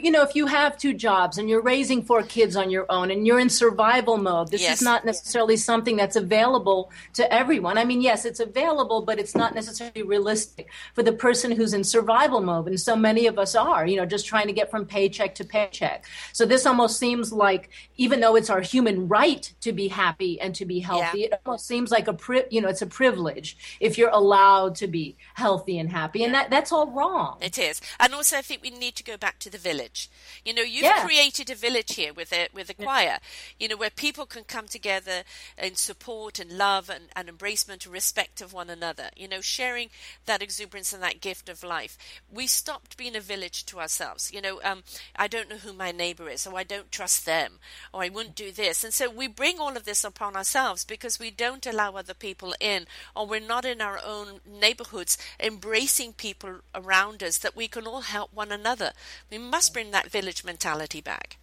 you 0.00 0.10
know, 0.10 0.22
if 0.22 0.34
you 0.34 0.46
have 0.46 0.76
two 0.76 0.94
jobs 0.94 1.38
and 1.38 1.48
you're 1.48 1.62
raising 1.62 2.02
four 2.02 2.22
kids 2.22 2.56
on 2.56 2.70
your 2.70 2.86
own 2.88 3.10
and 3.10 3.26
you're 3.26 3.38
in 3.38 3.48
survival 3.48 4.16
mode, 4.16 4.50
this 4.50 4.62
yes. 4.62 4.78
is 4.78 4.82
not 4.82 5.04
necessarily 5.04 5.56
something 5.56 5.96
that's 5.96 6.16
available 6.16 6.90
to 7.14 7.32
everyone. 7.32 7.78
I 7.78 7.84
mean, 7.84 8.00
yes, 8.00 8.24
it's 8.24 8.40
available, 8.40 9.02
but 9.02 9.18
it's 9.18 9.34
not 9.34 9.54
necessarily 9.54 10.02
realistic 10.02 10.70
for 10.94 11.02
the 11.02 11.12
person 11.12 11.52
who's 11.52 11.74
in 11.74 11.84
survival 11.84 12.40
mode, 12.40 12.68
and 12.68 12.80
so 12.80 12.96
many 12.96 13.26
of 13.26 13.38
us 13.38 13.54
are, 13.54 13.86
you 13.86 13.96
know, 13.96 14.06
just 14.06 14.26
trying 14.26 14.46
to 14.46 14.52
get 14.52 14.70
from 14.70 14.84
paycheck 14.84 15.34
to 15.36 15.44
paycheck. 15.44 16.04
So 16.32 16.44
this 16.46 16.66
almost 16.66 16.98
seems 16.98 17.32
like, 17.32 17.70
even 17.96 18.20
though 18.20 18.36
it's 18.36 18.50
our 18.50 18.60
human 18.60 19.08
right 19.08 19.52
to 19.60 19.72
be 19.72 19.88
happy 19.88 20.40
and 20.40 20.54
to 20.54 20.64
be 20.64 20.80
healthy, 20.80 21.20
yeah. 21.20 21.26
it 21.26 21.40
almost 21.46 21.66
seems 21.66 21.90
like 21.90 22.08
a 22.08 22.12
pri- 22.12 22.46
you 22.50 22.60
know, 22.60 22.68
it's 22.68 22.82
a 22.82 22.86
privilege 22.86 23.56
if 23.80 23.98
you're 23.98 24.10
allowed 24.10 24.74
to 24.76 24.86
be 24.86 25.16
healthy 25.34 25.78
and 25.78 25.90
happy, 25.90 26.24
and 26.24 26.34
that 26.34 26.50
that's 26.50 26.72
all 26.72 26.90
wrong. 26.90 27.38
It 27.40 27.58
is, 27.58 27.80
and 28.00 28.14
also 28.14 28.33
I 28.34 28.42
think 28.42 28.62
we 28.62 28.70
need 28.70 28.96
to 28.96 29.04
go 29.04 29.16
back 29.16 29.38
to 29.40 29.50
the 29.50 29.58
village. 29.58 30.10
You 30.44 30.54
know, 30.54 30.62
you've 30.62 30.84
yeah. 30.84 31.04
created 31.04 31.50
a 31.50 31.54
village 31.54 31.94
here 31.94 32.12
with 32.12 32.32
a 32.32 32.48
with 32.52 32.70
a 32.70 32.74
choir. 32.74 33.18
You 33.58 33.68
know, 33.68 33.76
where 33.76 33.90
people 33.90 34.26
can 34.26 34.44
come 34.44 34.66
together 34.66 35.22
in 35.56 35.76
support 35.76 36.38
and 36.38 36.52
love 36.52 36.90
and, 36.90 37.04
and 37.16 37.28
embracement 37.28 37.84
and 37.84 37.92
respect 37.92 38.40
of 38.40 38.52
one 38.52 38.70
another. 38.70 39.10
You 39.16 39.28
know, 39.28 39.40
sharing 39.40 39.90
that 40.26 40.42
exuberance 40.42 40.92
and 40.92 41.02
that 41.02 41.20
gift 41.20 41.48
of 41.48 41.62
life. 41.62 41.96
We 42.32 42.46
stopped 42.46 42.96
being 42.96 43.16
a 43.16 43.20
village 43.20 43.64
to 43.66 43.80
ourselves. 43.80 44.32
You 44.32 44.40
know, 44.40 44.60
um, 44.64 44.82
I 45.16 45.28
don't 45.28 45.48
know 45.48 45.56
who 45.56 45.72
my 45.72 45.92
neighbor 45.92 46.28
is, 46.28 46.46
or 46.46 46.56
I 46.56 46.64
don't 46.64 46.90
trust 46.90 47.26
them, 47.26 47.58
or 47.92 48.02
I 48.02 48.08
wouldn't 48.08 48.34
do 48.34 48.52
this, 48.52 48.84
and 48.84 48.92
so 48.92 49.10
we 49.10 49.26
bring 49.28 49.58
all 49.58 49.76
of 49.76 49.84
this 49.84 50.04
upon 50.04 50.36
ourselves 50.36 50.84
because 50.84 51.18
we 51.18 51.30
don't 51.30 51.66
allow 51.66 51.92
other 51.92 52.14
people 52.14 52.54
in, 52.60 52.86
or 53.14 53.26
we're 53.26 53.40
not 53.40 53.64
in 53.64 53.80
our 53.80 54.00
own 54.04 54.40
neighborhoods 54.46 55.18
embracing 55.40 56.12
people 56.12 56.60
around 56.74 57.22
us 57.22 57.38
that 57.38 57.56
we 57.56 57.68
can 57.68 57.86
all 57.86 58.02
help 58.02 58.23
help 58.24 58.34
one 58.34 58.52
another. 58.52 58.92
We 59.30 59.38
must 59.38 59.72
bring 59.72 59.90
that 59.90 60.10
village 60.10 60.44
mentality 60.44 61.00
back. 61.00 61.38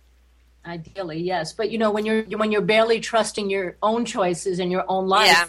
Ideally, 0.65 1.19
yes, 1.19 1.53
but 1.53 1.71
you 1.71 1.77
know 1.77 1.91
when 1.91 2.05
you're 2.05 2.23
when 2.37 2.51
you're 2.51 2.61
barely 2.61 2.99
trusting 2.99 3.49
your 3.49 3.77
own 3.81 4.05
choices 4.05 4.59
in 4.59 4.69
your 4.69 4.85
own 4.87 5.07
life, 5.07 5.27
yeah. 5.27 5.45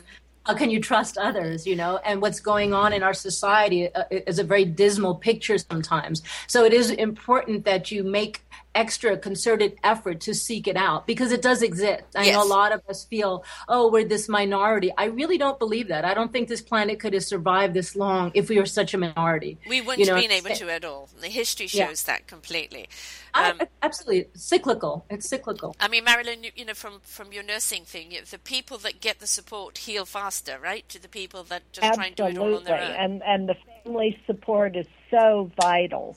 how 0.46 0.54
can 0.54 0.70
you 0.70 0.80
trust 0.80 1.18
others? 1.18 1.66
You 1.66 1.76
know, 1.76 2.00
and 2.02 2.22
what's 2.22 2.40
going 2.40 2.72
on 2.72 2.94
in 2.94 3.02
our 3.02 3.12
society 3.12 3.94
uh, 3.94 4.04
is 4.10 4.38
a 4.38 4.44
very 4.44 4.64
dismal 4.64 5.14
picture 5.14 5.58
sometimes. 5.58 6.22
So 6.46 6.64
it 6.64 6.72
is 6.72 6.90
important 6.90 7.64
that 7.66 7.90
you 7.90 8.04
make 8.04 8.40
extra 8.74 9.16
concerted 9.16 9.76
effort 9.84 10.20
to 10.20 10.34
seek 10.34 10.66
it 10.66 10.76
out 10.76 11.06
because 11.06 11.32
it 11.32 11.42
does 11.42 11.62
exist. 11.62 12.04
I 12.14 12.24
yes. 12.24 12.34
know 12.34 12.44
a 12.44 12.48
lot 12.48 12.72
of 12.72 12.82
us 12.88 13.04
feel, 13.04 13.44
oh, 13.68 13.90
we're 13.90 14.04
this 14.04 14.28
minority. 14.28 14.92
I 14.96 15.06
really 15.06 15.38
don't 15.38 15.58
believe 15.58 15.88
that. 15.88 16.04
I 16.04 16.14
don't 16.14 16.32
think 16.32 16.48
this 16.48 16.62
planet 16.62 17.00
could 17.00 17.12
have 17.14 17.24
survived 17.24 17.74
this 17.74 17.94
long 17.96 18.30
if 18.34 18.48
we 18.48 18.58
were 18.58 18.66
such 18.66 18.94
a 18.94 18.98
minority. 18.98 19.58
We 19.68 19.80
wouldn't 19.80 20.00
you 20.00 20.06
know, 20.06 20.14
have 20.14 20.22
been 20.22 20.30
able 20.30 20.54
to 20.56 20.70
at 20.70 20.84
all. 20.84 21.08
The 21.20 21.28
history 21.28 21.66
shows 21.66 22.04
yeah. 22.06 22.14
that 22.14 22.26
completely. 22.26 22.88
Um, 23.34 23.58
I, 23.60 23.68
absolutely, 23.82 24.28
cyclical. 24.34 25.04
It's 25.08 25.28
cyclical. 25.28 25.74
I 25.80 25.88
mean, 25.88 26.04
Marilyn, 26.04 26.44
you, 26.44 26.50
you, 26.54 26.64
know, 26.64 26.74
from 26.74 27.00
from 27.02 27.32
your 27.32 27.42
nursing 27.42 27.84
thing, 27.84 28.12
the 28.30 28.38
people 28.38 28.78
that 28.78 29.00
get 29.00 29.20
the 29.20 29.26
support 29.26 29.78
heal 29.78 30.04
faster, 30.04 30.58
right? 30.62 30.86
To 30.90 31.00
the 31.00 31.08
people 31.08 31.42
that 31.44 31.62
just 31.72 31.86
absolutely. 31.86 32.14
try 32.14 32.28
and 32.28 32.36
do 32.36 32.40
it 32.40 32.44
all 32.44 32.56
on 32.56 32.64
their 32.64 32.82
own. 32.82 32.90
And 32.90 33.22
and 33.22 33.48
the 33.48 33.56
family 33.84 34.18
support 34.26 34.76
is 34.76 34.86
so 35.10 35.50
vital 35.60 36.16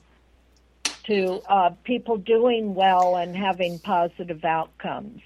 to 1.07 1.41
uh, 1.47 1.71
people 1.83 2.17
doing 2.17 2.75
well 2.75 3.15
and 3.15 3.35
having 3.35 3.79
positive 3.79 4.43
outcomes. 4.43 5.21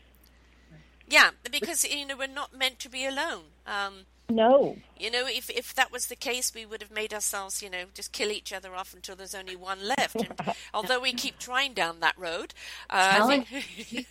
Yeah, 1.08 1.32
because 1.52 1.84
you 1.84 2.06
know 2.06 2.16
we're 2.18 2.28
not 2.28 2.56
meant 2.56 2.80
to 2.80 2.90
be 2.90 3.06
alone. 3.06 3.46
Um, 3.66 4.06
no. 4.30 4.78
You 4.98 5.10
know, 5.10 5.26
if 5.28 5.50
if 5.50 5.74
that 5.74 5.92
was 5.92 6.08
the 6.08 6.16
case, 6.16 6.54
we 6.54 6.66
would 6.66 6.82
have 6.82 6.92
made 6.92 7.14
ourselves, 7.14 7.64
you 7.64 7.70
know, 7.70 7.86
just 7.94 8.12
kill 8.12 8.32
each 8.32 8.54
other 8.54 8.76
off 8.76 8.94
until 8.94 9.16
there's 9.16 9.34
only 9.34 9.56
one 9.56 9.80
left. 9.86 10.16
And 10.16 10.40
although 10.74 11.00
we 11.00 11.14
keep 11.14 11.40
trying 11.40 11.74
down 11.74 12.00
that 12.02 12.18
road, 12.18 12.54
uh, 12.90 13.22
I 13.22 13.28
think, 13.28 13.48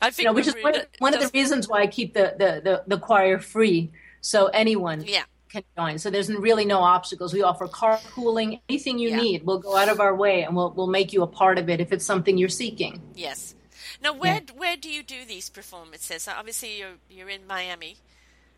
I 0.00 0.10
think 0.10 0.18
you 0.18 0.24
know, 0.24 0.32
which 0.32 0.46
is 0.46 0.56
one, 0.62 0.74
one 0.98 1.14
of 1.14 1.20
the 1.20 1.30
reasons 1.34 1.68
why 1.68 1.82
I 1.82 1.86
keep 1.86 2.14
the, 2.14 2.34
the, 2.38 2.60
the, 2.64 2.84
the 2.86 2.98
choir 2.98 3.38
free. 3.38 3.90
So 4.20 4.46
anyone 4.46 5.04
yeah 5.06 5.24
can 5.48 5.62
join. 5.76 5.98
So 5.98 6.10
there's 6.10 6.32
really 6.32 6.64
no 6.64 6.78
obstacles. 6.80 7.32
We 7.32 7.42
offer 7.42 7.66
carpooling, 7.66 8.60
anything 8.68 8.98
you 8.98 9.10
Yeah. 9.10 9.16
need. 9.20 9.46
We'll 9.46 9.58
go 9.58 9.76
out 9.76 9.88
of 9.88 10.00
our 10.00 10.14
way 10.14 10.42
and 10.44 10.54
we'll 10.54 10.70
we'll 10.70 10.86
make 10.86 11.12
you 11.12 11.22
a 11.22 11.26
part 11.26 11.58
of 11.58 11.68
it 11.68 11.80
if 11.80 11.92
it's 11.92 12.04
something 12.04 12.38
you're 12.38 12.48
seeking. 12.48 13.00
Yes. 13.14 13.54
Now, 14.02 14.12
where 14.12 14.40
where 14.56 14.76
do 14.76 14.88
you 14.90 15.02
do 15.02 15.24
these 15.26 15.50
performances? 15.50 16.28
Obviously, 16.28 16.78
you're 16.78 16.98
you're 17.10 17.28
in 17.28 17.46
Miami. 17.46 17.96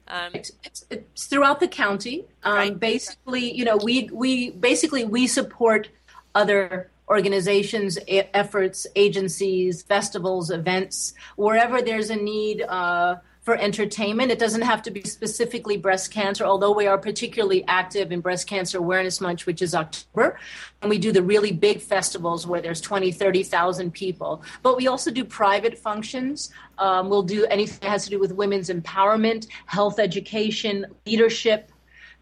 Um, 0.09 0.33
It's, 0.35 0.51
it's, 0.65 0.85
it's 0.91 1.27
throughout 1.27 1.61
the 1.61 1.69
county. 1.69 2.25
Um, 2.43 2.55
Right. 2.57 2.81
Basically, 2.81 3.51
you 3.53 3.65
know, 3.65 3.77
we 3.77 4.11
we 4.13 4.51
basically 4.51 5.05
we 5.05 5.27
support 5.27 5.89
other 6.35 6.91
organizations, 7.09 7.99
efforts, 8.09 8.87
agencies, 8.97 9.83
festivals, 9.83 10.51
events, 10.51 11.13
wherever 11.37 11.83
there's 11.83 12.11
a 12.11 12.17
need. 12.17 12.63
Uh, 12.63 13.17
for 13.51 13.57
entertainment, 13.57 14.31
it 14.31 14.39
doesn't 14.39 14.63
have 14.63 14.81
to 14.81 14.93
be 14.93 15.03
specifically 15.03 15.77
breast 15.77 16.13
cancer, 16.13 16.45
although 16.45 16.71
we 16.71 16.87
are 16.87 16.97
particularly 16.97 17.65
active 17.67 18.13
in 18.13 18.21
Breast 18.21 18.47
Cancer 18.47 18.79
Awareness 18.79 19.21
Month, 19.21 19.45
which 19.45 19.61
is 19.61 19.75
October. 19.75 20.39
And 20.81 20.89
we 20.89 20.99
do 20.99 21.11
the 21.11 21.25
really 21.25 21.51
big 21.51 21.81
festivals 21.81 22.47
where 22.47 22.61
there's 22.61 22.81
20, 22.81 23.11
30,000 23.11 23.91
people. 23.93 24.45
But 24.63 24.77
we 24.77 24.87
also 24.87 25.11
do 25.11 25.25
private 25.25 25.77
functions. 25.77 26.53
Um, 26.79 27.09
we'll 27.09 27.25
do 27.25 27.45
anything 27.47 27.81
that 27.81 27.89
has 27.89 28.05
to 28.05 28.11
do 28.11 28.21
with 28.21 28.31
women's 28.31 28.71
empowerment, 28.71 29.49
health 29.67 29.99
education, 29.99 30.87
leadership, 31.05 31.73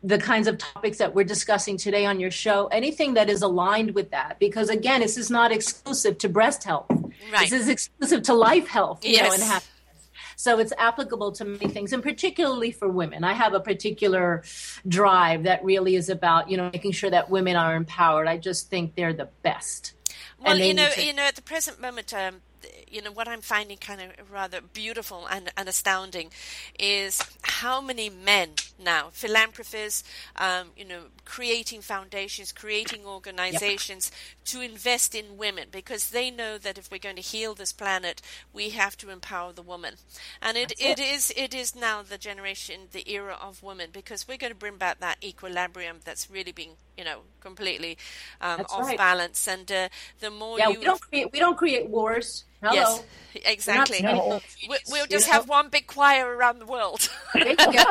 the 0.02 0.16
kinds 0.16 0.48
of 0.48 0.56
topics 0.56 0.96
that 0.96 1.14
we're 1.14 1.24
discussing 1.24 1.76
today 1.76 2.06
on 2.06 2.20
your 2.20 2.30
show, 2.30 2.68
anything 2.68 3.12
that 3.14 3.28
is 3.28 3.42
aligned 3.42 3.90
with 3.94 4.12
that. 4.12 4.38
Because 4.38 4.70
again, 4.70 5.02
this 5.02 5.18
is 5.18 5.28
not 5.28 5.52
exclusive 5.52 6.16
to 6.18 6.30
breast 6.30 6.64
health. 6.64 6.86
Right. 6.90 7.50
This 7.50 7.52
is 7.52 7.68
exclusive 7.68 8.22
to 8.22 8.32
life 8.32 8.66
health, 8.66 9.04
you 9.04 9.18
know, 9.18 9.24
Yes. 9.24 9.34
and 9.34 9.42
happiness. 9.42 9.72
So 10.38 10.60
it's 10.60 10.72
applicable 10.78 11.32
to 11.32 11.44
many 11.44 11.66
things, 11.66 11.92
and 11.92 12.00
particularly 12.00 12.70
for 12.70 12.88
women. 12.88 13.24
I 13.24 13.32
have 13.32 13.54
a 13.54 13.60
particular 13.60 14.44
drive 14.86 15.42
that 15.42 15.64
really 15.64 15.96
is 15.96 16.08
about, 16.08 16.48
you 16.48 16.56
know, 16.56 16.70
making 16.72 16.92
sure 16.92 17.10
that 17.10 17.28
women 17.28 17.56
are 17.56 17.74
empowered. 17.74 18.28
I 18.28 18.36
just 18.36 18.70
think 18.70 18.94
they're 18.94 19.12
the 19.12 19.30
best. 19.42 19.94
Well, 20.38 20.52
And 20.54 20.64
you 20.64 20.74
know, 20.74 20.90
to- 20.90 21.04
you 21.04 21.12
know, 21.12 21.24
at 21.24 21.34
the 21.34 21.42
present 21.42 21.80
moment, 21.80 22.14
um, 22.14 22.42
you 22.90 23.02
know, 23.02 23.12
what 23.12 23.28
I'm 23.28 23.40
finding 23.40 23.78
kind 23.78 24.00
of 24.00 24.30
rather 24.30 24.60
beautiful 24.60 25.26
and, 25.30 25.50
and 25.56 25.68
astounding 25.68 26.30
is 26.78 27.22
how 27.42 27.80
many 27.80 28.08
men 28.10 28.50
now, 28.78 29.08
philanthropists, 29.12 30.04
um, 30.36 30.68
you 30.76 30.84
know, 30.84 31.04
creating 31.24 31.80
foundations, 31.80 32.52
creating 32.52 33.04
organizations 33.04 34.10
to 34.44 34.60
invest 34.60 35.14
in 35.14 35.36
women 35.36 35.68
because 35.70 36.10
they 36.10 36.30
know 36.30 36.58
that 36.58 36.78
if 36.78 36.90
we're 36.90 36.98
going 36.98 37.16
to 37.16 37.22
heal 37.22 37.54
this 37.54 37.72
planet, 37.72 38.22
we 38.52 38.70
have 38.70 38.96
to 38.98 39.10
empower 39.10 39.52
the 39.52 39.62
woman. 39.62 39.94
And 40.40 40.56
it, 40.56 40.72
it 40.78 40.98
is 40.98 41.32
it 41.36 41.54
is 41.54 41.74
now 41.74 42.02
the 42.02 42.18
generation, 42.18 42.88
the 42.92 43.10
era 43.10 43.36
of 43.40 43.62
women 43.62 43.90
because 43.92 44.26
we're 44.26 44.38
going 44.38 44.52
to 44.52 44.58
bring 44.58 44.76
back 44.76 45.00
that 45.00 45.22
equilibrium 45.22 45.98
that's 46.04 46.30
really 46.30 46.52
being, 46.52 46.76
you 46.98 47.04
know, 47.04 47.20
completely 47.40 47.96
um, 48.40 48.66
off 48.70 48.88
right. 48.88 48.98
balance. 48.98 49.46
And 49.48 49.70
uh, 49.70 49.88
the 50.20 50.30
more 50.30 50.58
Yeah, 50.58 50.68
you 50.68 50.80
we 50.80 50.84
don't 50.84 51.00
create 51.00 51.32
we 51.32 51.38
don't 51.38 51.56
create 51.56 51.88
wars. 51.88 52.44
Hello. 52.62 52.74
Yes, 52.74 53.02
exactly. 53.46 54.00
We're 54.02 54.08
not 54.10 54.16
No. 54.16 54.22
sending 54.26 54.68
We, 54.68 54.78
those 54.78 54.82
we'll 54.88 55.06
you 55.08 55.08
just 55.08 55.28
know? 55.28 55.32
have 55.34 55.48
one 55.48 55.68
big 55.70 55.86
choir 55.86 56.36
around 56.36 56.58
the 56.58 56.66
world. 56.66 57.08
There 57.44 57.54
you 57.56 57.56
go. 57.56 57.84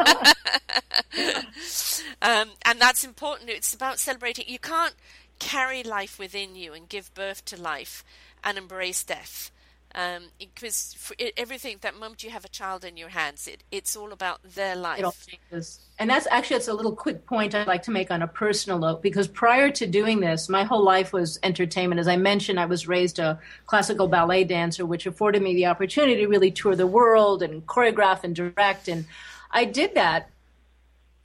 um, 2.22 2.49
and 2.66 2.80
that's 2.80 3.03
important. 3.03 3.49
It's 3.49 3.74
about 3.74 3.99
celebrating. 3.99 4.45
You 4.47 4.60
can't 4.60 4.95
carry 5.39 5.84
life 5.84 6.20
within 6.20 6.55
you 6.55 6.74
and 6.74 6.89
give 6.89 7.14
birth 7.14 7.45
to 7.45 7.62
life 7.62 8.03
and 8.43 8.58
embrace 8.58 9.03
death. 9.03 9.51
Um, 9.98 10.26
because 10.38 10.95
e- 11.18 11.32
everything, 11.38 11.78
that 11.82 11.95
moment 11.95 12.24
you 12.24 12.30
have 12.30 12.45
a 12.45 12.50
child 12.50 12.86
in 12.86 12.98
your 12.98 13.10
hands, 13.10 13.48
it, 13.48 13.64
it's 13.72 13.95
all 13.95 14.14
about 14.14 14.39
their 14.43 14.76
life. 14.76 15.00
It 15.00 15.06
all 15.06 15.16
changes. 15.26 15.80
And 15.98 16.08
that's 16.08 16.28
actually 16.30 16.58
it's 16.58 16.68
a 16.68 16.74
little 16.76 16.95
quick 16.95 17.26
point 17.26 17.56
I'd 17.56 17.66
like 17.66 17.82
to 17.84 17.91
make 17.91 18.12
on 18.12 18.22
a 18.22 18.28
personal 18.28 18.78
note 18.78 19.02
because 19.02 19.28
prior 19.28 19.72
to 19.72 19.88
doing 19.88 20.20
this, 20.20 20.50
my 20.50 20.64
whole 20.64 20.84
life 20.84 21.14
was 21.14 21.39
entertainment. 21.41 22.00
As 22.00 22.08
I 22.08 22.16
mentioned, 22.16 22.60
I 22.60 22.68
was 22.68 22.88
raised 22.88 23.18
a 23.18 23.39
classical 23.66 24.08
ballet 24.08 24.43
dancer, 24.43 24.86
which 24.86 25.08
afforded 25.08 25.41
me 25.41 25.56
the 25.56 25.66
opportunity 25.66 26.18
to 26.22 26.28
really 26.28 26.52
tour 26.52 26.76
the 26.76 26.86
world 26.86 27.41
and 27.41 27.66
choreograph 27.66 28.24
and 28.24 28.36
direct. 28.36 28.88
And 28.88 29.06
I 29.50 29.66
did 29.66 29.95
that 29.95 30.30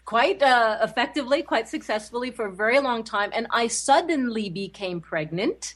quite 0.06 0.42
uh, 0.42 0.78
effectively, 0.80 1.42
quite 1.42 1.68
successfully 1.68 2.30
for 2.30 2.46
a 2.46 2.52
very 2.52 2.80
long 2.80 3.04
time. 3.04 3.32
And 3.34 3.46
I 3.50 3.66
suddenly 3.66 4.48
became 4.48 5.02
pregnant. 5.02 5.74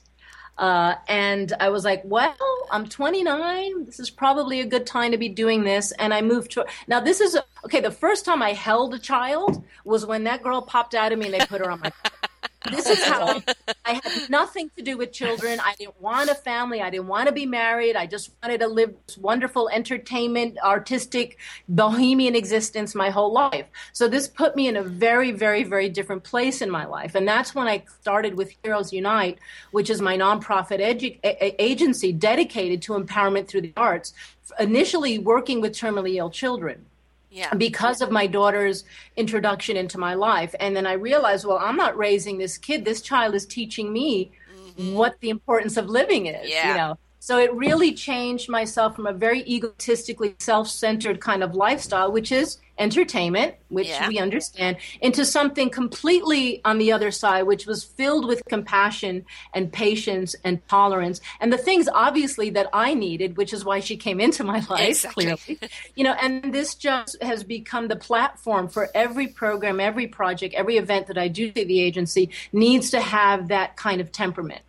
Uh, 0.58 0.94
and 1.08 1.52
I 1.60 1.68
was 1.68 1.84
like, 1.84 2.02
well, 2.04 2.36
I'm 2.70 2.88
29. 2.88 3.84
This 3.84 4.00
is 4.00 4.10
probably 4.10 4.60
a 4.60 4.66
good 4.66 4.86
time 4.86 5.12
to 5.12 5.18
be 5.18 5.28
doing 5.28 5.64
this. 5.64 5.92
And 5.92 6.14
I 6.14 6.22
moved 6.22 6.52
to. 6.52 6.66
Now, 6.86 7.00
this 7.00 7.20
is 7.20 7.38
okay. 7.64 7.80
The 7.80 7.90
first 7.90 8.24
time 8.24 8.42
I 8.42 8.52
held 8.52 8.94
a 8.94 8.98
child 8.98 9.64
was 9.84 10.06
when 10.06 10.24
that 10.24 10.42
girl 10.42 10.62
popped 10.62 10.94
out 10.94 11.12
of 11.12 11.18
me 11.18 11.26
and 11.26 11.34
they 11.34 11.46
put 11.46 11.60
her 11.60 11.70
on 11.70 11.80
my. 11.80 11.92
this 12.70 12.86
is 12.88 13.02
how 13.04 13.42
I 13.84 13.94
had 13.94 14.30
nothing 14.30 14.70
to 14.76 14.82
do 14.82 14.96
with 14.96 15.12
children. 15.12 15.60
I 15.60 15.74
didn't 15.78 16.00
want 16.00 16.30
a 16.30 16.34
family. 16.34 16.80
I 16.80 16.90
didn't 16.90 17.08
want 17.08 17.28
to 17.28 17.32
be 17.32 17.46
married. 17.46 17.96
I 17.96 18.06
just 18.06 18.30
wanted 18.42 18.60
to 18.60 18.68
live 18.68 18.94
this 19.06 19.18
wonderful 19.18 19.68
entertainment, 19.68 20.58
artistic, 20.62 21.38
bohemian 21.68 22.34
existence 22.34 22.94
my 22.94 23.10
whole 23.10 23.32
life. 23.32 23.66
So 23.92 24.08
this 24.08 24.28
put 24.28 24.56
me 24.56 24.68
in 24.68 24.76
a 24.76 24.82
very, 24.82 25.32
very, 25.32 25.64
very 25.64 25.88
different 25.88 26.24
place 26.24 26.62
in 26.62 26.70
my 26.70 26.86
life. 26.86 27.14
And 27.14 27.26
that's 27.26 27.54
when 27.54 27.68
I 27.68 27.84
started 28.00 28.36
with 28.36 28.52
Heroes 28.62 28.92
Unite, 28.92 29.38
which 29.70 29.90
is 29.90 30.00
my 30.00 30.16
nonprofit 30.16 30.80
edu- 30.80 31.18
a- 31.24 31.62
agency 31.62 32.12
dedicated 32.12 32.82
to 32.82 32.92
empowerment 32.92 33.48
through 33.48 33.62
the 33.62 33.72
arts, 33.76 34.12
initially 34.58 35.18
working 35.18 35.60
with 35.60 35.72
terminally 35.72 36.16
ill 36.16 36.30
children 36.30 36.86
yeah. 37.30 37.54
because 37.54 38.00
of 38.00 38.10
my 38.10 38.26
daughter's 38.26 38.84
introduction 39.16 39.76
into 39.76 39.98
my 39.98 40.14
life. 40.14 40.54
And 40.60 40.76
then 40.76 40.86
I 40.86 40.92
realized, 40.94 41.46
well, 41.46 41.58
I'm 41.58 41.76
not 41.76 41.96
raising 41.96 42.38
this 42.38 42.58
kid. 42.58 42.84
This 42.84 43.00
child 43.00 43.34
is 43.34 43.46
teaching 43.46 43.92
me 43.92 44.32
what 44.76 45.18
the 45.20 45.30
importance 45.30 45.76
of 45.76 45.86
living 45.88 46.26
is, 46.26 46.36
Mm-hmm. 46.36 46.48
Yeah. 46.48 46.68
you 46.70 46.76
know. 46.76 46.98
So 47.26 47.38
it 47.40 47.52
really 47.52 47.92
changed 47.92 48.48
myself 48.48 48.94
from 48.94 49.08
a 49.08 49.12
very 49.12 49.40
egotistically 49.48 50.36
self-centered 50.38 51.20
kind 51.20 51.42
of 51.42 51.56
lifestyle, 51.56 52.12
which 52.12 52.30
is 52.30 52.58
entertainment, 52.78 53.56
which 53.68 53.88
Yeah. 53.88 54.06
we 54.06 54.18
understand, 54.20 54.76
into 55.00 55.24
something 55.24 55.68
completely 55.68 56.60
on 56.64 56.78
the 56.78 56.92
other 56.92 57.10
side, 57.10 57.42
which 57.42 57.66
was 57.66 57.82
filled 57.82 58.28
with 58.28 58.44
compassion 58.48 59.24
and 59.54 59.72
patience 59.72 60.36
and 60.44 60.60
tolerance 60.68 61.20
and 61.40 61.52
the 61.52 61.58
things 61.58 61.88
obviously 61.92 62.48
that 62.50 62.68
I 62.72 62.94
needed, 62.94 63.36
which 63.36 63.52
is 63.52 63.64
why 63.64 63.80
she 63.80 63.96
came 63.96 64.20
into 64.20 64.44
my 64.44 64.60
life, 64.70 64.88
Exactly. 64.90 65.24
clearly 65.24 65.58
you 65.96 66.04
know 66.04 66.12
and 66.22 66.54
this 66.54 66.76
just 66.76 67.20
has 67.20 67.42
become 67.42 67.88
the 67.88 67.96
platform 67.96 68.68
for 68.68 68.88
every 68.94 69.26
program 69.26 69.80
every 69.80 70.06
project 70.06 70.54
every 70.54 70.76
event 70.76 71.08
that 71.08 71.18
i 71.18 71.26
do 71.26 71.50
through 71.50 71.64
the 71.64 71.80
agency 71.80 72.30
needs 72.52 72.90
to 72.90 73.00
have 73.00 73.48
that 73.48 73.76
kind 73.76 74.00
of 74.00 74.12
temperament 74.12 74.60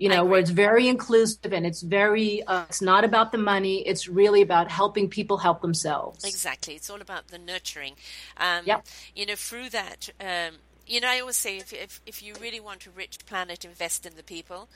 you 0.00 0.08
know 0.08 0.24
where 0.24 0.40
it's 0.40 0.50
very 0.50 0.88
inclusive 0.88 1.52
and 1.52 1.64
it's 1.64 1.82
very 1.82 2.42
uh, 2.44 2.64
it's 2.68 2.82
not 2.82 3.04
about 3.04 3.30
the 3.30 3.38
money 3.38 3.76
it's 3.86 4.08
really 4.08 4.42
about 4.42 4.70
helping 4.70 5.08
people 5.08 5.36
help 5.38 5.60
themselves 5.60 6.24
Exactly. 6.24 6.74
It's 6.74 6.88
all 6.88 7.00
about 7.00 7.28
the 7.28 7.38
nurturing. 7.38 7.94
Um, 8.36 8.64
Yep. 8.64 8.86
You 9.14 9.26
know, 9.26 9.34
through 9.36 9.68
that, 9.70 10.08
um, 10.20 10.54
you 10.86 11.00
know, 11.00 11.08
I 11.08 11.20
always 11.20 11.36
say 11.36 11.58
if, 11.58 11.72
if, 11.72 12.00
if 12.06 12.22
you 12.22 12.34
really 12.40 12.60
want 12.60 12.86
a 12.86 12.90
rich 12.90 13.18
planet, 13.26 13.64
invest 13.64 14.06
in 14.06 14.16
the 14.16 14.22
people. 14.22 14.68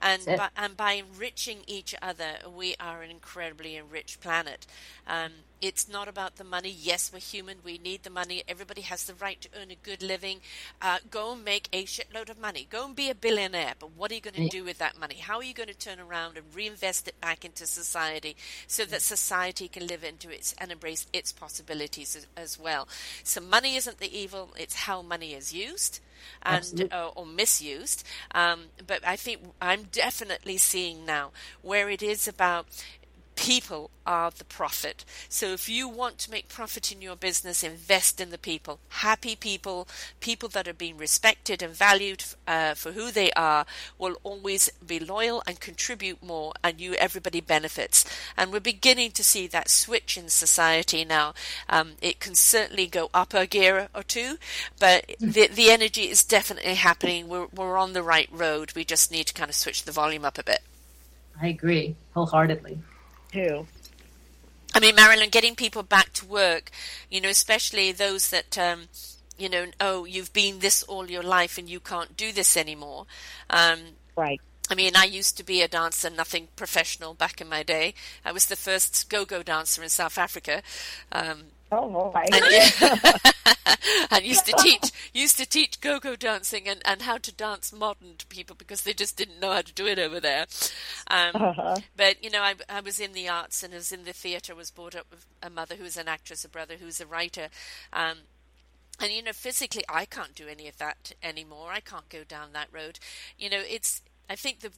And 0.00 0.24
by, 0.24 0.48
and 0.56 0.76
by 0.76 0.92
enriching 0.92 1.58
each 1.66 1.94
other, 2.00 2.38
we 2.50 2.74
are 2.80 3.02
an 3.02 3.10
incredibly 3.10 3.76
enriched 3.76 4.20
planet. 4.20 4.66
Um, 5.06 5.32
it's 5.60 5.88
not 5.88 6.08
about 6.08 6.36
the 6.36 6.44
money. 6.44 6.74
Yes, 6.76 7.10
we're 7.12 7.18
human. 7.18 7.58
We 7.64 7.78
need 7.78 8.02
the 8.02 8.10
money. 8.10 8.42
Everybody 8.48 8.82
has 8.82 9.04
the 9.04 9.14
right 9.14 9.40
to 9.40 9.48
earn 9.60 9.70
a 9.70 9.76
good 9.76 10.02
living. 10.02 10.40
Uh, 10.80 10.98
go 11.10 11.32
and 11.32 11.44
make 11.44 11.68
a 11.72 11.84
shitload 11.84 12.30
of 12.30 12.40
money. 12.40 12.66
Go 12.70 12.86
and 12.86 12.96
be 12.96 13.10
a 13.10 13.14
billionaire. 13.14 13.74
But 13.78 13.90
what 13.96 14.10
are 14.10 14.14
you 14.14 14.20
going 14.20 14.34
to 14.34 14.48
do 14.48 14.64
with 14.64 14.78
that 14.78 14.98
money? 14.98 15.16
How 15.16 15.36
are 15.36 15.44
you 15.44 15.54
going 15.54 15.68
to 15.68 15.76
turn 15.76 16.00
around 16.00 16.36
and 16.36 16.46
reinvest 16.54 17.08
it 17.08 17.20
back 17.20 17.44
into 17.44 17.66
society 17.66 18.36
so 18.66 18.84
that 18.86 19.02
society 19.02 19.68
can 19.68 19.86
live 19.86 20.02
into 20.04 20.30
its 20.30 20.54
and 20.58 20.72
embrace 20.72 21.06
its 21.12 21.32
possibilities 21.32 22.16
as, 22.16 22.26
as 22.36 22.58
well? 22.58 22.88
So 23.22 23.40
money 23.40 23.76
isn't 23.76 23.98
the 23.98 24.16
evil. 24.16 24.50
It's 24.58 24.74
how 24.74 25.02
money 25.02 25.34
is 25.34 25.52
used 25.52 26.00
and 26.42 26.88
uh, 26.92 27.08
or 27.14 27.26
misused. 27.26 28.04
Um, 28.34 28.64
but 28.86 29.06
I 29.06 29.16
think 29.16 29.40
I'm 29.60 29.84
definitely 29.84 30.58
seeing 30.58 31.04
now 31.04 31.30
where 31.62 31.88
it 31.90 32.02
is 32.02 32.28
about 32.28 32.66
people 33.40 33.88
are 34.06 34.30
the 34.30 34.44
profit. 34.44 35.02
So 35.30 35.54
if 35.54 35.66
you 35.66 35.88
want 35.88 36.18
to 36.18 36.30
make 36.30 36.50
profit 36.50 36.92
in 36.92 37.00
your 37.00 37.16
business, 37.16 37.64
invest 37.64 38.20
in 38.20 38.28
the 38.28 38.36
people. 38.36 38.80
Happy 38.88 39.34
people, 39.34 39.88
people 40.20 40.50
that 40.50 40.68
are 40.68 40.74
being 40.74 40.98
respected 40.98 41.62
and 41.62 41.72
valued 41.72 42.22
uh, 42.46 42.74
for 42.74 42.92
who 42.92 43.10
they 43.10 43.30
are, 43.32 43.64
will 43.96 44.16
always 44.24 44.70
be 44.86 45.00
loyal 45.00 45.42
and 45.46 45.58
contribute 45.58 46.22
more, 46.22 46.52
and 46.62 46.82
you 46.82 46.92
everybody 46.94 47.40
benefits. 47.40 48.04
And 48.36 48.52
we're 48.52 48.60
beginning 48.60 49.12
to 49.12 49.24
see 49.24 49.46
that 49.46 49.70
switch 49.70 50.18
in 50.18 50.28
society 50.28 51.02
now. 51.06 51.32
Um, 51.66 51.92
it 52.02 52.20
can 52.20 52.34
certainly 52.34 52.88
go 52.88 53.08
up 53.14 53.32
a 53.32 53.46
gear 53.46 53.88
or 53.94 54.02
two, 54.02 54.36
but 54.78 55.14
the 55.18 55.46
the 55.46 55.70
energy 55.70 56.10
is 56.10 56.24
definitely 56.24 56.74
happening. 56.74 57.26
We're 57.26 57.46
we're 57.46 57.78
on 57.78 57.94
the 57.94 58.02
right 58.02 58.28
road. 58.30 58.74
We 58.76 58.84
just 58.84 59.10
need 59.10 59.28
to 59.28 59.34
kind 59.34 59.48
of 59.48 59.54
switch 59.54 59.84
the 59.84 59.92
volume 59.92 60.26
up 60.26 60.36
a 60.36 60.44
bit. 60.44 60.60
i 61.40 61.46
agree 61.46 61.96
wholeheartedly 62.12 62.78
too. 63.30 63.66
I 64.74 64.80
mean, 64.80 64.94
Marilyn, 64.94 65.30
getting 65.30 65.56
people 65.56 65.82
back 65.82 66.12
to 66.14 66.26
work, 66.26 66.70
you 67.10 67.20
know, 67.20 67.28
especially 67.28 67.90
those 67.90 68.30
that 68.30 68.56
um, 68.56 68.88
you 69.40 69.48
know, 69.48 69.66
oh, 69.80 70.04
you've 70.04 70.32
been 70.32 70.58
this 70.58 70.82
all 70.82 71.10
your 71.10 71.22
life 71.22 71.56
and 71.56 71.68
you 71.68 71.80
can't 71.80 72.16
do 72.16 72.30
this 72.30 72.56
anymore. 72.56 73.06
Um, 73.48 73.78
right. 74.16 74.40
I 74.70 74.74
mean, 74.74 74.92
I 74.94 75.04
used 75.04 75.36
to 75.38 75.44
be 75.44 75.62
a 75.62 75.68
dancer, 75.68 76.10
nothing 76.10 76.48
professional 76.54 77.14
back 77.14 77.40
in 77.40 77.48
my 77.48 77.64
day. 77.64 77.94
I 78.24 78.30
was 78.30 78.46
the 78.46 78.54
first 78.54 79.08
go-go 79.08 79.42
dancer 79.42 79.82
in 79.82 79.88
South 79.88 80.16
Africa. 80.16 80.62
Um, 81.10 81.46
oh 81.72 81.88
boy! 81.88 82.24
And, 82.32 84.24
used 84.24 84.46
to 84.46 84.52
teach 84.52 84.92
used 85.12 85.38
to 85.38 85.46
teach 85.46 85.80
go-go 85.80 86.14
dancing 86.16 86.68
and, 86.68 86.82
and 86.84 87.02
how 87.02 87.18
to 87.18 87.32
dance 87.32 87.72
modern 87.72 88.16
to 88.18 88.26
people 88.26 88.54
because 88.56 88.82
they 88.82 88.92
just 88.92 89.16
didn't 89.16 89.40
know 89.40 89.52
how 89.52 89.62
to 89.62 89.72
do 89.72 89.86
it 89.86 89.98
over 89.98 90.20
there. 90.20 90.46
Um, 91.08 91.30
uh-huh. 91.34 91.76
But 91.96 92.22
you 92.22 92.30
know, 92.30 92.42
I, 92.42 92.54
I 92.68 92.80
was 92.80 93.00
in 93.00 93.12
the 93.12 93.28
arts 93.28 93.62
and 93.62 93.72
I 93.74 93.78
was 93.78 93.92
in 93.92 94.04
the 94.04 94.12
theatre. 94.12 94.54
Was 94.54 94.70
brought 94.70 94.94
up 94.94 95.06
with 95.10 95.26
a 95.42 95.50
mother 95.50 95.74
who 95.76 95.84
was 95.84 95.96
an 95.96 96.08
actress, 96.08 96.44
a 96.44 96.48
brother 96.48 96.74
who 96.78 96.86
was 96.86 97.00
a 97.00 97.06
writer. 97.06 97.48
Um, 97.92 98.18
and 99.02 99.10
you 99.10 99.22
know 99.22 99.32
physically 99.32 99.82
i 99.88 100.04
can't 100.04 100.34
do 100.34 100.46
any 100.46 100.68
of 100.68 100.76
that 100.76 101.12
anymore 101.22 101.70
i 101.72 101.80
can't 101.80 102.10
go 102.10 102.22
down 102.22 102.52
that 102.52 102.68
road 102.70 102.98
you 103.38 103.48
know 103.48 103.62
it's 103.66 104.02
I 104.30 104.36
think 104.36 104.60
the 104.60 104.70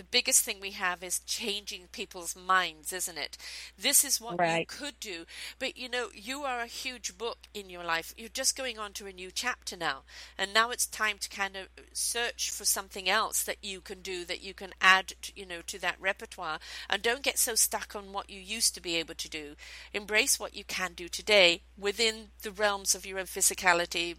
the 0.00 0.04
biggest 0.04 0.42
thing 0.42 0.60
we 0.62 0.70
have 0.70 1.02
is 1.02 1.18
changing 1.18 1.82
people's 1.92 2.34
minds, 2.34 2.90
isn't 2.90 3.18
it? 3.18 3.36
This 3.78 4.02
is 4.02 4.18
what 4.18 4.40
right. 4.40 4.60
you 4.60 4.64
could 4.66 4.98
do. 4.98 5.26
But 5.58 5.76
you 5.76 5.90
know, 5.90 6.08
you 6.14 6.40
are 6.40 6.60
a 6.60 6.66
huge 6.66 7.18
book 7.18 7.36
in 7.52 7.68
your 7.68 7.84
life. 7.84 8.14
You're 8.16 8.30
just 8.30 8.56
going 8.56 8.78
on 8.78 8.94
to 8.94 9.06
a 9.06 9.12
new 9.12 9.30
chapter 9.30 9.76
now. 9.76 10.04
And 10.38 10.54
now 10.54 10.70
it's 10.70 10.86
time 10.86 11.18
to 11.20 11.28
kind 11.28 11.54
of 11.54 11.68
search 11.92 12.50
for 12.50 12.64
something 12.64 13.10
else 13.10 13.42
that 13.42 13.58
you 13.60 13.82
can 13.82 14.00
do 14.00 14.24
that 14.24 14.42
you 14.42 14.54
can 14.54 14.70
add, 14.80 15.08
to, 15.20 15.32
you 15.36 15.44
know, 15.44 15.60
to 15.66 15.78
that 15.82 16.00
repertoire. 16.00 16.60
And 16.88 17.02
don't 17.02 17.22
get 17.22 17.38
so 17.38 17.54
stuck 17.54 17.94
on 17.94 18.14
what 18.14 18.30
you 18.30 18.40
used 18.40 18.74
to 18.76 18.80
be 18.80 18.96
able 18.96 19.16
to 19.16 19.28
do. 19.28 19.54
Embrace 19.92 20.40
what 20.40 20.56
you 20.56 20.64
can 20.64 20.94
do 20.94 21.08
today 21.08 21.60
within 21.76 22.28
the 22.40 22.52
realms 22.52 22.94
of 22.94 23.04
your 23.04 23.18
own 23.18 23.26
physicality, 23.26 24.16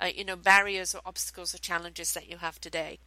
uh, 0.00 0.06
you 0.06 0.24
know, 0.24 0.34
barriers 0.34 0.92
or 0.92 1.02
obstacles 1.06 1.54
or 1.54 1.58
challenges 1.58 2.14
that 2.14 2.28
you 2.28 2.38
have 2.38 2.60
today. 2.60 2.98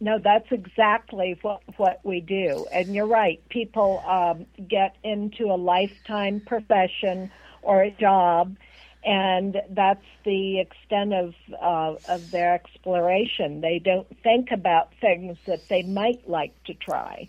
No, 0.00 0.18
that's 0.22 0.46
exactly 0.52 1.38
what 1.42 1.60
what 1.76 2.00
we 2.04 2.20
do. 2.20 2.66
And 2.72 2.94
you're 2.94 3.06
right. 3.06 3.40
People 3.48 4.02
um, 4.06 4.46
get 4.68 4.96
into 5.02 5.46
a 5.46 5.56
lifetime 5.56 6.40
profession 6.40 7.30
or 7.62 7.82
a 7.82 7.90
job, 7.90 8.56
and 9.04 9.56
that's 9.70 10.04
the 10.24 10.60
extent 10.60 11.14
of 11.14 11.34
uh, 11.60 11.96
of 12.04 12.30
their 12.30 12.54
exploration. 12.54 13.60
They 13.60 13.80
don't 13.80 14.06
think 14.22 14.52
about 14.52 14.92
things 15.00 15.36
that 15.46 15.68
they 15.68 15.82
might 15.82 16.28
like 16.28 16.54
to 16.66 16.74
try, 16.74 17.28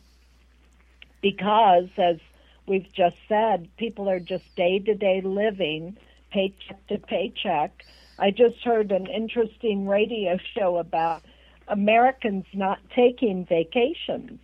because, 1.22 1.90
as 1.98 2.18
we've 2.68 2.92
just 2.94 3.18
said, 3.28 3.68
people 3.78 4.08
are 4.10 4.20
just 4.20 4.44
day 4.56 4.78
to 4.80 4.94
day 4.94 5.22
living, 5.24 5.98
paycheck 6.32 6.86
to 6.88 7.00
paycheck. 7.00 7.72
I 8.20 8.30
just 8.32 8.58
heard 8.64 8.92
an 8.92 9.08
interesting 9.08 9.88
radio 9.88 10.38
show 10.56 10.78
about 10.78 11.24
Americans 11.70 12.46
not 12.54 12.80
taking 12.96 13.46
vacations. 13.46 14.40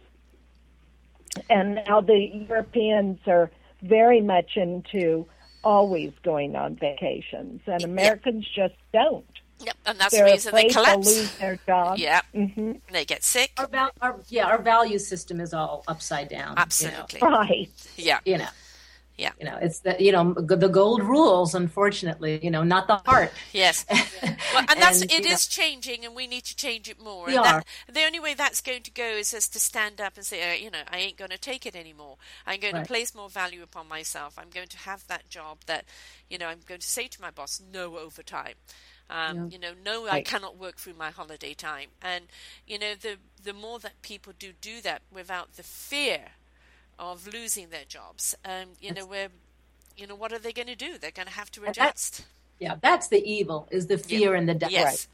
And 1.50 1.76
now 1.88 2.02
the 2.02 2.46
Europeans 2.48 3.20
are 3.28 3.52
very 3.82 4.22
much 4.22 4.56
into 4.56 5.28
always 5.64 6.14
going 6.24 6.56
on 6.56 6.76
vacations, 6.76 7.62
and 7.66 7.84
Americans 7.84 8.48
yep. 8.56 8.72
just 8.72 8.82
don't. 8.94 9.26
Yep, 9.60 9.78
and 9.86 10.00
that's 10.00 10.14
They're 10.14 10.26
the 10.26 10.32
reason 10.32 10.54
they 10.54 10.70
collapse. 10.70 11.08
To 11.08 11.20
lose 11.20 11.38
their 11.38 11.60
job. 11.66 11.98
Yeah, 11.98 12.22
mm-hmm. 12.34 12.74
they 12.92 13.06
get 13.06 13.24
sick. 13.24 13.52
Our, 13.58 13.68
val- 13.68 13.92
our, 14.02 14.20
yeah, 14.28 14.48
our 14.48 14.62
value 14.62 15.00
system 15.00 15.40
is 15.40 15.54
all 15.54 15.84
upside 15.88 16.30
down. 16.30 16.56
Absolutely, 16.58 17.20
you 17.22 17.30
know? 17.30 17.38
right? 17.38 17.70
Yeah, 17.98 18.20
you 18.26 18.38
know. 18.38 18.48
Yeah. 19.18 19.32
You 19.40 19.46
know, 19.46 19.58
it's 19.62 19.80
the 19.80 19.96
you 19.98 20.12
know 20.12 20.34
the 20.34 20.68
gold 20.68 21.02
rules. 21.02 21.56
Unfortunately, 21.56 22.40
you 22.44 22.52
know, 22.52 22.64
not 22.64 22.88
the 22.88 22.98
heart. 22.98 23.32
Yes. 23.54 23.86
well, 23.92 24.66
and 24.68 24.82
that's 24.82 25.02
and, 25.02 25.12
it 25.12 25.26
is 25.26 25.48
know, 25.48 25.64
changing, 25.64 26.04
and 26.04 26.16
we 26.16 26.28
need 26.28 26.44
to 26.46 26.56
change 26.56 26.90
it 26.90 27.02
more. 27.02 27.28
We 27.28 27.38
and 27.38 27.40
are. 27.40 27.44
That, 27.44 27.66
the 27.94 28.04
only 28.04 28.20
way 28.20 28.34
that's 28.34 28.60
going 28.60 28.84
to 28.84 28.92
go 28.92 29.04
is 29.04 29.34
us 29.34 29.48
to 29.50 29.60
stand 29.60 30.02
up 30.02 30.18
and 30.18 30.26
say, 30.26 30.52
uh, 30.52 30.56
you 30.56 30.70
know, 30.70 30.82
I 30.92 30.98
ain't 30.98 31.18
going 31.18 31.32
to 31.32 31.38
take 31.38 31.66
it 31.66 31.76
anymore. 31.76 32.18
I'm 32.46 32.60
going 32.60 32.74
right. 32.74 32.84
to 32.84 32.88
place 32.88 33.16
more 33.16 33.30
value 33.30 33.64
upon 33.64 33.88
myself. 33.88 34.38
I'm 34.38 34.50
going 34.50 34.68
to 34.68 34.78
have 34.80 35.08
that 35.08 35.30
job 35.30 35.60
that, 35.68 35.86
you 36.30 36.38
know, 36.38 36.48
I'm 36.48 36.60
going 36.66 36.82
to 36.82 36.88
say 36.88 37.08
to 37.08 37.22
my 37.22 37.32
boss, 37.32 37.62
no 37.72 37.98
overtime. 37.98 38.56
Um, 39.10 39.38
yeah. 39.38 39.48
You 39.52 39.60
know, 39.60 39.72
no, 39.86 40.06
right. 40.06 40.16
I 40.16 40.22
cannot 40.24 40.58
work 40.58 40.78
through 40.78 40.96
my 40.96 41.12
holiday 41.12 41.54
time. 41.54 41.90
And 42.02 42.26
you 42.66 42.80
know, 42.80 42.96
the 43.00 43.18
the 43.42 43.54
more 43.54 43.80
that 43.80 44.02
people 44.02 44.34
do 44.38 44.52
do 44.60 44.82
that 44.82 45.04
without 45.12 45.54
the 45.54 45.64
fear 45.64 46.32
of 47.00 47.28
losing 47.28 47.70
their 47.70 47.86
jobs. 47.88 48.36
Um, 48.46 48.70
you 48.80 48.94
know, 48.94 49.06
where, 49.06 49.30
you 49.98 50.08
know, 50.08 50.16
what 50.16 50.32
are 50.34 50.40
they 50.40 50.52
going 50.52 50.68
to 50.68 50.76
do? 50.76 50.98
They're 50.98 51.12
going 51.12 51.28
to 51.28 51.34
have 51.34 51.52
to 51.52 51.66
adjust. 51.66 52.26
yeah, 52.60 52.76
that's 52.82 53.08
the 53.08 53.24
evil 53.24 53.68
is 53.72 53.88
the 53.88 53.98
fear 53.98 54.34
yeah. 54.34 54.40
and 54.40 54.50
the 54.50 54.56
doubt. 54.56 54.72
Yes. 54.72 54.86
Right. 54.86 55.08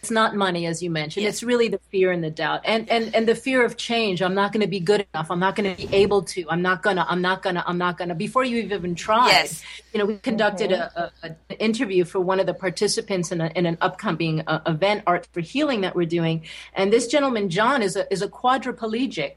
It's 0.00 0.12
not 0.12 0.36
money, 0.36 0.66
as 0.66 0.80
you 0.80 0.90
mentioned. 0.90 1.24
Yes. 1.24 1.34
It's 1.34 1.42
really 1.42 1.66
the 1.68 1.80
fear 1.90 2.12
and 2.12 2.22
the 2.22 2.30
doubt, 2.30 2.60
and 2.64 2.88
and 2.88 3.12
and 3.16 3.26
the 3.26 3.34
fear 3.34 3.64
of 3.64 3.76
change. 3.76 4.22
I'm 4.22 4.34
not 4.34 4.52
going 4.52 4.60
to 4.60 4.68
be 4.68 4.78
good 4.78 5.04
enough. 5.12 5.28
I'm 5.28 5.40
not 5.40 5.56
going 5.56 5.74
to 5.74 5.88
be 5.88 5.92
able 5.92 6.22
to. 6.22 6.44
I'm 6.48 6.62
not 6.62 6.84
gonna. 6.84 7.04
I'm 7.08 7.20
not 7.20 7.42
gonna. 7.42 7.64
I'm 7.66 7.78
not 7.78 7.98
gonna. 7.98 8.14
Before 8.14 8.44
you 8.44 8.58
even 8.58 8.94
tried, 8.94 9.30
yes. 9.30 9.62
you 9.92 9.98
know, 9.98 10.06
we 10.06 10.18
conducted 10.18 10.70
mm-hmm. 10.70 10.98
a, 10.98 11.12
a, 11.24 11.26
an 11.50 11.56
interview 11.58 12.04
for 12.04 12.20
one 12.20 12.38
of 12.38 12.46
the 12.46 12.54
participants 12.54 13.32
in, 13.32 13.40
a, 13.40 13.50
in 13.56 13.66
an 13.66 13.76
upcoming 13.80 14.42
uh, 14.46 14.60
event, 14.66 15.02
Art 15.04 15.26
for 15.32 15.40
Healing, 15.40 15.80
that 15.80 15.96
we're 15.96 16.06
doing, 16.06 16.44
and 16.74 16.92
this 16.92 17.08
gentleman, 17.08 17.50
John, 17.50 17.82
is 17.82 17.96
a 17.96 18.10
is 18.12 18.22
a 18.22 18.28
quadriplegic 18.28 19.34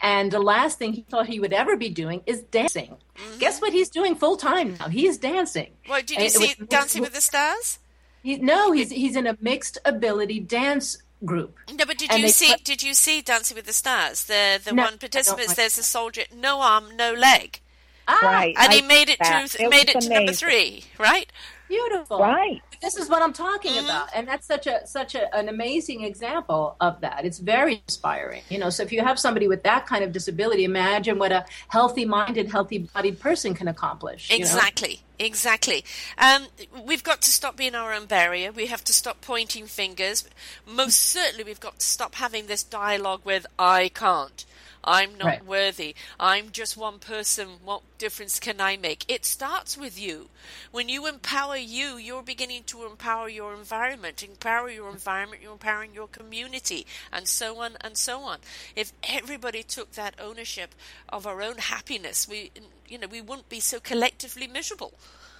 and 0.00 0.30
the 0.30 0.40
last 0.40 0.78
thing 0.78 0.92
he 0.92 1.02
thought 1.02 1.26
he 1.26 1.40
would 1.40 1.52
ever 1.52 1.76
be 1.76 1.88
doing 1.88 2.22
is 2.26 2.42
dancing. 2.42 2.96
Mm-hmm. 3.16 3.38
Guess 3.38 3.60
what 3.60 3.72
he's 3.72 3.88
doing 3.88 4.14
full 4.14 4.36
time 4.36 4.76
now? 4.78 4.88
He's 4.88 5.18
dancing. 5.18 5.70
What 5.86 6.06
did 6.06 6.18
you 6.18 6.24
and 6.24 6.32
see 6.32 6.54
was, 6.58 6.68
Dancing 6.68 7.02
with 7.02 7.14
the 7.14 7.20
Stars? 7.20 7.78
He, 8.22 8.36
no, 8.36 8.72
he's 8.72 8.90
he's 8.90 9.16
in 9.16 9.26
a 9.26 9.36
mixed 9.40 9.78
ability 9.84 10.40
dance 10.40 10.98
group. 11.24 11.56
No, 11.72 11.84
but 11.84 11.98
did 11.98 12.10
and 12.10 12.22
you 12.22 12.28
see? 12.28 12.52
Put, 12.52 12.64
did 12.64 12.82
you 12.82 12.94
see 12.94 13.20
Dancing 13.20 13.56
with 13.56 13.66
the 13.66 13.72
Stars? 13.72 14.24
The 14.24 14.60
the 14.62 14.72
no, 14.72 14.84
one 14.84 14.98
participant 14.98 15.56
there's 15.56 15.78
a 15.78 15.82
soldier, 15.82 16.22
no 16.34 16.60
arm, 16.60 16.96
no 16.96 17.12
leg. 17.12 17.60
Ah, 18.06 18.20
right. 18.22 18.54
And 18.58 18.72
he 18.72 18.82
made 18.82 19.10
it 19.10 19.18
that. 19.18 19.50
to 19.50 19.64
it 19.64 19.70
made 19.70 19.88
it 19.90 20.00
to 20.00 20.08
number 20.08 20.32
three, 20.32 20.84
right? 20.98 21.30
Beautiful. 21.68 22.18
Right. 22.18 22.62
This 22.80 22.96
is 22.96 23.08
what 23.08 23.22
I'm 23.22 23.32
talking 23.32 23.72
mm-hmm. 23.72 23.84
about. 23.84 24.08
And 24.14 24.26
that's 24.26 24.46
such 24.46 24.66
a 24.66 24.86
such 24.86 25.14
a, 25.14 25.34
an 25.34 25.48
amazing 25.48 26.04
example 26.04 26.76
of 26.80 27.00
that. 27.00 27.24
It's 27.24 27.38
very 27.38 27.82
inspiring. 27.86 28.42
You 28.48 28.58
know, 28.58 28.70
so 28.70 28.82
if 28.82 28.92
you 28.92 29.02
have 29.02 29.18
somebody 29.18 29.48
with 29.48 29.62
that 29.64 29.86
kind 29.86 30.04
of 30.04 30.12
disability, 30.12 30.64
imagine 30.64 31.18
what 31.18 31.32
a 31.32 31.44
healthy 31.68 32.04
minded, 32.04 32.50
healthy 32.50 32.78
bodied 32.78 33.20
person 33.20 33.54
can 33.54 33.68
accomplish. 33.68 34.30
Exactly. 34.30 35.00
Know? 35.18 35.26
Exactly. 35.26 35.84
Um, 36.16 36.46
we've 36.84 37.02
got 37.02 37.22
to 37.22 37.30
stop 37.30 37.56
being 37.56 37.74
our 37.74 37.92
own 37.92 38.06
barrier. 38.06 38.52
We 38.52 38.66
have 38.66 38.84
to 38.84 38.92
stop 38.92 39.20
pointing 39.20 39.66
fingers. 39.66 40.28
Most 40.66 41.00
certainly, 41.00 41.42
we've 41.42 41.58
got 41.58 41.80
to 41.80 41.86
stop 41.86 42.14
having 42.14 42.46
this 42.46 42.62
dialogue 42.62 43.22
with 43.24 43.46
"I 43.58 43.88
can't." 43.88 44.44
I'm 44.88 45.18
not 45.18 45.26
right. 45.26 45.44
worthy. 45.44 45.94
I'm 46.18 46.50
just 46.50 46.74
one 46.74 46.98
person. 46.98 47.48
What 47.62 47.82
difference 47.98 48.40
can 48.40 48.58
I 48.58 48.78
make? 48.78 49.04
It 49.06 49.26
starts 49.26 49.76
with 49.76 50.00
you. 50.00 50.30
When 50.72 50.88
you 50.88 51.06
empower 51.06 51.58
you, 51.58 51.98
you're 51.98 52.22
beginning 52.22 52.62
to 52.68 52.86
empower 52.86 53.28
your 53.28 53.52
environment. 53.52 54.22
Empower 54.22 54.70
your 54.70 54.88
environment, 54.88 55.42
you're 55.42 55.52
empowering 55.52 55.92
your 55.92 56.06
community, 56.06 56.86
and 57.12 57.28
so 57.28 57.58
on 57.58 57.76
and 57.82 57.98
so 57.98 58.20
on. 58.22 58.38
If 58.74 58.94
everybody 59.02 59.62
took 59.62 59.92
that 59.92 60.14
ownership 60.18 60.74
of 61.10 61.26
our 61.26 61.42
own 61.42 61.58
happiness, 61.58 62.26
we, 62.26 62.50
you 62.88 62.98
know, 62.98 63.08
we 63.08 63.20
wouldn't 63.20 63.50
be 63.50 63.60
so 63.60 63.80
collectively 63.80 64.46
miserable. 64.46 64.94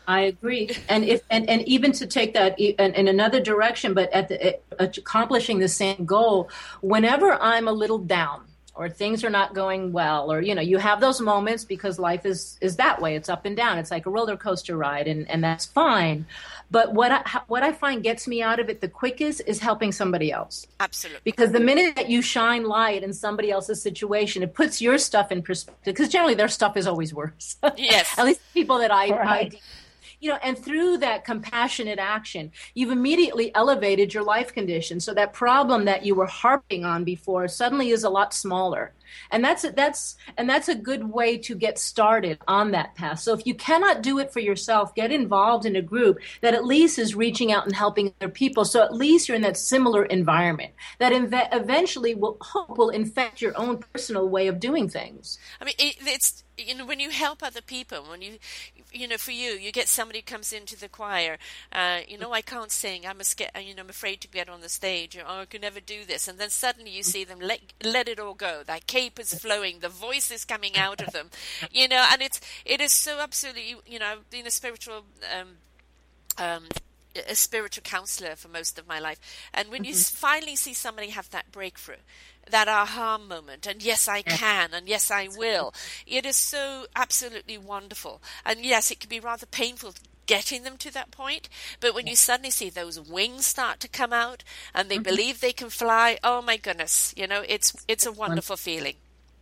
I 0.07 0.21
agree, 0.21 0.71
and 0.89 1.05
if 1.05 1.23
and, 1.31 1.49
and 1.51 1.63
even 1.69 1.93
to 1.93 2.07
take 2.07 2.33
that 2.33 2.59
in, 2.59 2.95
in 2.95 3.09
another 3.09 3.41
direction, 3.41 3.93
but 3.93 4.11
at 4.13 4.29
the, 4.29 4.43
eh, 4.43 4.53
accomplishing 4.79 5.59
the 5.59 5.69
same 5.69 6.07
goal. 6.07 6.49
Whenever 6.81 7.35
I'm 7.35 7.69
a 7.69 7.73
little 7.73 7.99
down, 7.99 8.48
or 8.79 8.89
things 8.89 9.25
are 9.25 9.31
not 9.31 9.55
going 9.55 9.93
well 9.93 10.33
or 10.33 10.41
you 10.41 10.55
know 10.55 10.63
you 10.63 10.79
have 10.79 11.01
those 11.01 11.21
moments 11.21 11.65
because 11.65 11.99
life 11.99 12.25
is 12.25 12.57
is 12.61 12.77
that 12.77 13.01
way 13.03 13.17
it's 13.17 13.29
up 13.29 13.45
and 13.45 13.57
down 13.57 13.77
it's 13.79 13.91
like 13.91 14.07
a 14.07 14.11
roller 14.11 14.37
coaster 14.37 14.77
ride 14.77 15.07
and 15.07 15.29
and 15.29 15.45
that's 15.45 15.67
fine 15.67 16.25
but 16.71 16.93
what 16.93 17.11
I, 17.13 17.41
what 17.47 17.63
I 17.63 17.73
find 17.73 18.03
gets 18.03 18.29
me 18.29 18.43
out 18.43 18.61
of 18.61 18.69
it 18.69 18.81
the 18.81 18.89
quickest 18.89 19.41
is 19.47 19.59
helping 19.59 19.91
somebody 19.91 20.31
else. 20.31 20.67
Absolutely. 20.81 21.21
Because 21.25 21.53
the 21.53 21.61
minute 21.61 21.97
that 21.97 22.11
you 22.11 22.21
shine 22.21 22.65
light 22.65 23.03
in 23.03 23.13
somebody 23.13 23.51
else's 23.51 23.81
situation, 23.81 24.43
it 24.43 24.55
puts 24.55 24.81
your 24.81 24.99
stuff 24.99 25.33
in 25.33 25.43
perspective. 25.43 25.83
Because 25.85 26.09
generally 26.09 26.35
their 26.35 26.49
stuff 26.49 26.77
is 26.77 26.87
always 26.87 27.15
worse. 27.15 27.57
Yes. 27.77 28.19
At 28.19 28.25
least 28.27 28.41
people 28.55 28.79
that 28.79 28.91
I, 28.91 29.11
right. 29.11 29.55
I 29.55 29.61
you 30.21 30.31
know 30.31 30.39
and 30.43 30.59
through 30.59 30.99
that 30.99 31.25
compassionate 31.25 31.99
action 31.99 32.53
you've 32.75 32.91
immediately 32.91 33.55
elevated 33.55 34.15
your 34.15 34.23
life 34.23 34.53
condition. 34.53 35.01
So 35.01 35.15
that 35.15 35.33
problem 35.33 35.85
that 35.87 36.05
you 36.05 36.15
were 36.15 36.27
harping 36.27 36.85
on 36.85 37.05
before 37.05 37.49
suddenly 37.49 37.91
is 37.91 38.05
a 38.05 38.11
lot 38.11 38.35
smaller. 38.35 38.93
And 39.31 39.43
that's 39.43 39.65
that's 39.73 40.17
and 40.37 40.49
that's 40.49 40.69
a 40.69 40.75
good 40.75 41.11
way 41.11 41.39
to 41.39 41.55
get 41.55 41.79
started 41.79 42.39
on 42.47 42.73
that 42.73 42.95
path. 42.95 43.21
So 43.21 43.33
if 43.33 43.47
you 43.47 43.55
cannot 43.55 44.03
do 44.03 44.19
it 44.19 44.33
for 44.33 44.41
yourself 44.41 44.95
get 44.95 45.11
involved 45.11 45.65
in 45.65 45.77
a 45.77 45.83
group 45.83 46.19
that 46.43 46.55
at 46.55 46.65
least 46.65 46.99
is 46.99 47.15
reaching 47.15 47.51
out 47.51 47.65
and 47.65 47.75
helping 47.75 48.13
other 48.21 48.31
people. 48.31 48.65
So 48.65 48.83
at 48.83 48.95
least 48.95 49.29
you're 49.29 49.37
in 49.37 49.43
that 49.43 49.57
similar 49.57 50.05
environment 50.05 50.73
that 50.99 51.13
eventually 51.53 52.15
will 52.15 52.37
hope 52.41 52.77
will 52.77 52.91
infect 52.91 53.41
your 53.41 53.57
own 53.57 53.79
personal 53.79 54.29
way 54.29 54.47
of 54.47 54.61
doing 54.61 54.89
things. 54.89 55.39
I 55.61 55.65
mean 55.65 55.75
it, 55.79 55.97
it's 56.01 56.45
you 56.59 56.75
know 56.75 56.85
when 56.85 57.01
you 57.01 57.11
help 57.11 57.43
other 57.43 57.63
people 57.63 58.05
when 58.11 58.21
you 58.21 58.39
you 58.93 59.07
know, 59.07 59.19
for 59.19 59.33
you, 59.33 59.51
you 59.51 59.73
get 59.73 59.89
somebody 59.89 60.23
comes 60.23 60.53
into 60.53 60.79
the 60.79 60.89
choir, 60.89 61.39
uh, 61.73 62.01
you 62.07 62.19
know, 62.19 62.33
I 62.33 62.41
can't 62.41 62.71
sing. 62.71 63.07
I'm 63.07 63.21
a 63.21 63.61
you 63.63 63.75
know, 63.75 63.83
I'm 63.83 63.91
afraid 63.91 64.21
to 64.23 64.29
get 64.29 64.49
on 64.49 64.61
the 64.61 64.69
stage. 64.69 65.17
Or, 65.17 65.23
oh, 65.27 65.41
I 65.41 65.45
can 65.45 65.61
never 65.61 65.81
do 65.81 66.05
this. 66.07 66.29
And 66.29 66.39
then 66.39 66.51
suddenly 66.51 66.91
you 66.91 67.03
see 67.03 67.25
them 67.25 67.39
let 67.41 67.61
let 67.85 68.09
it 68.09 68.19
all 68.19 68.35
go. 68.35 68.63
That 68.67 68.87
cape 68.87 69.19
is 69.19 69.35
flowing. 69.35 69.81
The 69.81 69.89
voice 69.89 70.31
is 70.31 70.45
coming 70.45 70.77
out 70.77 71.01
of 71.01 71.13
them. 71.13 71.31
You 71.71 71.89
know, 71.89 72.07
and 72.11 72.23
it's 72.23 72.41
it 72.65 72.81
is 72.81 72.93
so 72.93 73.19
absolutely. 73.21 73.77
You 73.87 73.99
know, 73.99 74.19
being 74.31 74.47
a 74.47 74.51
spiritual. 74.51 75.05
Um, 75.39 75.49
um, 76.39 76.65
a 77.29 77.35
spiritual 77.35 77.83
counselor 77.83 78.37
for 78.37 78.47
most 78.47 78.79
of 78.79 78.87
my 78.87 79.01
life. 79.01 79.19
And 79.53 79.71
when 79.71 79.83
you 79.83 79.95
finally 79.95 80.55
see 80.55 80.75
somebody 80.75 81.09
have 81.09 81.31
that 81.31 81.51
breakthrough, 81.51 81.97
that 82.51 82.69
aha 82.69 83.19
moment, 83.19 83.67
and 83.67 83.83
yes, 83.83 84.09
I 84.09 84.23
can, 84.23 84.71
and 84.73 84.89
yes, 84.89 85.11
I 85.11 85.29
will, 85.37 85.75
it 86.07 86.27
is 86.27 86.37
so 86.37 86.87
absolutely 86.95 87.59
wonderful. 87.59 88.21
And 88.45 88.65
yes, 88.65 88.91
it 88.91 89.01
can 89.01 89.09
be 89.09 89.21
rather 89.21 89.47
painful 89.47 89.95
getting 90.27 90.63
them 90.63 90.77
to 90.77 90.93
that 90.93 91.11
point, 91.11 91.49
but 91.81 91.95
when 91.95 92.07
you 92.07 92.15
suddenly 92.15 92.51
see 92.51 92.71
those 92.71 93.01
wings 93.01 93.47
start 93.47 93.81
to 93.81 93.89
come 93.89 94.13
out 94.13 94.45
and 94.75 94.89
they 94.89 94.97
mm-hmm. 94.97 95.03
believe 95.05 95.41
they 95.41 95.53
can 95.53 95.71
fly, 95.71 96.19
oh 96.23 96.43
my 96.43 96.57
goodness, 96.57 97.15
you 97.17 97.27
know, 97.27 97.43
it's 97.49 97.75
it's 97.89 98.07
a 98.07 98.13
wonderful 98.13 98.57
feeling. 98.57 98.95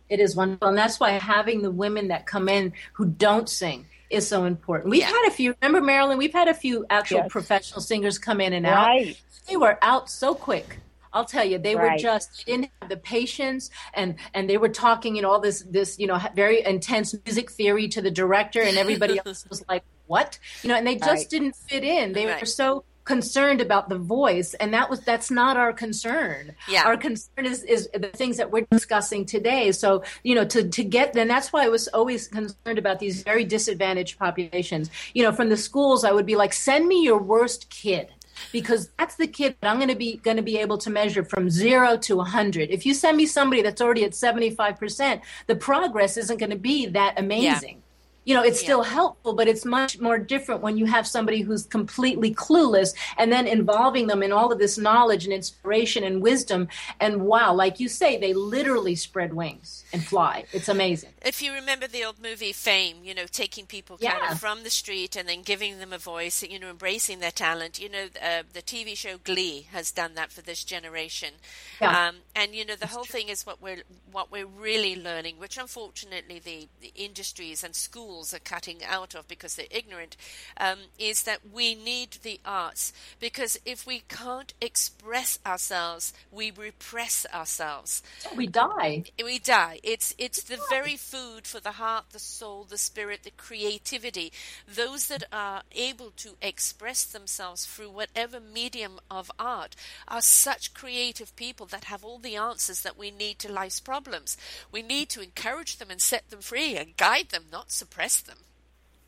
It 0.09 0.21
is 0.21 0.35
wonderful, 0.35 0.69
and 0.69 0.77
that's 0.77 0.99
why 0.99 1.11
having 1.11 1.61
the 1.61 1.71
women 1.71 2.07
that 2.07 2.25
come 2.25 2.47
in 2.47 2.73
who 2.93 3.05
don't 3.05 3.49
sing 3.49 3.85
is 4.09 4.25
so 4.25 4.45
important. 4.45 4.89
We've 4.89 5.01
yeah. 5.01 5.07
had 5.07 5.27
a 5.27 5.31
few. 5.31 5.53
Remember, 5.61 5.85
Marilyn? 5.85 6.17
We've 6.17 6.33
had 6.33 6.47
a 6.47 6.53
few 6.53 6.85
actual 6.89 7.19
yes. 7.19 7.27
professional 7.29 7.81
singers 7.81 8.17
come 8.17 8.39
in 8.39 8.53
and 8.53 8.65
right. 8.65 9.09
out. 9.09 9.15
They 9.49 9.57
were 9.57 9.77
out 9.81 10.09
so 10.09 10.33
quick. 10.33 10.79
I'll 11.17 11.25
tell 11.25 11.43
you, 11.43 11.57
they 11.57 11.75
right. 11.75 11.93
were 11.93 11.97
just 11.97 12.45
they 12.45 12.51
didn't 12.51 12.69
have 12.79 12.89
the 12.89 12.97
patience, 12.97 13.71
and 13.95 14.15
and 14.35 14.47
they 14.47 14.57
were 14.57 14.69
talking, 14.69 15.15
you 15.15 15.23
know, 15.23 15.31
all 15.31 15.41
this 15.41 15.63
this 15.67 15.97
you 15.97 16.05
know 16.05 16.19
very 16.35 16.63
intense 16.63 17.15
music 17.25 17.49
theory 17.49 17.87
to 17.89 18.01
the 18.01 18.11
director, 18.11 18.61
and 18.61 18.77
everybody 18.77 19.19
else 19.25 19.47
was 19.49 19.63
like, 19.67 19.83
"What?" 20.05 20.37
You 20.61 20.69
know, 20.69 20.75
and 20.75 20.85
they 20.85 20.95
just 20.95 21.09
right. 21.09 21.29
didn't 21.29 21.55
fit 21.55 21.83
in. 21.83 22.13
They 22.13 22.27
right. 22.27 22.39
were 22.39 22.45
so 22.45 22.83
concerned 23.03 23.61
about 23.61 23.87
the 23.87 23.97
voice 23.97 24.53
and 24.55 24.73
that 24.73 24.89
was 24.89 24.99
that's 24.99 25.31
not 25.31 25.55
our 25.55 25.71
concern 25.71 26.53
yeah 26.67 26.83
our 26.83 26.97
concern 26.97 27.45
is 27.45 27.63
is 27.63 27.87
the 27.93 28.09
things 28.09 28.35
that 28.35 28.51
we're 28.51 28.67
discussing 28.69 29.25
today 29.25 29.71
so 29.71 30.03
you 30.23 30.35
know 30.35 30.43
to 30.43 30.67
to 30.67 30.83
get 30.83 31.13
then 31.13 31.25
that's 31.25 31.53
why 31.53 31.63
i 31.63 31.69
was 31.69 31.87
always 31.99 32.27
concerned 32.27 32.77
about 32.77 32.99
these 32.99 33.23
very 33.23 33.45
disadvantaged 33.45 34.19
populations 34.19 34.89
you 35.13 35.23
know 35.23 35.31
from 35.31 35.47
the 35.47 35.55
schools 35.55 36.03
i 36.03 36.11
would 36.11 36.25
be 36.25 36.35
like 36.35 36.51
send 36.51 36.85
me 36.85 37.01
your 37.01 37.17
worst 37.17 37.69
kid 37.69 38.09
because 38.51 38.89
that's 38.97 39.15
the 39.15 39.27
kid 39.27 39.55
that 39.61 39.69
I'm 39.69 39.77
going 39.77 39.89
to 39.89 39.95
be 39.95 40.17
going 40.17 40.37
to 40.37 40.43
be 40.43 40.57
able 40.57 40.77
to 40.79 40.89
measure 40.89 41.23
from 41.23 41.49
0 41.49 41.97
to 41.97 42.13
a 42.13 42.17
100. 42.17 42.69
If 42.69 42.85
you 42.85 42.93
send 42.93 43.17
me 43.17 43.25
somebody 43.25 43.61
that's 43.61 43.81
already 43.81 44.03
at 44.03 44.11
75%, 44.11 45.21
the 45.47 45.55
progress 45.55 46.17
isn't 46.17 46.37
going 46.37 46.51
to 46.51 46.57
be 46.57 46.87
that 46.87 47.19
amazing. 47.19 47.77
Yeah 47.77 47.83
you 48.27 48.33
know 48.33 48.43
it's 48.43 48.61
yeah. 48.61 48.65
still 48.65 48.83
helpful 48.83 49.33
but 49.33 49.47
it's 49.47 49.63
much 49.63 49.99
more 50.01 50.19
different 50.19 50.61
when 50.61 50.77
you 50.77 50.85
have 50.85 51.07
somebody 51.07 51.41
who's 51.41 51.65
completely 51.65 52.35
clueless 52.35 52.93
and 53.17 53.31
then 53.31 53.47
involving 53.47 54.07
them 54.07 54.21
in 54.21 54.33
all 54.33 54.51
of 54.51 54.59
this 54.59 54.77
knowledge 54.77 55.23
and 55.23 55.33
inspiration 55.33 56.03
and 56.03 56.21
wisdom 56.21 56.67
and 56.99 57.21
wow 57.21 57.53
like 57.53 57.79
you 57.79 57.87
say 57.87 58.17
they 58.17 58.33
literally 58.33 58.95
spread 58.95 59.33
wings 59.33 59.85
and 59.93 60.03
fly 60.03 60.43
it's 60.51 60.67
amazing 60.67 61.09
if 61.25 61.41
you 61.41 61.53
remember 61.53 61.87
the 61.87 62.03
old 62.03 62.21
movie 62.21 62.51
fame 62.51 62.97
you 63.01 63.15
know 63.15 63.25
taking 63.31 63.65
people 63.65 63.97
kind 63.97 64.17
yeah. 64.21 64.33
of 64.33 64.39
from 64.39 64.63
the 64.63 64.69
street 64.69 65.15
and 65.15 65.29
then 65.29 65.41
giving 65.41 65.79
them 65.79 65.93
a 65.93 65.97
voice 65.97 66.43
you 66.43 66.59
know 66.59 66.69
embracing 66.69 67.19
their 67.19 67.31
talent 67.31 67.79
you 67.79 67.89
know 67.89 68.07
uh, 68.21 68.43
the 68.51 68.61
tv 68.61 68.95
show 68.95 69.17
glee 69.23 69.67
has 69.71 69.89
done 69.89 70.15
that 70.15 70.33
for 70.33 70.41
this 70.41 70.65
generation 70.65 71.35
yeah. 71.81 72.07
Um, 72.07 72.15
and 72.35 72.53
you 72.53 72.65
know 72.65 72.73
the 72.73 72.81
That's 72.81 72.93
whole 72.93 73.05
true. 73.05 73.19
thing 73.19 73.29
is 73.29 73.45
what 73.45 73.61
we're 73.61 73.83
what 74.11 74.31
we're 74.31 74.45
really 74.45 75.01
learning 75.01 75.35
which 75.39 75.57
unfortunately 75.57 76.39
the, 76.39 76.67
the 76.81 76.91
industries 76.95 77.63
and 77.63 77.73
schools 77.73 78.16
schools 78.17 78.33
are 78.33 78.39
cutting 78.39 78.83
out 78.83 79.13
of 79.13 79.27
because 79.27 79.55
they're 79.55 79.67
ignorant, 79.69 80.17
um, 80.59 80.79
is 80.97 81.23
that 81.23 81.39
we 81.53 81.75
need 81.75 82.17
the 82.23 82.39
arts 82.43 82.91
because 83.19 83.59
if 83.63 83.85
we 83.85 84.01
can't 84.09 84.53
express 84.59 85.37
ourselves, 85.45 86.13
we 86.31 86.49
repress 86.49 87.27
ourselves. 87.31 88.01
We 88.35 88.47
die. 88.47 89.03
We 89.23 89.37
die. 89.37 89.79
It's 89.83 90.15
it's 90.17 90.41
the 90.43 90.57
very 90.69 90.95
food 90.95 91.45
for 91.45 91.59
the 91.59 91.73
heart, 91.73 92.05
the 92.11 92.19
soul, 92.19 92.65
the 92.67 92.77
spirit, 92.77 93.21
the 93.23 93.31
creativity. 93.31 94.31
Those 94.67 95.07
that 95.07 95.23
are 95.31 95.61
able 95.71 96.11
to 96.17 96.29
express 96.41 97.03
themselves 97.03 97.65
through 97.65 97.91
whatever 97.91 98.39
medium 98.39 98.99
of 99.11 99.31
art 99.37 99.75
are 100.07 100.21
such 100.21 100.73
creative 100.73 101.35
people 101.35 101.67
that 101.67 101.85
have 101.85 102.03
all 102.03 102.17
the 102.17 102.35
answers 102.35 102.81
that 102.81 102.97
we 102.97 103.11
need 103.11 103.37
to 103.39 103.51
life's 103.51 103.79
problems. 103.79 104.37
We 104.71 104.81
need 104.81 105.09
to 105.09 105.21
encourage 105.21 105.77
them 105.77 105.91
and 105.91 106.01
set 106.01 106.29
them 106.29 106.41
free 106.41 106.75
and 106.77 106.97
guide 106.97 107.29
them, 107.29 107.45
not 107.51 107.71
suppress 107.71 108.06
them. 108.15 108.37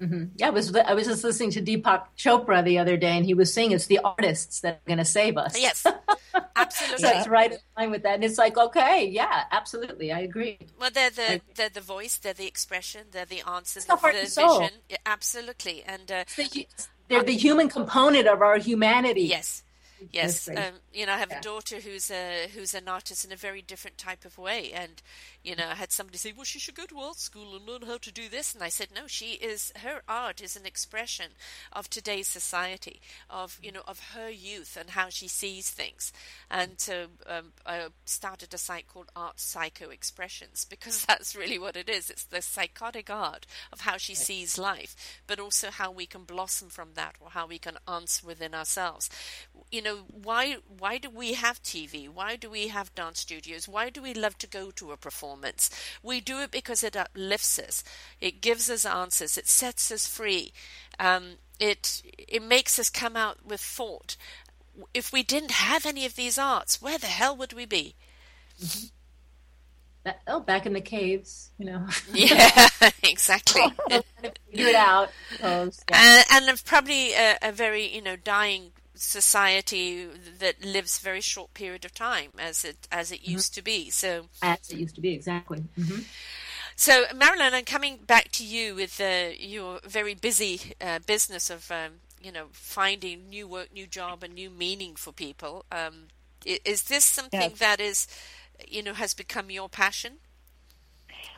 Mm-hmm. 0.01 0.25
Yeah, 0.37 0.47
I 0.47 0.49
was 0.51 0.73
I 0.73 0.93
was 0.93 1.07
just 1.07 1.25
listening 1.25 1.51
to 1.51 1.61
Deepak 1.61 2.05
Chopra 2.17 2.63
the 2.63 2.77
other 2.77 2.95
day, 2.95 3.17
and 3.17 3.25
he 3.25 3.33
was 3.33 3.53
saying 3.53 3.73
it's 3.73 3.87
the 3.87 3.99
artists 3.99 4.61
that 4.61 4.75
are 4.75 4.87
going 4.87 4.97
to 4.97 5.05
save 5.05 5.37
us. 5.37 5.59
Yes, 5.59 5.85
absolutely. 6.55 6.99
so 6.99 7.09
it's 7.17 7.27
right 7.27 7.51
in 7.51 7.57
line 7.77 7.91
with 7.91 8.03
that, 8.03 8.15
and 8.15 8.23
it's 8.23 8.37
like, 8.37 8.57
okay, 8.57 9.09
yeah, 9.09 9.43
absolutely, 9.51 10.13
I 10.13 10.19
agree. 10.19 10.57
Well, 10.79 10.89
they're 10.93 11.09
the 11.09 11.41
they're 11.53 11.67
the 11.67 11.81
voice, 11.81 12.17
they're 12.17 12.33
the 12.33 12.47
expression, 12.47 13.07
they're 13.11 13.25
the 13.25 13.43
answers, 13.45 13.85
the, 13.85 13.97
the 13.97 14.11
vision. 14.11 14.79
Yeah, 14.89 14.97
absolutely, 15.05 15.83
and 15.85 16.09
uh, 16.09 16.23
they're 17.09 17.23
the 17.23 17.35
human 17.35 17.67
component 17.67 18.25
of 18.25 18.41
our 18.41 18.57
humanity. 18.57 19.23
Yes, 19.23 19.63
Yes, 20.11 20.47
um, 20.47 20.75
you 20.93 21.05
know, 21.05 21.13
I 21.13 21.17
have 21.17 21.29
yeah. 21.29 21.39
a 21.39 21.41
daughter 21.41 21.77
who's 21.77 22.09
a 22.09 22.47
who's 22.53 22.73
an 22.73 22.87
artist 22.87 23.25
in 23.25 23.31
a 23.31 23.35
very 23.35 23.61
different 23.61 23.97
type 23.97 24.23
of 24.25 24.37
way, 24.37 24.71
and 24.71 25.01
you 25.43 25.55
know, 25.55 25.67
I 25.67 25.75
had 25.75 25.91
somebody 25.91 26.17
say, 26.17 26.31
"Well, 26.33 26.45
she 26.45 26.59
should 26.59 26.75
go 26.75 26.85
to 26.85 26.99
art 26.99 27.17
school 27.17 27.55
and 27.55 27.65
learn 27.67 27.83
how 27.83 27.97
to 27.97 28.11
do 28.11 28.29
this," 28.29 28.53
and 28.53 28.63
I 28.63 28.69
said, 28.69 28.89
"No, 28.93 29.07
she 29.07 29.33
is. 29.33 29.71
Her 29.77 30.01
art 30.07 30.41
is 30.41 30.55
an 30.55 30.65
expression 30.65 31.31
of 31.73 31.89
today's 31.89 32.27
society, 32.27 33.01
of 33.29 33.59
you 33.61 33.71
know, 33.71 33.83
of 33.87 34.11
her 34.13 34.29
youth 34.29 34.77
and 34.79 34.91
how 34.91 35.09
she 35.09 35.27
sees 35.27 35.69
things." 35.69 36.13
And 36.49 36.79
so 36.79 37.07
um, 37.27 37.53
I 37.65 37.87
started 38.05 38.53
a 38.53 38.57
site 38.57 38.87
called 38.87 39.11
Art 39.15 39.39
Psycho 39.39 39.89
Expressions 39.89 40.65
because 40.65 41.05
that's 41.07 41.35
really 41.35 41.59
what 41.59 41.75
it 41.75 41.89
is. 41.89 42.09
It's 42.09 42.23
the 42.23 42.41
psychotic 42.41 43.09
art 43.09 43.45
of 43.73 43.81
how 43.81 43.97
she 43.97 44.15
sees 44.15 44.57
life, 44.57 44.95
but 45.27 45.39
also 45.39 45.71
how 45.71 45.91
we 45.91 46.05
can 46.05 46.23
blossom 46.23 46.69
from 46.69 46.93
that, 46.93 47.15
or 47.19 47.31
how 47.31 47.47
we 47.47 47.59
can 47.59 47.77
answer 47.87 48.25
within 48.25 48.55
ourselves. 48.55 49.09
You 49.71 49.81
know 49.81 49.89
know, 49.89 50.03
why 50.23 50.57
why 50.77 50.97
do 50.97 51.09
we 51.09 51.33
have 51.33 51.61
TV? 51.63 52.07
Why 52.09 52.35
do 52.35 52.49
we 52.49 52.67
have 52.67 52.93
dance 52.95 53.19
studios? 53.19 53.67
Why 53.67 53.89
do 53.89 54.01
we 54.01 54.13
love 54.13 54.37
to 54.39 54.47
go 54.47 54.71
to 54.71 54.91
a 54.91 54.97
performance? 54.97 55.28
We 56.03 56.21
do 56.21 56.39
it 56.39 56.51
because 56.51 56.83
it 56.83 56.95
uplifts 56.95 57.59
us. 57.59 57.83
It 58.19 58.41
gives 58.41 58.69
us 58.69 58.85
answers. 58.85 59.37
It 59.37 59.47
sets 59.47 59.91
us 59.91 60.07
free. 60.07 60.53
Um, 60.99 61.35
it 61.59 62.01
it 62.17 62.41
makes 62.41 62.79
us 62.79 62.89
come 62.89 63.15
out 63.15 63.45
with 63.45 63.61
thought. 63.61 64.15
If 64.93 65.11
we 65.11 65.23
didn't 65.23 65.51
have 65.51 65.85
any 65.85 66.05
of 66.05 66.15
these 66.15 66.37
arts, 66.37 66.81
where 66.81 66.97
the 66.97 67.07
hell 67.07 67.35
would 67.35 67.53
we 67.53 67.65
be? 67.65 67.95
Mm-hmm. 68.61 70.11
oh, 70.27 70.39
back 70.39 70.65
in 70.65 70.73
the 70.73 70.81
caves, 70.81 71.51
you 71.57 71.65
know. 71.65 71.85
yeah, 72.13 72.69
exactly. 73.03 73.61
Figure 74.49 74.67
it 74.67 74.75
out. 74.75 75.09
yeah. 75.41 75.69
and, 76.31 76.47
and 76.47 76.65
probably 76.65 77.13
a, 77.13 77.37
a, 77.41 77.51
very, 77.51 77.93
you 77.93 78.01
know, 78.01 78.15
dying 78.15 78.71
society 78.99 80.07
that 80.39 80.63
lives 80.63 80.99
very 80.99 81.21
short 81.21 81.53
period 81.53 81.85
of 81.85 81.93
time 81.93 82.31
as 82.37 82.65
it 82.65 82.87
as 82.91 83.11
it 83.11 83.21
mm-hmm. 83.21 83.31
used 83.31 83.53
to 83.55 83.61
be. 83.61 83.89
So 83.89 84.25
as 84.41 84.69
it 84.69 84.77
used 84.77 84.95
to 84.95 85.01
be, 85.01 85.13
exactly. 85.13 85.63
Mm-hmm. 85.77 86.01
So 86.75 87.05
Marilyn, 87.15 87.53
I'm 87.53 87.65
coming 87.65 87.99
back 88.05 88.31
to 88.33 88.45
you 88.45 88.75
with 88.75 89.01
uh, 89.01 89.29
your 89.37 89.79
very 89.85 90.15
busy 90.15 90.73
uh, 90.81 90.99
business 91.05 91.49
of 91.49 91.71
um, 91.71 92.01
you 92.21 92.31
know 92.31 92.47
finding 92.51 93.29
new 93.29 93.47
work, 93.47 93.73
new 93.73 93.87
job, 93.87 94.23
and 94.23 94.33
new 94.33 94.49
meaning 94.49 94.95
for 94.95 95.11
people. 95.11 95.65
Um, 95.71 96.07
is 96.45 96.83
this 96.83 97.03
something 97.03 97.41
yes. 97.41 97.59
that 97.59 97.79
is 97.79 98.07
you 98.67 98.83
know 98.83 98.93
has 98.93 99.13
become 99.13 99.49
your 99.49 99.69
passion? 99.69 100.19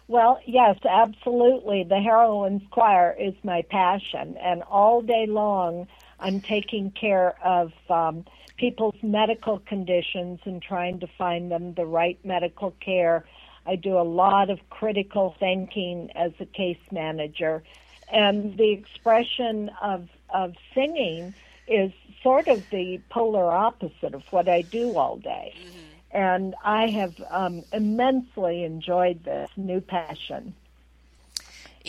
Well, 0.08 0.40
yes, 0.46 0.78
absolutely. 0.88 1.86
The 1.88 2.02
Heroines 2.02 2.64
Choir 2.72 3.16
is 3.18 3.34
my 3.44 3.62
passion, 3.70 4.36
and 4.42 4.64
all 4.64 5.02
day 5.02 5.26
long 5.28 5.88
I'm 6.22 6.40
taking 6.40 6.92
care 6.92 7.36
of 7.44 7.74
um, 7.90 8.26
people's 8.58 8.96
medical 9.02 9.60
conditions 9.60 10.40
and 10.46 10.62
trying 10.62 11.00
to 11.00 11.08
find 11.18 11.52
them 11.52 11.74
the 11.74 11.86
right 11.86 12.20
medical 12.24 12.72
care. 12.80 13.26
I 13.66 13.76
do 13.76 13.98
a 13.98 14.04
lot 14.04 14.50
of 14.50 14.60
critical 14.70 15.36
thinking 15.40 16.12
as 16.16 16.32
a 16.40 16.46
case 16.46 16.80
manager. 16.92 17.64
And 18.12 18.58
the 18.58 18.72
expression 18.72 19.72
of, 19.82 20.08
of 20.30 20.54
singing 20.76 21.34
is 21.68 21.92
sort 22.22 22.48
of 22.48 22.70
the 22.70 23.02
polar 23.10 23.52
opposite 23.52 24.14
of 24.14 24.24
what 24.32 24.48
I 24.48 24.62
do 24.62 24.98
all 24.98 25.18
day. 25.18 25.54
Mm-hmm. 25.58 26.18
And 26.18 26.56
I 26.64 26.88
have 26.88 27.16
um, 27.30 27.64
immensely 27.72 28.64
enjoyed 28.64 29.24
this 29.24 29.50
new 29.56 29.82
passion. 29.82 30.54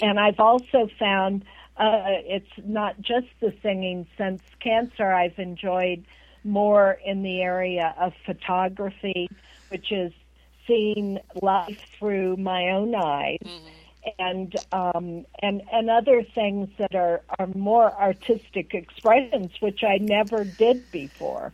And 0.00 0.18
I've 0.18 0.40
also 0.40 0.88
found 0.98 1.44
uh, 1.76 2.02
it's 2.06 2.50
not 2.64 3.00
just 3.00 3.28
the 3.40 3.52
singing. 3.62 4.06
Since 4.18 4.42
cancer, 4.60 5.12
I've 5.12 5.38
enjoyed 5.38 6.04
more 6.44 6.98
in 7.04 7.22
the 7.22 7.40
area 7.42 7.94
of 7.98 8.12
photography, 8.26 9.28
which 9.68 9.92
is 9.92 10.12
seeing 10.66 11.18
life 11.40 11.80
through 11.98 12.36
my 12.36 12.70
own 12.70 12.94
eyes. 12.94 13.38
Mm-hmm. 13.44 13.68
and 14.18 14.56
um, 14.72 15.24
and 15.42 15.62
and 15.72 15.88
other 15.88 16.24
things 16.34 16.68
that 16.78 16.94
are 16.94 17.22
are 17.38 17.46
more 17.54 17.92
artistic 18.00 18.74
expressions, 18.74 19.52
which 19.60 19.84
I 19.84 19.98
never 19.98 20.44
did 20.44 20.90
before. 20.90 21.52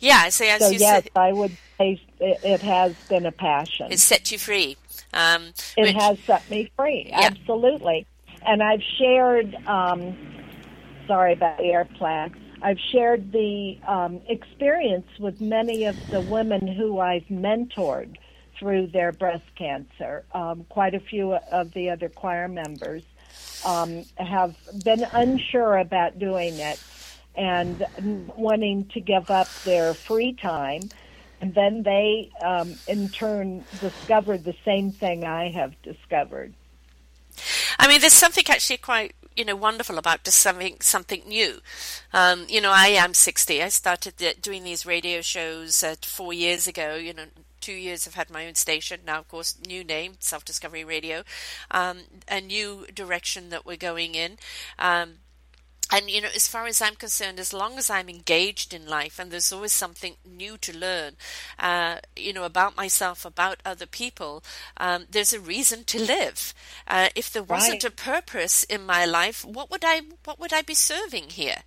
Yeah, 0.00 0.28
so 0.28 0.44
as 0.44 0.60
so 0.60 0.70
you 0.70 0.78
yes, 0.80 1.04
said, 1.04 1.10
I 1.16 1.32
would 1.32 1.56
say 1.78 2.00
it, 2.20 2.60
has 2.60 2.94
been 3.08 3.24
a 3.24 3.32
passion. 3.32 3.90
it 3.92 4.00
set 4.00 4.30
you 4.32 4.38
free. 4.38 4.76
Um, 5.14 5.52
it 5.76 5.82
which- 5.82 5.94
has 5.94 6.18
set 6.26 6.50
me 6.50 6.70
free, 6.76 7.06
Yeah. 7.08 7.20
absolutely. 7.30 8.06
And 8.46 8.62
I've 8.62 8.82
shared. 8.98 9.54
Um, 9.66 10.16
sorry 11.06 11.32
about 11.34 11.58
the 11.58 11.64
airplane. 11.72 12.34
I've 12.62 12.78
shared 12.92 13.32
the 13.32 13.78
um, 13.86 14.20
experience 14.28 15.06
with 15.20 15.40
many 15.40 15.84
of 15.86 15.96
the 16.10 16.20
women 16.20 16.66
who 16.66 16.98
I've 17.00 17.26
mentored 17.30 18.16
through 18.58 18.88
their 18.88 19.12
breast 19.12 19.44
cancer. 19.58 20.24
Um, 20.32 20.66
quite 20.68 20.94
a 20.94 21.00
few 21.00 21.34
of 21.52 21.72
the 21.74 21.90
other 21.90 22.08
choir 22.08 22.48
members 22.48 23.02
um, 23.64 24.06
have 24.16 24.54
been 24.82 25.04
unsure 25.12 25.78
about 25.78 26.18
doing 26.18 26.60
it 26.60 26.80
and 27.36 27.84
wanting 27.98 28.88
to 28.94 29.00
give 29.00 29.30
up 29.30 29.52
their 29.64 29.94
free 30.08 30.36
time. 30.40 30.90
And 31.40 31.54
then 31.54 31.82
they, 31.84 32.30
um, 32.44 32.80
in 32.86 33.10
turn, 33.10 33.66
discovered 33.78 34.44
the 34.44 34.54
same 34.64 34.92
thing 34.92 35.24
I 35.24 35.50
have 35.52 35.72
discovered. 35.82 36.54
I 37.78 37.88
mean, 37.88 38.00
there's 38.00 38.12
something 38.12 38.44
actually 38.48 38.78
quite 38.78 39.14
you 39.36 39.44
know 39.44 39.56
wonderful 39.56 39.98
about 39.98 40.24
just 40.24 40.38
something 40.38 40.76
something 40.80 41.22
new. 41.26 41.60
Um, 42.12 42.46
you 42.48 42.60
know, 42.60 42.72
I 42.72 42.88
am 42.88 43.14
60. 43.14 43.62
I 43.62 43.68
started 43.68 44.14
doing 44.40 44.64
these 44.64 44.86
radio 44.86 45.20
shows 45.20 45.82
uh, 45.84 45.96
four 46.02 46.32
years 46.32 46.66
ago. 46.66 46.96
You 46.96 47.14
know. 47.14 47.24
Two 47.58 47.72
years 47.72 48.06
I've 48.06 48.14
had 48.14 48.30
my 48.30 48.46
own 48.46 48.54
station 48.54 49.00
now, 49.04 49.18
of 49.18 49.26
course, 49.26 49.56
new 49.66 49.82
name, 49.82 50.18
Self 50.20 50.44
Discovery 50.44 50.84
Radio, 50.84 51.24
um, 51.72 52.02
a 52.28 52.40
new 52.40 52.86
direction 52.94 53.48
that 53.48 53.66
we're 53.66 53.76
going 53.76 54.14
in. 54.14 54.36
Um, 54.78 55.14
and 55.92 56.10
you 56.10 56.20
know 56.20 56.28
as 56.34 56.48
far 56.48 56.66
as 56.66 56.80
i'm 56.82 56.94
concerned 56.96 57.38
as 57.38 57.52
long 57.52 57.78
as 57.78 57.90
i'm 57.90 58.08
engaged 58.08 58.74
in 58.74 58.86
life 58.86 59.18
and 59.18 59.30
there's 59.30 59.52
always 59.52 59.72
something 59.72 60.16
new 60.24 60.56
to 60.58 60.76
learn 60.76 61.14
uh, 61.58 61.98
you 62.16 62.32
know 62.32 62.44
about 62.44 62.76
myself 62.76 63.24
about 63.24 63.60
other 63.64 63.86
people 63.86 64.42
um, 64.78 65.06
there's 65.10 65.32
a 65.32 65.40
reason 65.40 65.84
to 65.84 65.98
live 66.00 66.52
uh, 66.88 67.08
if 67.14 67.30
there 67.32 67.42
wasn't 67.42 67.84
Right. 67.84 67.84
a 67.84 67.90
purpose 67.90 68.64
in 68.64 68.84
my 68.84 69.04
life 69.04 69.44
what 69.44 69.70
would 69.70 69.84
i 69.84 70.02
what 70.24 70.38
would 70.40 70.52
i 70.52 70.62
be 70.62 70.74
serving 70.74 71.30
here 71.30 71.62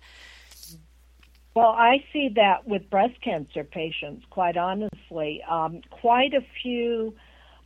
Well, 1.54 1.70
I 1.76 2.04
see 2.12 2.28
that 2.36 2.66
with 2.66 2.88
breast 2.90 3.20
cancer 3.22 3.64
patients, 3.64 4.24
quite 4.30 4.56
honestly. 4.56 5.42
Um, 5.48 5.82
quite 5.90 6.32
a 6.32 6.42
few 6.62 7.14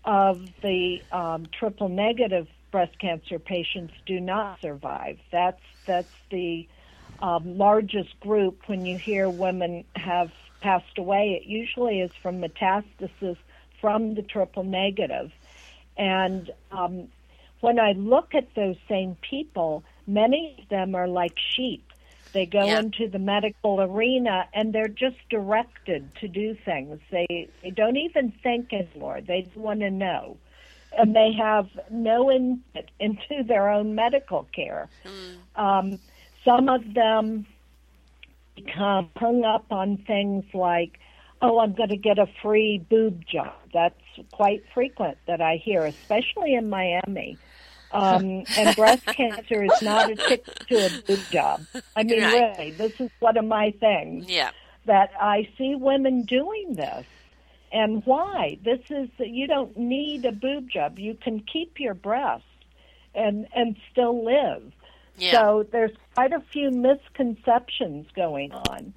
of 0.05 0.41
the 0.63 1.03
um, 1.13 1.47
triple 1.59 1.89
negative 1.89 2.49
breast 2.73 2.99
cancer 2.99 3.39
patients 3.39 3.93
do 4.07 4.21
not 4.21 4.61
survive. 4.61 5.19
That's 5.31 5.61
that's 5.87 6.09
the 6.31 6.69
um, 7.21 7.59
largest 7.59 8.19
group. 8.21 8.61
When 8.67 8.85
you 8.85 8.99
hear 8.99 9.31
women 9.31 9.85
have 9.97 10.31
passed 10.61 10.99
away, 10.99 11.41
it 11.41 11.47
usually 11.49 12.01
is 12.01 12.11
from 12.23 12.41
metastasis 12.41 13.37
from 13.81 14.15
the 14.15 14.23
triple 14.23 14.65
negative. 14.65 15.31
And 15.97 16.51
um, 16.71 17.09
when 17.61 17.79
I 17.79 17.93
look 17.93 18.35
at 18.35 18.49
those 18.57 18.77
same 18.89 19.17
people, 19.29 19.85
many 20.07 20.57
of 20.63 20.69
them 20.69 20.95
are 20.95 21.09
like 21.09 21.35
sheep. 21.55 21.85
They 22.33 22.47
go 22.47 22.67
Yeah. 22.67 22.79
into 22.79 23.09
the 23.09 23.19
medical 23.19 23.81
arena 23.81 24.47
and 24.53 24.73
they're 24.73 24.89
just 24.89 25.17
directed 25.31 26.15
to 26.17 26.29
do 26.29 26.57
things. 26.65 26.99
They 27.11 27.49
they 27.63 27.71
don't 27.71 27.97
even 27.97 28.33
think 28.43 28.73
anymore. 28.73 29.21
They 29.27 29.43
just 29.43 29.57
want 29.57 29.81
to 29.81 29.91
know, 29.91 30.37
and 30.99 31.15
they 31.15 31.33
have 31.39 31.67
no 31.91 32.31
input 32.31 32.91
into 33.01 33.43
their 33.47 33.69
own 33.71 33.95
medical 33.95 34.45
care. 34.55 34.89
Um, 35.57 35.99
some 36.45 36.69
of 36.69 36.83
them 36.95 37.47
become 38.57 39.11
hung 39.17 39.45
up 39.45 39.67
on 39.71 39.99
things 40.07 40.45
like, 40.55 40.99
"Oh, 41.43 41.59
I'm 41.59 41.75
going 41.75 41.91
to 41.91 41.97
get 41.97 42.19
a 42.19 42.27
free 42.43 42.79
boob 42.91 43.25
job." 43.27 43.55
That's 43.73 43.95
quite 44.33 44.65
frequent 44.73 45.19
that 45.27 45.41
I 45.41 45.57
hear, 45.63 45.85
especially 45.87 46.55
in 46.55 46.69
Miami. 46.71 47.39
Um, 47.91 48.47
and 48.57 48.75
breast 48.75 49.03
cancer 49.17 49.63
is 49.63 49.73
not 49.81 50.09
a 50.11 50.17
ticket 50.17 50.57
to 50.69 50.85
a 50.87 50.91
boob 50.91 51.31
job. 51.31 51.67
I 51.97 52.03
mean, 52.03 52.25
Right. 52.25 52.57
really, 52.59 52.73
this 52.73 52.93
is 53.01 53.11
one 53.21 53.37
of 53.37 53.45
my 53.45 53.73
things 53.81 54.27
yeah 54.29 54.51
that 54.87 55.11
I 55.21 55.49
see 55.57 55.75
women 55.77 56.23
doing 56.25 56.75
this. 56.77 57.07
And 57.75 58.07
why? 58.07 58.57
This 58.65 58.79
is 58.89 59.09
you 59.19 59.49
don't 59.49 59.77
need 59.77 60.25
a 60.25 60.31
boob 60.33 60.71
job. 60.71 60.97
You 61.01 61.15
can 61.15 61.41
keep 61.41 61.81
your 61.81 61.95
breast 61.95 62.45
and 63.17 63.49
and 63.53 63.77
still 63.91 64.25
live. 64.25 64.73
yeah 65.19 65.33
So 65.33 65.67
there's 65.73 65.91
quite 66.15 66.33
a 66.33 66.41
few 66.41 66.71
misconceptions 66.71 68.07
going 68.15 68.53
on 68.53 68.95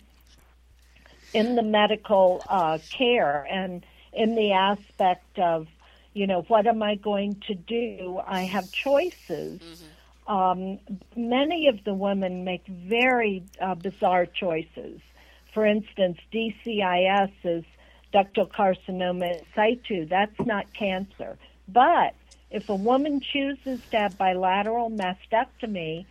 in 1.34 1.56
the 1.56 1.64
medical 1.64 2.44
uh, 2.48 2.78
care 2.92 3.48
and 3.50 3.84
in 4.14 4.36
the 4.36 4.52
aspect 4.54 5.40
of, 5.40 5.68
you 6.14 6.28
know, 6.28 6.44
what 6.44 6.68
am 6.68 6.84
I 6.84 6.96
going 6.96 7.42
to 7.48 7.56
do? 7.56 8.20
I 8.26 8.42
have 8.42 8.72
choices. 8.72 9.60
Um, 10.28 10.80
many 11.16 11.68
of 11.68 11.84
the 11.84 11.94
women 11.94 12.44
make 12.44 12.66
very 12.68 13.44
uh, 13.60 13.76
bizarre 13.76 14.28
choices. 14.28 15.00
For 15.54 15.66
instance, 15.66 16.20
DCIS 16.32 17.32
is 17.44 17.66
ductal 18.14 18.50
carcinoma 18.50 19.40
in 19.40 19.46
situ. 19.56 20.06
That's 20.06 20.40
not 20.46 20.74
cancer. 20.74 21.38
But 21.68 22.16
if 22.50 22.70
a 22.70 22.76
woman 22.76 23.20
chooses 23.20 23.82
to 23.92 23.98
have 23.98 24.18
bilateral 24.18 24.90
mastectomy, 24.90 26.06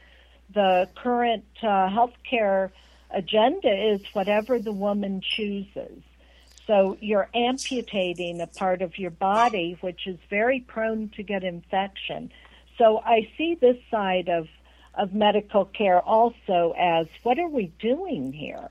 the 0.53 0.89
current 0.95 1.45
uh, 1.63 1.89
healthcare 1.89 2.71
agenda 3.11 3.93
is 3.95 4.01
whatever 4.13 4.59
the 4.59 4.73
woman 4.73 5.23
chooses. 5.23 6.03
So 6.67 6.97
you're 7.01 7.29
amputating 7.35 8.41
a 8.41 8.47
part 8.47 8.83
of 8.83 8.99
your 8.99 9.13
body, 9.13 9.79
which 9.81 10.07
is 10.07 10.19
very 10.29 10.61
prone 10.61 11.11
to 11.17 11.23
get 11.23 11.45
infection. 11.45 12.33
So 12.77 12.99
I 12.99 13.29
see 13.39 13.55
this 13.55 13.77
side 13.91 14.29
of 14.29 14.49
of 14.97 15.15
medical 15.15 15.65
care 15.67 16.01
also 16.01 16.75
as 16.79 17.07
what 17.23 17.39
are 17.39 17.49
we 17.49 17.73
doing 17.79 18.33
here? 18.33 18.69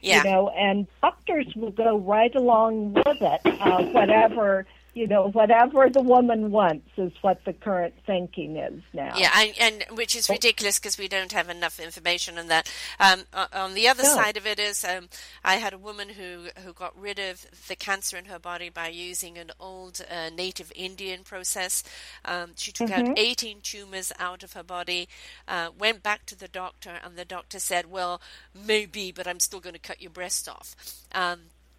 yeah 0.00 0.18
You 0.18 0.30
know, 0.30 0.48
and 0.50 0.86
doctors 1.02 1.46
will 1.56 1.70
go 1.70 1.98
right 1.98 2.34
along 2.34 2.94
with 2.94 3.20
it, 3.20 3.40
uh, 3.44 3.82
whatever 3.84 4.66
you 4.94 5.06
know, 5.06 5.28
whatever 5.30 5.88
the 5.90 6.02
woman 6.02 6.50
wants 6.50 6.88
is 6.96 7.12
what 7.22 7.44
the 7.44 7.52
current 7.52 7.94
thinking 8.06 8.56
is 8.56 8.82
now. 8.92 9.14
Yeah, 9.14 9.30
and, 9.34 9.54
and 9.58 9.96
which 9.96 10.14
is 10.14 10.28
ridiculous 10.28 10.78
because 10.78 10.98
we 10.98 11.08
don't 11.08 11.32
have 11.32 11.48
enough 11.48 11.80
information 11.80 12.38
on 12.38 12.48
that. 12.48 12.70
Um, 13.00 13.22
on 13.52 13.74
the 13.74 13.88
other 13.88 14.02
No. 14.02 14.08
side 14.14 14.36
of 14.36 14.46
it 14.46 14.58
is, 14.58 14.84
um, 14.84 15.08
I 15.44 15.56
had 15.56 15.72
a 15.72 15.78
woman 15.78 16.10
who 16.10 16.48
who 16.62 16.72
got 16.74 16.98
rid 16.98 17.18
of 17.18 17.46
the 17.68 17.76
cancer 17.76 18.16
in 18.18 18.26
her 18.26 18.38
body 18.38 18.68
by 18.68 18.88
using 18.88 19.38
an 19.38 19.50
old 19.58 20.02
uh, 20.10 20.28
native 20.30 20.70
Indian 20.76 21.24
process. 21.24 21.82
Um, 22.24 22.52
she 22.56 22.70
took 22.70 22.90
Mm-hmm. 22.90 22.90
out 22.90 23.08
18 23.16 23.60
tumors 23.62 24.12
out 24.18 24.42
of 24.42 24.52
her 24.52 24.62
body, 24.62 25.08
uh, 25.46 25.70
went 25.76 26.02
back 26.02 26.26
to 26.26 26.36
the 26.36 26.48
doctor, 26.48 27.00
and 27.02 27.16
the 27.16 27.24
doctor 27.24 27.58
said, 27.58 27.90
"Well, 27.90 28.20
maybe, 28.54 29.10
but 29.10 29.26
I'm 29.26 29.40
still 29.40 29.60
going 29.60 29.74
to 29.74 29.80
cut 29.80 30.02
your 30.02 30.10
breast 30.10 30.48
off." 30.48 30.76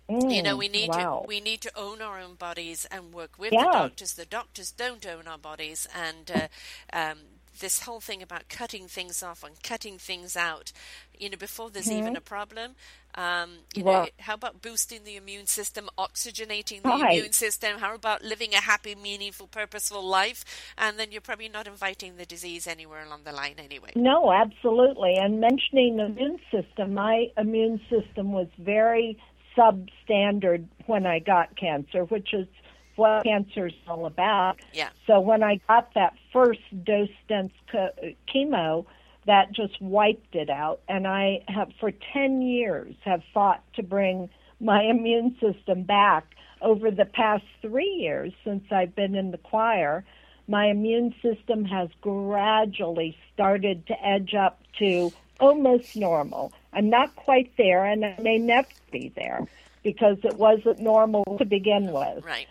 Um, 0.09 0.17
you 0.29 0.41
know 0.41 0.55
Mm, 0.55 0.57
we 0.57 0.67
need 0.69 0.91
wow. 0.91 0.93
to 0.93 1.07
we 1.25 1.39
need 1.41 1.61
to 1.61 1.71
own 1.77 2.01
our 2.01 2.19
own 2.19 2.35
bodies 2.35 2.87
and 2.91 3.13
work 3.13 3.39
with 3.39 3.57
Yeah. 3.57 3.59
the 3.59 3.67
doctors 3.67 4.13
the 4.13 4.25
doctors 4.25 4.71
don't 4.71 5.05
own 5.05 5.27
our 5.27 5.37
bodies 5.37 5.87
and 5.95 6.31
uh, 6.31 6.47
um, 6.93 7.19
this 7.59 7.81
whole 7.83 7.99
thing 8.01 8.21
about 8.21 8.49
cutting 8.49 8.87
things 8.87 9.23
off 9.23 9.43
and 9.43 9.61
cutting 9.63 9.97
things 9.97 10.35
out 10.37 10.71
you 11.17 11.29
know 11.29 11.37
before 11.37 11.69
there's 11.69 11.91
even 11.91 12.15
a 12.15 12.21
problem 12.21 12.75
um, 13.15 13.49
you 13.75 13.83
know 13.83 13.97
Mm-hmm. 13.97 14.21
How 14.21 14.35
about 14.35 14.61
boosting 14.61 15.03
the 15.05 15.15
immune 15.17 15.47
system 15.47 15.89
oxygenating 15.97 16.85
the 16.85 16.99
Right. 17.01 17.01
immune 17.01 17.33
system 17.33 17.79
how 17.79 17.95
about 17.95 18.23
living 18.23 18.53
a 18.53 18.61
happy 18.61 18.95
meaningful 18.95 19.47
purposeful 19.47 20.03
life 20.07 20.45
and 20.77 20.99
then 20.99 21.11
you're 21.11 21.21
probably 21.21 21.49
not 21.49 21.67
inviting 21.67 22.17
the 22.17 22.25
disease 22.25 22.67
anywhere 22.67 23.03
along 23.05 23.23
the 23.25 23.33
line 23.33 23.55
anyway 23.59 23.95
No, 23.95 24.31
absolutely. 24.31 25.15
And 25.17 25.41
mentioning 25.41 25.97
the 25.97 26.05
immune 26.05 26.39
system, 26.51 26.93
my 26.95 27.27
immune 27.37 27.81
system 27.89 28.31
was 28.33 28.47
very 28.59 29.17
substandard 29.59 30.65
when 30.85 31.05
I 31.05 31.19
got 31.19 31.55
cancer, 31.57 32.05
which 32.05 32.33
is 32.33 32.47
what 32.95 33.23
cancer 33.23 33.67
is 33.67 33.73
all 33.87 34.05
about. 34.05 34.59
yeah 34.73 34.89
So 35.07 35.19
when 35.19 35.43
I 35.43 35.59
got 35.67 35.93
that 35.95 36.13
first 36.31 36.61
dose 36.83 37.09
dense 37.27 37.53
co- 37.71 37.93
chemo, 38.33 38.85
that 39.25 39.51
just 39.51 39.79
wiped 39.81 40.35
it 40.35 40.49
out. 40.49 40.81
And 40.87 41.07
I 41.07 41.43
have, 41.47 41.69
for 41.79 41.91
10 42.13 42.41
years, 42.41 42.95
have 43.05 43.21
fought 43.33 43.63
to 43.75 43.83
bring 43.83 44.29
my 44.59 44.83
immune 44.89 45.37
system 45.39 45.83
back. 45.83 46.25
Over 46.61 46.91
the 46.91 47.05
past 47.05 47.45
three 47.61 47.95
years, 48.01 48.33
since 48.43 48.65
I've 48.69 48.93
been 48.93 49.15
in 49.15 49.31
the 49.31 49.37
choir, 49.37 50.03
my 50.49 50.65
immune 50.65 51.15
system 51.21 51.63
has 51.63 51.87
gradually 52.01 53.15
started 53.33 53.87
to 53.87 54.05
edge 54.05 54.33
up 54.33 54.59
to 54.79 55.13
almost 55.39 55.95
normal. 55.95 56.51
I'm 56.73 56.89
not 56.89 57.15
quite 57.15 57.51
there, 57.57 57.85
and 57.85 58.05
I 58.05 58.15
may 58.21 58.37
never 58.37 58.67
be 58.91 59.11
there 59.15 59.45
because 59.83 60.17
it 60.23 60.35
wasn't 60.35 60.79
normal 60.79 61.23
to 61.37 61.45
begin 61.45 61.91
with. 61.91 62.23
right 62.25 62.47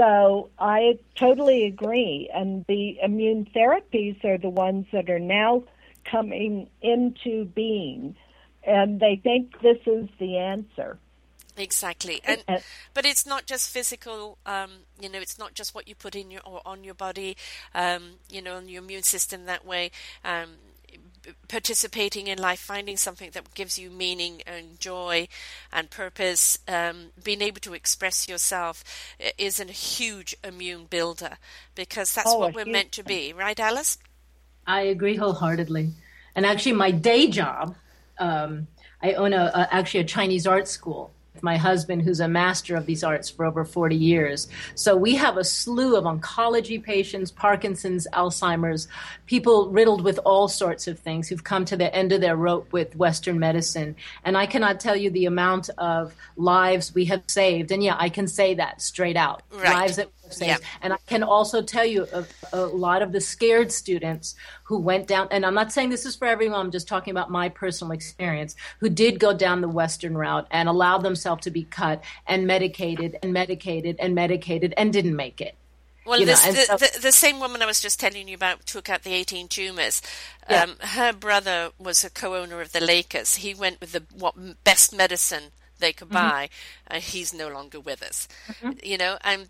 so 0.00 0.48
I 0.58 0.98
totally 1.14 1.66
agree. 1.66 2.30
And 2.32 2.64
the 2.66 2.98
immune 3.02 3.46
therapies 3.54 4.24
are 4.24 4.38
the 4.38 4.48
ones 4.48 4.86
that 4.92 5.10
are 5.10 5.18
now 5.18 5.64
coming 6.04 6.70
into 6.80 7.44
being, 7.44 8.16
and 8.64 8.98
they 8.98 9.20
think 9.22 9.60
this 9.60 9.78
is 9.86 10.08
the 10.18 10.38
answer. 10.38 10.98
Exactly, 11.56 12.22
and 12.24 12.42
but 12.94 13.04
it's 13.04 13.26
not 13.26 13.44
just 13.44 13.68
physical. 13.68 14.38
Um, 14.46 14.70
you 14.98 15.10
know, 15.10 15.18
it's 15.18 15.38
not 15.38 15.52
just 15.52 15.74
what 15.74 15.86
you 15.86 15.94
put 15.94 16.14
in 16.14 16.30
your 16.30 16.40
or 16.46 16.62
on 16.64 16.82
your 16.82 16.94
body. 16.94 17.36
Um, 17.74 18.12
you 18.30 18.40
know, 18.40 18.56
on 18.56 18.68
your 18.68 18.82
immune 18.82 19.02
system 19.02 19.44
that 19.44 19.66
way. 19.66 19.90
Um, 20.24 20.52
participating 21.48 22.26
in 22.26 22.38
life, 22.38 22.60
finding 22.60 22.96
something 22.96 23.30
that 23.32 23.54
gives 23.54 23.78
you 23.78 23.90
meaning 23.90 24.42
and 24.46 24.78
joy 24.80 25.28
and 25.72 25.90
purpose, 25.90 26.58
um, 26.68 27.12
being 27.22 27.42
able 27.42 27.60
to 27.60 27.74
express 27.74 28.28
yourself 28.28 28.84
is 29.38 29.60
a 29.60 29.64
huge 29.64 30.36
immune 30.42 30.86
builder 30.88 31.36
because 31.74 32.14
that's 32.14 32.30
oh, 32.30 32.38
what 32.38 32.54
we're 32.54 32.64
meant 32.64 32.92
to 32.92 33.02
be, 33.02 33.32
right, 33.32 33.58
Alice? 33.58 33.98
I 34.66 34.82
agree 34.82 35.16
wholeheartedly. 35.16 35.90
And 36.34 36.46
actually, 36.46 36.72
my 36.72 36.90
day 36.90 37.26
job, 37.28 37.74
um, 38.18 38.68
I 39.02 39.14
own 39.14 39.32
a, 39.32 39.50
a, 39.54 39.74
actually 39.74 40.00
a 40.00 40.04
Chinese 40.04 40.46
art 40.46 40.68
school 40.68 41.10
my 41.42 41.56
husband, 41.56 42.02
who's 42.02 42.20
a 42.20 42.28
master 42.28 42.76
of 42.76 42.86
these 42.86 43.02
arts 43.02 43.30
for 43.30 43.44
over 43.44 43.64
40 43.64 43.96
years. 43.96 44.48
So 44.74 44.96
we 44.96 45.14
have 45.16 45.36
a 45.36 45.44
slew 45.44 45.96
of 45.96 46.04
oncology 46.04 46.82
patients, 46.82 47.30
Parkinson's, 47.30 48.06
Alzheimer's, 48.12 48.88
people 49.26 49.70
riddled 49.70 50.02
with 50.02 50.18
all 50.24 50.48
sorts 50.48 50.86
of 50.86 50.98
things 50.98 51.28
who've 51.28 51.44
come 51.44 51.64
to 51.66 51.76
the 51.76 51.94
end 51.94 52.12
of 52.12 52.20
their 52.20 52.36
rope 52.36 52.72
with 52.72 52.96
Western 52.96 53.38
medicine. 53.38 53.96
And 54.24 54.36
I 54.36 54.46
cannot 54.46 54.80
tell 54.80 54.96
you 54.96 55.10
the 55.10 55.26
amount 55.26 55.70
of 55.78 56.14
lives 56.36 56.94
we 56.94 57.06
have 57.06 57.22
saved. 57.26 57.70
And 57.72 57.82
yeah, 57.82 57.96
I 57.98 58.08
can 58.08 58.26
say 58.26 58.54
that 58.54 58.82
straight 58.82 59.16
out. 59.16 59.42
Right. 59.50 59.74
Lives 59.74 59.96
that 59.96 60.10
Yep. 60.38 60.60
And 60.82 60.92
I 60.92 60.96
can 61.06 61.22
also 61.22 61.62
tell 61.62 61.84
you 61.84 62.06
a, 62.12 62.24
a, 62.52 62.66
lot 62.66 63.02
of 63.02 63.12
the 63.12 63.20
scared 63.20 63.72
students 63.72 64.34
who 64.64 64.78
went 64.78 65.06
down, 65.06 65.28
and 65.30 65.44
I'm 65.44 65.54
not 65.54 65.72
saying 65.72 65.90
this 65.90 66.06
is 66.06 66.16
for 66.16 66.26
everyone, 66.26 66.60
I'm 66.60 66.70
just 66.70 66.88
talking 66.88 67.10
about 67.10 67.30
my 67.30 67.48
personal 67.48 67.92
experience, 67.92 68.56
who 68.78 68.88
did 68.88 69.18
go 69.18 69.32
down 69.32 69.60
the 69.60 69.68
Western 69.68 70.16
route 70.16 70.46
and 70.50 70.68
allowed 70.68 70.98
themselves 70.98 71.44
to 71.44 71.50
be 71.50 71.64
cut 71.64 72.02
and 72.26 72.46
medicated 72.46 73.18
and 73.22 73.32
medicated 73.32 73.96
and 73.98 74.14
medicated 74.14 74.74
and 74.76 74.92
didn't 74.92 75.16
make 75.16 75.40
it. 75.40 75.56
Well, 76.06 76.24
this, 76.24 76.44
the, 76.44 76.52
so, 76.54 76.76
the, 76.76 76.98
the, 77.02 77.12
same 77.12 77.40
woman 77.40 77.62
I 77.62 77.66
was 77.66 77.80
just 77.80 78.00
telling 78.00 78.26
you 78.26 78.34
about 78.34 78.66
took 78.66 78.88
out 78.88 79.02
the 79.02 79.12
18 79.12 79.48
tumors. 79.48 80.02
Yeah. 80.48 80.62
Um, 80.62 80.76
her 80.80 81.12
brother 81.12 81.70
was 81.78 82.02
a 82.04 82.10
co-owner 82.10 82.60
of 82.60 82.72
the 82.72 82.80
Lakers. 82.80 83.36
He 83.36 83.54
went 83.54 83.80
with 83.80 83.92
the 83.92 84.02
what 84.16 84.64
best 84.64 84.96
medicine 84.96 85.52
they 85.78 85.92
could 85.92 86.08
mm-hmm. 86.08 86.28
buy. 86.28 86.48
Mm-hmm. 86.48 86.96
Uh, 86.96 87.00
he's 87.00 87.34
no 87.34 87.48
longer 87.48 87.80
with 87.80 88.02
us. 88.02 88.28
Mm-hmm. 88.48 88.72
You 88.82 88.98
know, 88.98 89.18
and 89.22 89.48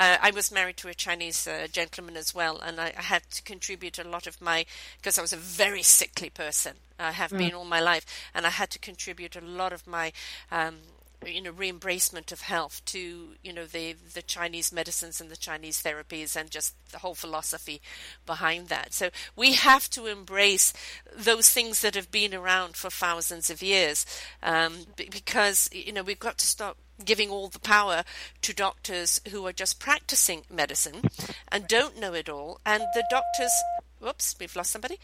uh, 0.00 0.16
I 0.22 0.30
was 0.30 0.50
married 0.50 0.78
to 0.78 0.88
a 0.88 0.94
Chinese 0.94 1.46
uh, 1.46 1.66
gentleman 1.70 2.16
as 2.16 2.34
well, 2.34 2.58
and 2.58 2.80
I, 2.80 2.94
I, 2.96 3.02
had 3.02 3.22
to 3.32 3.42
contribute 3.42 3.98
a 3.98 4.08
lot 4.08 4.26
of 4.26 4.40
my 4.40 4.64
because 4.96 5.18
I 5.18 5.22
was 5.22 5.34
a 5.34 5.36
very 5.36 5.82
sickly 5.82 6.30
person. 6.30 6.76
I 6.98 7.12
have 7.12 7.30
mm. 7.30 7.38
been 7.38 7.54
all 7.54 7.66
my 7.66 7.80
life, 7.80 8.06
and 8.34 8.46
I 8.46 8.50
had 8.50 8.70
to 8.70 8.78
contribute 8.78 9.36
a 9.36 9.42
lot 9.42 9.74
of 9.74 9.86
my 9.86 10.12
um, 10.50 10.78
you 11.26 11.42
know 11.42 11.52
reembracement 11.52 12.32
of 12.32 12.40
health 12.42 12.82
to 12.86 13.34
you 13.42 13.52
know 13.52 13.66
the 13.66 13.94
the 14.14 14.22
Chinese 14.22 14.72
medicines 14.72 15.20
and 15.20 15.30
the 15.30 15.36
Chinese 15.36 15.82
therapies 15.82 16.36
and 16.36 16.50
just 16.50 16.74
the 16.92 16.98
whole 16.98 17.14
philosophy 17.14 17.80
behind 18.26 18.68
that. 18.68 18.92
So 18.92 19.10
we 19.36 19.52
have 19.54 19.90
to 19.90 20.06
embrace 20.06 20.72
those 21.14 21.50
things 21.50 21.80
that 21.82 21.94
have 21.94 22.10
been 22.10 22.34
around 22.34 22.76
for 22.76 22.90
thousands 22.90 23.50
of 23.50 23.62
years 23.62 24.06
um, 24.42 24.86
because 24.96 25.68
you 25.72 25.92
know 25.92 26.02
we've 26.02 26.18
got 26.18 26.38
to 26.38 26.46
stop 26.46 26.76
giving 27.04 27.30
all 27.30 27.48
the 27.48 27.58
power 27.58 28.04
to 28.42 28.54
doctors 28.54 29.20
who 29.30 29.46
are 29.46 29.52
just 29.52 29.80
practicing 29.80 30.42
medicine 30.50 31.02
and 31.48 31.66
don't 31.66 31.98
know 31.98 32.12
it 32.12 32.28
all 32.28 32.60
and 32.66 32.82
the 32.94 33.04
doctors 33.10 33.52
whoops 34.00 34.36
we've 34.38 34.54
lost 34.54 34.70
somebody 34.70 34.98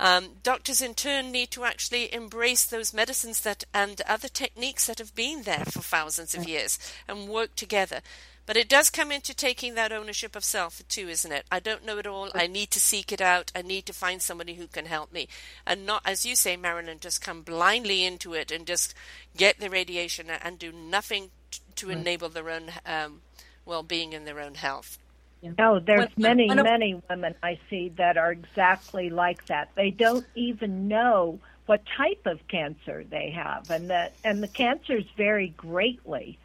um, 0.00 0.30
doctors 0.42 0.80
in 0.80 0.94
turn 0.94 1.30
need 1.30 1.50
to 1.50 1.64
actually 1.64 2.12
embrace 2.12 2.64
those 2.64 2.94
medicines 2.94 3.42
that 3.42 3.64
and 3.74 4.00
other 4.08 4.28
techniques 4.28 4.86
that 4.86 4.98
have 4.98 5.14
been 5.14 5.42
there 5.42 5.64
for 5.66 5.80
thousands 5.80 6.34
of 6.34 6.48
years 6.48 6.78
and 7.06 7.28
work 7.28 7.54
together. 7.54 8.00
But 8.46 8.56
it 8.56 8.68
does 8.68 8.88
come 8.88 9.12
into 9.12 9.34
taking 9.34 9.74
that 9.74 9.92
ownership 9.92 10.34
of 10.34 10.42
self 10.42 10.82
too, 10.88 11.06
isn't 11.08 11.30
it? 11.30 11.44
I 11.52 11.60
don't 11.60 11.84
know 11.84 11.98
it 11.98 12.06
all. 12.06 12.30
I 12.34 12.46
need 12.46 12.70
to 12.70 12.80
seek 12.80 13.12
it 13.12 13.20
out. 13.20 13.52
I 13.54 13.60
need 13.60 13.84
to 13.86 13.92
find 13.92 14.22
somebody 14.22 14.54
who 14.54 14.66
can 14.66 14.86
help 14.86 15.12
me, 15.12 15.28
and 15.66 15.84
not, 15.84 16.02
as 16.06 16.24
you 16.24 16.34
say, 16.34 16.56
Marilyn, 16.56 16.98
just 16.98 17.20
come 17.20 17.42
blindly 17.42 18.02
into 18.02 18.32
it 18.32 18.50
and 18.50 18.66
just 18.66 18.94
get 19.36 19.60
the 19.60 19.68
radiation 19.68 20.28
and 20.30 20.58
do 20.58 20.72
nothing 20.72 21.30
to 21.76 21.90
enable 21.90 22.30
their 22.30 22.48
own 22.48 22.70
um, 22.86 23.20
well-being 23.66 24.14
and 24.14 24.26
their 24.26 24.40
own 24.40 24.54
health. 24.54 24.98
Yeah. 25.42 25.52
No, 25.58 25.80
there's 25.80 26.08
when, 26.16 26.36
many, 26.36 26.48
when, 26.48 26.62
many 26.62 27.02
women 27.08 27.34
I 27.42 27.58
see 27.70 27.90
that 27.96 28.18
are 28.18 28.32
exactly 28.32 29.08
like 29.10 29.46
that. 29.46 29.70
They 29.74 29.90
don't 29.90 30.26
even 30.34 30.88
know 30.88 31.38
what 31.66 31.82
type 31.96 32.26
of 32.26 32.46
cancer 32.48 33.04
they 33.08 33.30
have, 33.30 33.70
and 33.70 33.90
that 33.90 34.12
and 34.24 34.42
the 34.42 34.48
cancers 34.48 35.04
vary 35.16 35.54
greatly. 35.56 36.38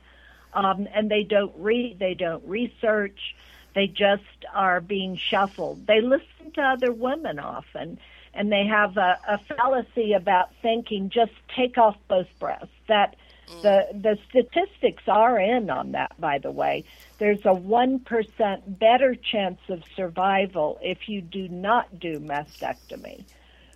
Um, 0.53 0.87
and 0.93 1.11
they 1.11 1.23
don't 1.23 1.53
read, 1.57 1.99
they 1.99 2.13
don't 2.13 2.45
research, 2.47 3.35
they 3.73 3.87
just 3.87 4.23
are 4.53 4.79
being 4.79 5.17
shuffled. 5.17 5.85
They 5.85 5.99
listen 5.99 6.51
to 6.53 6.61
other 6.61 6.93
women 6.93 7.39
often, 7.39 7.99
and 8.33 8.49
they 8.49 8.65
have 8.65 8.95
a, 8.95 9.19
a 9.27 9.37
fallacy 9.39 10.13
about 10.13 10.51
thinking 10.61 11.09
just 11.09 11.33
take 11.53 11.77
off 11.77 11.97
both 12.07 12.27
breasts. 12.39 12.69
That 12.87 13.17
mm. 13.49 13.61
the 13.63 13.87
the 13.93 14.17
statistics 14.29 15.03
are 15.07 15.37
in 15.37 15.69
on 15.69 15.91
that, 15.91 16.13
by 16.17 16.37
the 16.37 16.51
way 16.51 16.85
there's 17.17 17.41
a 17.41 17.53
1% 17.55 18.79
better 18.79 19.15
chance 19.15 19.59
of 19.69 19.83
survival 19.95 20.79
if 20.81 21.07
you 21.07 21.21
do 21.21 21.47
not 21.47 21.99
do 21.99 22.19
mastectomy. 22.19 23.23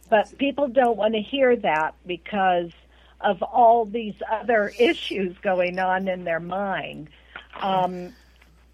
But 0.10 0.38
people 0.38 0.68
don't 0.68 0.98
want 0.98 1.14
to 1.14 1.22
hear 1.22 1.56
that 1.56 1.96
because 2.06 2.72
of 3.22 3.42
all 3.42 3.86
these 3.86 4.16
other 4.30 4.72
issues 4.80 5.38
going 5.40 5.80
on 5.80 6.08
in 6.08 6.24
their 6.24 6.40
mind. 6.40 7.10
Um, 7.60 8.14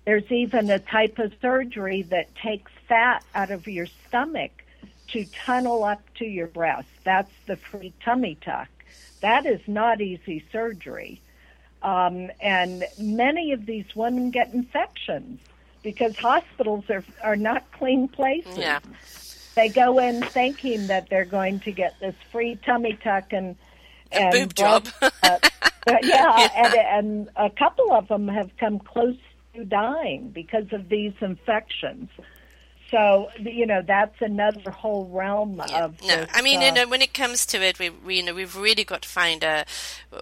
there's 0.06 0.32
even 0.32 0.70
a 0.70 0.80
type 0.80 1.20
of 1.20 1.34
surgery 1.42 2.04
that 2.04 2.36
takes 2.36 2.72
fat 2.88 3.24
out 3.34 3.52
of 3.52 3.68
your 3.68 3.88
stomach 4.08 4.52
to 5.10 5.26
tunnel 5.46 5.84
up 5.84 6.02
to 6.16 6.26
your 6.26 6.48
breast. 6.48 6.88
That's 7.04 7.32
the 7.48 7.58
free 7.58 7.94
tummy 8.04 8.38
tuck. 8.42 8.70
That 9.22 9.46
is 9.46 9.62
not 9.68 10.02
easy 10.02 10.44
surgery. 10.52 11.22
Um, 11.86 12.32
and 12.42 12.84
many 12.98 13.52
of 13.52 13.68
these 13.68 13.86
women 13.96 14.32
get 14.32 14.52
infections 14.56 15.40
because 15.84 16.18
hospitals 16.18 16.90
are, 16.90 17.04
are 17.24 17.36
not 17.36 17.64
clean 17.74 18.08
places. 18.08 18.58
Yeah. 18.58 18.80
They 19.54 19.70
go 19.70 20.00
in 20.00 20.24
thinking 20.24 20.88
that 20.88 21.10
they're 21.12 21.26
going 21.26 21.60
to 21.60 21.72
get 21.72 21.94
this 22.00 22.16
free 22.32 22.58
tummy 22.66 22.98
tuck 23.04 23.32
and, 23.34 23.56
and 24.12 24.32
boob 24.32 24.56
job. 24.56 24.88
uh, 25.00 25.12
yeah, 25.88 26.02
yeah. 26.02 26.50
And, 26.56 26.74
and 26.74 27.30
a 27.36 27.52
couple 27.52 27.94
of 27.94 28.08
them 28.08 28.28
have 28.30 28.50
come 28.58 28.80
close 28.80 29.18
to 29.54 29.64
dying 29.64 30.30
because 30.30 30.74
of 30.74 30.90
these 30.90 31.14
infections. 31.22 32.10
So 32.96 33.30
you 33.38 33.66
know 33.66 33.82
that's 33.82 34.22
another 34.22 34.72
whole 34.72 35.10
realm 35.10 35.62
yeah. 35.68 35.84
of. 35.84 36.02
No, 36.02 36.16
this, 36.16 36.30
I 36.34 36.42
mean, 36.42 36.62
uh, 36.62 36.66
you 36.68 36.72
know, 36.72 36.88
when 36.88 37.02
it 37.02 37.14
comes 37.14 37.46
to 37.48 37.62
it, 37.62 37.78
we, 37.78 37.90
we, 37.90 38.16
you 38.16 38.24
know 38.24 38.34
we've 38.34 38.56
really 38.56 38.86
got 38.86 39.02
to 39.02 39.10
find 39.10 39.44
a 39.44 39.66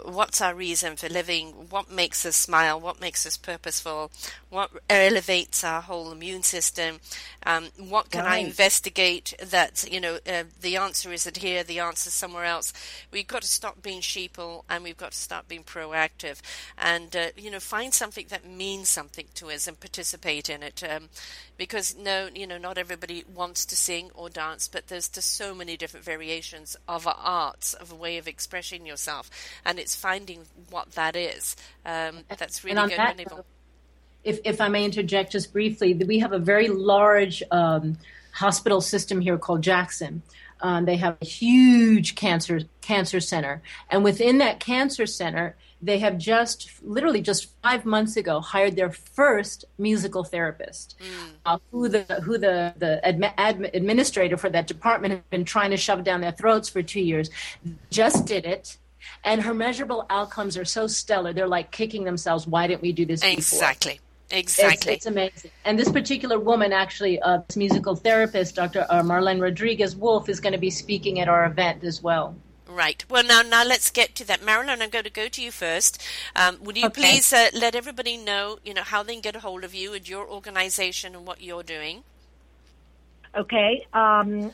what's 0.06 0.42
our 0.42 0.56
reason 0.56 0.96
for 0.96 1.08
living, 1.08 1.50
what 1.70 1.92
makes 1.92 2.26
us 2.26 2.36
smile, 2.36 2.80
what 2.80 3.00
makes 3.00 3.28
us 3.28 3.38
purposeful, 3.38 4.10
what 4.50 4.72
elevates 4.90 5.64
our 5.64 5.82
whole 5.82 6.12
immune 6.12 6.42
system, 6.42 7.00
um, 7.46 7.68
what 7.78 8.10
can 8.10 8.26
right. 8.26 8.34
I 8.34 8.38
investigate 8.40 9.36
that 9.40 9.86
you 9.92 10.02
know 10.02 10.18
uh, 10.28 10.46
the 10.60 10.76
answer 10.76 11.14
isn't 11.14 11.38
here, 11.38 11.64
the 11.64 11.80
answer 11.80 12.08
is 12.08 12.16
somewhere 12.16 12.46
else. 12.46 12.74
We've 13.12 13.28
got 13.28 13.44
to 13.44 13.48
stop 13.48 13.84
being 13.84 14.02
sheeple 14.02 14.64
and 14.68 14.84
we've 14.84 14.98
got 14.98 15.12
to 15.12 15.18
start 15.18 15.48
being 15.48 15.64
proactive, 15.64 16.42
and 16.76 17.16
uh, 17.16 17.28
you 17.38 17.52
know 17.52 17.60
find 17.60 17.94
something 17.94 18.26
that 18.30 18.50
means 18.50 18.90
something 18.90 19.28
to 19.36 19.52
us 19.52 19.68
and 19.68 19.80
participate 19.80 20.50
in 20.50 20.64
it. 20.64 20.84
Um, 20.84 21.10
because 21.58 21.96
no, 21.96 22.30
you 22.34 22.48
know, 22.48 22.58
not 22.64 22.78
everybody 22.78 23.24
wants 23.36 23.66
to 23.66 23.76
sing 23.76 24.10
or 24.16 24.30
dance, 24.30 24.68
but 24.68 24.88
there's 24.88 25.10
just 25.10 25.36
so 25.36 25.54
many 25.54 25.78
different 25.78 26.06
variations 26.06 26.76
of 26.88 27.06
arts, 27.06 27.74
of 27.76 27.92
a 27.92 27.96
way 27.96 28.18
of 28.18 28.28
expressing 28.28 28.88
yourself, 28.88 29.30
and 29.66 29.78
it's 29.78 29.94
finding 29.96 30.40
what 30.72 30.94
that 30.94 31.16
is. 31.16 31.56
Um, 31.86 32.20
that's 32.40 32.64
really 32.64 32.90
good. 32.90 32.98
That, 32.98 33.46
if, 34.24 34.40
if 34.46 34.62
I 34.62 34.70
may 34.70 34.86
interject 34.86 35.34
just 35.34 35.52
briefly, 35.52 35.94
we 35.94 36.20
have 36.20 36.32
a 36.32 36.40
very 36.40 36.70
large 36.70 37.44
um, 37.52 37.98
hospital 38.32 38.80
system 38.82 39.20
here 39.22 39.38
called 39.38 39.62
Jackson. 39.62 40.24
Um, 40.62 40.86
they 40.86 40.96
have 40.96 41.18
a 41.22 41.26
huge 41.26 42.16
cancer 42.16 42.62
cancer 42.80 43.20
center, 43.20 43.62
and 43.90 44.02
within 44.04 44.38
that 44.38 44.62
cancer 44.62 45.06
center, 45.06 45.58
they 45.84 46.00
have 46.00 46.18
just 46.18 46.72
literally 46.82 47.22
just 47.22 47.52
five 47.62 47.86
months 47.86 48.16
ago 48.16 48.40
hired 48.40 48.76
their 48.76 48.92
first 48.92 49.66
musical 49.78 50.24
therapist, 50.24 50.96
mm. 51.00 51.32
uh, 51.46 51.58
who 51.72 51.90
the 51.90 52.04
who 52.24 52.38
the 52.38 52.74
the 52.78 53.02
admi- 53.06 53.36
admi- 53.36 53.74
administrator 53.74 54.38
for 54.38 54.50
that 54.50 54.66
department 54.66 55.14
had 55.14 55.30
been 55.30 55.46
trying 55.46 55.72
to 55.72 55.78
shove 55.78 56.04
down 56.04 56.22
their 56.22 56.32
throats 56.32 56.70
for 56.70 56.82
two 56.82 57.02
years. 57.02 57.30
Just 57.90 58.26
did 58.26 58.46
it, 58.46 58.78
and 59.26 59.42
her 59.42 59.54
measurable 59.54 60.06
outcomes 60.10 60.58
are 60.58 60.66
so 60.66 60.88
stellar. 60.88 61.34
They're 61.34 61.48
like 61.48 61.72
kicking 61.72 62.06
themselves. 62.06 62.48
Why 62.48 62.66
didn't 62.68 62.82
we 62.82 62.94
do 62.94 63.06
this? 63.06 63.22
Exactly. 63.22 63.94
Before? 63.94 64.40
Exactly. 64.40 64.94
It's, 64.94 65.06
it's, 65.06 65.06
amazing. 65.06 65.52
And 65.66 65.78
this 65.78 65.92
particular 65.92 66.40
woman, 66.40 66.74
actually, 66.74 67.22
uh, 67.22 67.40
this 67.48 67.58
musical 67.58 67.96
therapist, 67.96 68.56
Dr. 68.56 68.88
Uh, 68.90 69.04
Marlene 69.04 69.40
Rodriguez 69.40 69.96
Wolf, 69.96 70.28
is 70.28 70.40
going 70.40 70.54
to 70.54 70.60
be 70.60 70.72
speaking 70.72 71.20
at 71.20 71.28
our 71.28 71.46
event 71.46 71.84
as 71.84 72.02
well. 72.02 72.36
Right. 72.74 73.06
Well, 73.08 73.24
now, 73.24 73.44
now 73.44 73.64
let's 73.64 73.92
get 73.92 74.16
to 74.16 74.26
that. 74.26 74.44
Marilyn, 74.44 74.82
I'm 74.82 74.90
going 74.90 75.04
to 75.04 75.12
go 75.12 75.28
to 75.28 75.42
you 75.42 75.52
first. 75.52 76.02
Um, 76.36 76.58
would 76.64 76.76
you 76.76 76.88
okay. 76.88 77.02
please 77.02 77.32
uh, 77.32 77.50
let 77.54 77.76
everybody 77.76 78.18
know, 78.18 78.58
you 78.66 78.74
know, 78.74 78.82
how 78.82 79.04
they 79.04 79.14
can 79.14 79.22
get 79.22 79.36
a 79.36 79.40
hold 79.40 79.64
of 79.64 79.76
you 79.76 79.94
and 79.94 80.10
your 80.10 80.28
organization 80.28 81.16
and 81.16 81.28
what 81.28 81.42
you're 81.42 81.62
doing? 81.62 82.04
Okay. 83.36 83.86
Um, 83.94 84.52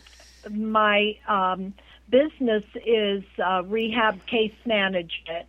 my 0.49 1.17
um, 1.27 1.73
business 2.09 2.63
is 2.85 3.23
uh, 3.43 3.63
rehab 3.65 4.25
case 4.25 4.55
management, 4.65 5.47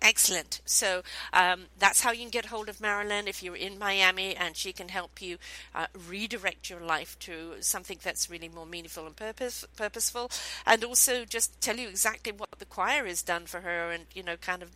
Excellent. 0.00 0.60
So 0.64 1.02
um, 1.32 1.62
that's 1.78 2.02
how 2.02 2.12
you 2.12 2.20
can 2.20 2.30
get 2.30 2.46
hold 2.46 2.68
of 2.68 2.80
Marilyn 2.80 3.26
if 3.26 3.42
you're 3.42 3.56
in 3.56 3.78
Miami, 3.78 4.36
and 4.36 4.56
she 4.56 4.72
can 4.72 4.88
help 4.88 5.20
you 5.20 5.38
uh, 5.74 5.86
redirect 6.08 6.70
your 6.70 6.80
life 6.80 7.18
to 7.20 7.54
something 7.60 7.98
that's 8.02 8.30
really 8.30 8.48
more 8.48 8.66
meaningful 8.66 9.06
and 9.06 9.16
purpose, 9.16 9.64
purposeful, 9.76 10.30
and 10.64 10.84
also 10.84 11.24
just 11.24 11.60
tell 11.60 11.76
you 11.76 11.88
exactly 11.88 12.32
what 12.32 12.58
the 12.58 12.64
choir 12.64 13.06
has 13.06 13.22
done 13.22 13.46
for 13.46 13.60
her, 13.60 13.90
and 13.90 14.06
you 14.14 14.22
know, 14.22 14.36
kind 14.36 14.62
of 14.62 14.70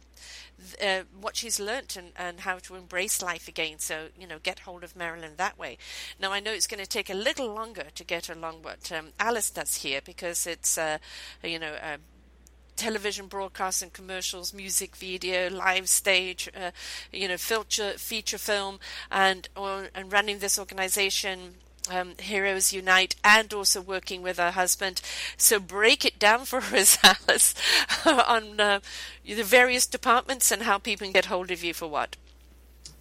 uh, 0.82 1.02
what 1.20 1.36
she's 1.36 1.60
learnt 1.60 1.96
and, 1.96 2.12
and 2.16 2.40
how 2.40 2.58
to 2.58 2.74
embrace 2.74 3.22
life 3.22 3.48
again. 3.48 3.78
So, 3.78 4.08
you 4.18 4.26
know, 4.26 4.38
get 4.42 4.60
hold 4.60 4.84
of 4.84 4.96
Marilyn 4.96 5.32
that 5.36 5.58
way. 5.58 5.78
Now, 6.20 6.32
I 6.32 6.40
know 6.40 6.52
it's 6.52 6.66
going 6.66 6.82
to 6.82 6.88
take 6.88 7.10
a 7.10 7.14
little 7.14 7.52
longer 7.52 7.86
to 7.94 8.04
get 8.04 8.28
along 8.28 8.62
what 8.62 8.90
um, 8.92 9.08
Alice 9.18 9.50
does 9.50 9.76
here 9.76 10.00
because 10.04 10.46
it's, 10.46 10.78
uh, 10.78 10.98
you 11.42 11.58
know, 11.58 11.74
uh, 11.82 11.98
television 12.76 13.26
broadcasts 13.26 13.82
and 13.82 13.92
commercials, 13.92 14.52
music 14.52 14.96
video, 14.96 15.50
live 15.50 15.88
stage, 15.88 16.48
uh, 16.56 16.70
you 17.12 17.28
know, 17.28 17.36
feature 17.36 17.92
feature 17.96 18.38
film, 18.38 18.78
and 19.10 19.48
or, 19.56 19.88
and 19.94 20.12
running 20.12 20.38
this 20.38 20.58
organization. 20.58 21.54
Um, 21.90 22.12
Heroes 22.18 22.72
Unite, 22.72 23.16
and 23.24 23.52
also 23.52 23.80
working 23.80 24.22
with 24.22 24.38
her 24.38 24.52
husband. 24.52 25.02
So 25.36 25.58
break 25.58 26.04
it 26.04 26.16
down 26.16 26.44
for 26.44 26.58
us, 26.72 26.96
Alice, 27.02 27.56
on 28.06 28.60
uh, 28.60 28.78
the 29.26 29.42
various 29.42 29.88
departments 29.88 30.52
and 30.52 30.62
how 30.62 30.78
people 30.78 31.06
can 31.06 31.12
get 31.12 31.24
hold 31.24 31.50
of 31.50 31.64
you 31.64 31.74
for 31.74 31.88
what. 31.88 32.14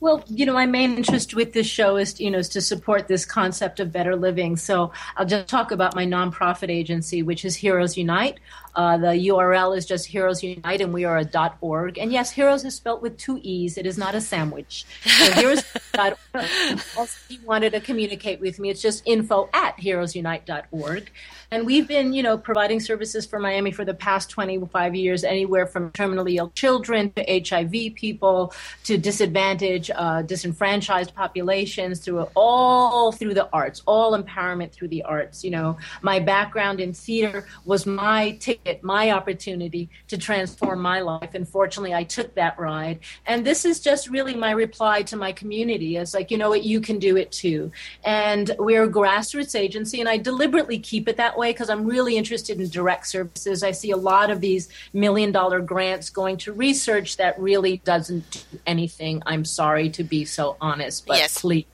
Well, 0.01 0.23
you 0.27 0.47
know, 0.47 0.53
my 0.53 0.65
main 0.65 0.97
interest 0.97 1.35
with 1.35 1.53
this 1.53 1.67
show 1.67 1.95
is, 1.95 2.19
you 2.19 2.31
know, 2.31 2.39
is 2.39 2.49
to 2.49 2.61
support 2.61 3.07
this 3.07 3.23
concept 3.23 3.79
of 3.79 3.91
better 3.91 4.15
living. 4.15 4.57
So 4.57 4.91
I'll 5.15 5.27
just 5.27 5.47
talk 5.47 5.69
about 5.69 5.95
my 5.95 6.07
nonprofit 6.07 6.71
agency, 6.71 7.21
which 7.21 7.45
is 7.45 7.55
Heroes 7.55 7.95
Unite. 7.95 8.39
Uh, 8.75 8.97
the 8.97 9.07
URL 9.07 9.77
is 9.77 9.85
just 9.85 10.07
Heroes 10.07 10.41
Unite, 10.41 10.81
and 10.81 10.93
we 10.93 11.03
are 11.03 11.17
a 11.17 11.51
.org. 11.61 11.97
And 11.97 12.11
yes, 12.11 12.31
Heroes 12.31 12.63
is 12.63 12.73
spelled 12.73 13.01
with 13.01 13.17
two 13.17 13.39
e's. 13.43 13.77
It 13.77 13.85
is 13.85 13.97
not 13.97 14.15
a 14.15 14.21
sandwich. 14.21 14.85
So 15.03 15.31
heroes.org. 15.33 16.17
also, 16.33 17.03
if 17.03 17.25
you 17.29 17.39
wanted 17.45 17.73
to 17.73 17.81
communicate 17.81 18.39
with 18.39 18.59
me, 18.59 18.69
it's 18.69 18.81
just 18.81 19.03
info 19.05 19.49
at 19.53 19.77
heroesunite.org. 19.77 21.11
And 21.53 21.65
we've 21.65 21.85
been, 21.85 22.13
you 22.13 22.23
know, 22.23 22.37
providing 22.37 22.79
services 22.79 23.25
for 23.25 23.37
Miami 23.37 23.71
for 23.71 23.83
the 23.83 23.93
past 23.93 24.29
25 24.29 24.95
years, 24.95 25.25
anywhere 25.25 25.67
from 25.67 25.91
terminally 25.91 26.37
ill 26.37 26.49
children 26.55 27.11
to 27.17 27.43
HIV 27.49 27.95
people 27.95 28.53
to 28.85 28.97
disadvantaged, 28.97 29.90
uh, 29.95 30.21
disenfranchised 30.21 31.13
populations 31.13 31.99
through 31.99 32.21
all 32.35 33.11
through 33.11 33.33
the 33.33 33.49
arts, 33.51 33.81
all 33.85 34.17
empowerment 34.17 34.71
through 34.71 34.87
the 34.87 35.03
arts. 35.03 35.43
You 35.43 35.51
know, 35.51 35.77
my 36.01 36.19
background 36.19 36.79
in 36.79 36.93
theater 36.93 37.45
was 37.65 37.85
my 37.85 38.31
ticket, 38.39 38.83
my 38.83 39.11
opportunity 39.11 39.89
to 40.07 40.17
transform 40.17 40.81
my 40.81 41.01
life. 41.01 41.33
And 41.33 41.47
fortunately, 41.47 41.93
I 41.93 42.03
took 42.03 42.33
that 42.35 42.57
ride. 42.57 42.99
And 43.25 43.45
this 43.45 43.65
is 43.65 43.79
just 43.81 44.09
really 44.09 44.35
my 44.35 44.51
reply 44.51 45.01
to 45.03 45.17
my 45.17 45.31
community. 45.33 45.97
It's 45.97 46.13
like, 46.13 46.31
you 46.31 46.37
know 46.37 46.49
what, 46.49 46.63
you 46.63 46.79
can 46.79 46.97
do 46.97 47.17
it 47.17 47.31
too. 47.31 47.71
And 48.05 48.55
we're 48.57 48.83
a 48.83 48.89
grassroots 48.89 49.53
agency, 49.53 49.99
and 49.99 50.07
I 50.07 50.17
deliberately 50.17 50.79
keep 50.79 51.09
it 51.09 51.17
that 51.17 51.37
way 51.37 51.41
way 51.41 51.51
because 51.51 51.69
I'm 51.69 51.85
really 51.85 52.15
interested 52.15 52.61
in 52.61 52.69
direct 52.69 53.07
services. 53.07 53.63
I 53.63 53.71
see 53.71 53.91
a 53.91 53.97
lot 53.97 54.29
of 54.29 54.39
these 54.39 54.69
million 54.93 55.31
dollar 55.31 55.59
grants 55.59 56.09
going 56.09 56.37
to 56.37 56.53
research 56.53 57.17
that 57.17 57.37
really 57.39 57.77
doesn't 57.77 58.29
do 58.31 58.59
anything. 58.65 59.23
I'm 59.25 59.43
sorry 59.43 59.80
to 59.89 60.03
be 60.03 60.25
so 60.25 60.57
honest, 60.61 61.05
but 61.05 61.17
yes. 61.17 61.39
please 61.41 61.65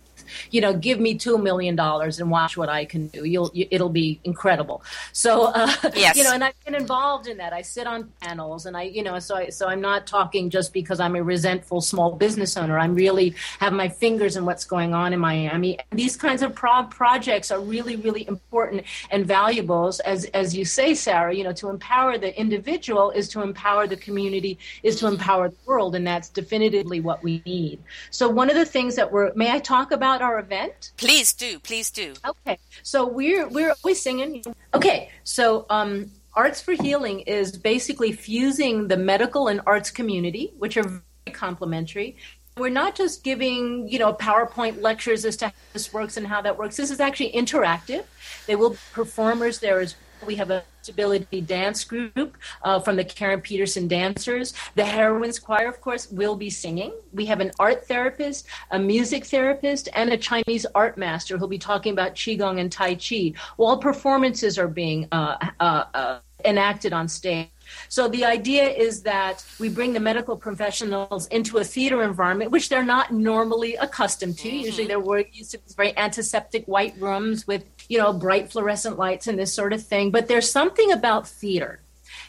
you 0.52 0.62
know, 0.62 0.74
give 0.74 1.00
me 1.00 1.16
two 1.16 1.38
million 1.38 1.76
dollars 1.76 2.20
and 2.20 2.30
watch 2.30 2.58
what 2.58 2.70
I 2.70 2.86
can 2.86 3.08
do. 3.08 3.26
You'll, 3.26 3.52
you, 3.54 3.68
it'll 3.72 3.90
be 3.90 4.20
incredible. 4.24 4.84
So, 5.14 5.46
uh, 5.46 5.72
yes. 5.96 6.16
you 6.16 6.24
know, 6.24 6.34
and 6.34 6.44
I've 6.44 6.66
been 6.66 6.76
involved 6.76 7.28
in 7.28 7.38
that. 7.38 7.54
I 7.54 7.62
sit 7.62 7.88
on 7.88 8.12
panels, 8.22 8.66
and 8.66 8.76
I, 8.76 8.84
you 8.84 9.04
know, 9.04 9.20
so 9.20 9.36
I, 9.36 9.50
so 9.50 9.68
I'm 9.68 9.82
not 9.82 10.08
talking 10.08 10.50
just 10.50 10.74
because 10.74 11.00
I'm 11.00 11.16
a 11.16 11.24
resentful 11.24 11.82
small 11.82 12.12
business 12.16 12.58
owner. 12.58 12.78
I'm 12.80 12.96
really 12.96 13.36
have 13.60 13.74
my 13.74 13.90
fingers 13.90 14.38
in 14.38 14.46
what's 14.46 14.66
going 14.66 14.94
on 14.94 15.14
in 15.14 15.20
Miami. 15.20 15.80
And 15.80 16.00
these 16.00 16.16
kinds 16.16 16.42
of 16.42 16.56
pro- 16.56 16.84
projects 16.84 17.52
are 17.52 17.60
really, 17.60 17.96
really 17.96 18.28
important 18.28 18.84
and 19.12 19.26
valuable. 19.26 19.88
As 20.06 20.26
as 20.26 20.56
you 20.56 20.66
say, 20.66 20.94
Sarah, 20.94 21.34
you 21.34 21.44
know, 21.44 21.54
to 21.54 21.70
empower 21.70 22.18
the 22.18 22.38
individual 22.40 23.12
is 23.12 23.28
to 23.30 23.42
empower 23.42 23.88
the 23.88 23.98
community, 23.98 24.58
is 24.84 24.98
to 24.98 25.08
empower 25.08 25.50
the 25.50 25.56
world, 25.66 25.96
and 25.96 26.06
that's 26.06 26.30
definitively 26.30 27.00
what 27.00 27.24
we 27.24 27.42
need. 27.46 27.80
So, 28.12 28.30
one 28.30 28.50
of 28.50 28.56
the 28.56 28.66
things 28.66 28.96
that 28.96 29.12
we're 29.12 29.34
may 29.34 29.52
I 29.52 29.60
talk 29.60 29.92
about 29.92 30.17
about 30.18 30.26
our 30.26 30.40
event? 30.40 30.92
Please 30.98 31.34
do. 31.34 31.60
Please 31.60 31.92
do. 31.92 32.14
Okay. 32.26 32.58
So 32.84 33.08
we're 33.08 33.48
we're 33.48 33.74
always 33.84 34.02
singing. 34.02 34.44
Okay. 34.74 35.10
So 35.24 35.66
um, 35.70 36.12
Arts 36.34 36.62
for 36.62 36.74
Healing 36.74 37.22
is 37.22 37.58
basically 37.58 38.12
fusing 38.12 38.88
the 38.88 38.98
medical 38.98 39.48
and 39.48 39.62
arts 39.66 39.92
community, 39.92 40.54
which 40.58 40.78
are 40.78 40.84
very 40.84 41.34
complementary. 41.34 42.18
We're 42.58 42.70
not 42.70 42.96
just 42.96 43.24
giving, 43.24 43.88
you 43.88 44.00
know, 44.00 44.14
PowerPoint 44.14 44.82
lectures 44.82 45.26
as 45.26 45.38
to 45.38 45.48
how 45.48 45.54
this 45.74 45.94
works 45.94 46.18
and 46.18 46.26
how 46.26 46.42
that 46.42 46.58
works. 46.58 46.76
This 46.76 46.90
is 46.90 47.00
actually 47.00 47.32
interactive. 47.34 48.04
There 48.48 48.58
will 48.58 48.72
be 48.72 48.78
performers 48.94 49.60
there 49.60 49.80
as 49.80 49.96
we 50.26 50.36
have 50.36 50.52
a 50.52 50.64
disability 50.82 51.42
dance 51.42 51.84
group 51.84 52.38
uh, 52.64 52.80
from 52.80 52.96
the 52.96 53.04
Karen 53.04 53.42
Peterson 53.42 53.88
Dancers. 53.88 54.54
The 54.76 54.86
Heroines 54.86 55.40
Choir, 55.40 55.68
of 55.68 55.82
course, 55.82 56.10
will 56.12 56.36
be 56.36 56.50
singing. 56.50 56.94
We 57.14 57.26
have 57.26 57.40
an 57.40 57.52
art 57.60 57.88
therapist, 57.88 58.48
a 58.72 58.80
music 58.80 59.26
therapist, 59.26 59.90
and 59.94 60.12
a 60.12 60.18
Chinese 60.18 60.66
art 60.76 60.98
master 60.98 61.38
who'll 61.38 61.48
be 61.48 61.58
talking 61.58 61.94
about 61.94 62.16
Qigong 62.16 62.60
and 62.60 62.72
Tai 62.72 62.96
Chi. 62.96 63.34
All 63.58 63.78
performances 63.78 64.58
are 64.58 64.68
being 64.68 65.08
uh, 65.12 65.38
uh, 65.60 65.84
uh 65.94 66.20
enacted 66.46 66.94
on 66.94 67.08
stage. 67.08 67.50
So 67.90 68.08
the 68.08 68.26
idea 68.26 68.70
is 68.70 69.02
that 69.04 69.44
we 69.60 69.70
bring 69.70 69.94
the 69.94 70.00
medical 70.00 70.38
professionals 70.38 71.28
into 71.28 71.58
a 71.58 71.64
theater 71.64 72.04
environment, 72.04 72.52
which 72.52 72.70
they're 72.70 72.84
not 72.84 73.12
normally 73.12 73.76
accustomed 73.76 74.38
to. 74.40 74.48
Mm-hmm. 74.48 74.66
Usually 74.66 74.88
they're 74.88 75.26
used 75.32 75.52
to 75.52 75.60
very 75.76 75.98
antiseptic 75.98 76.66
white 76.66 76.96
rooms 77.00 77.48
with, 77.48 77.66
you 77.88 77.98
know, 77.98 78.14
bright 78.14 78.52
fluorescent 78.52 78.98
lights 78.98 79.28
and 79.28 79.38
this 79.38 79.54
sort 79.54 79.74
of 79.74 79.84
thing. 79.84 80.12
But 80.12 80.28
there's 80.28 80.50
something 80.50 80.92
about 80.92 81.28
theater 81.28 81.80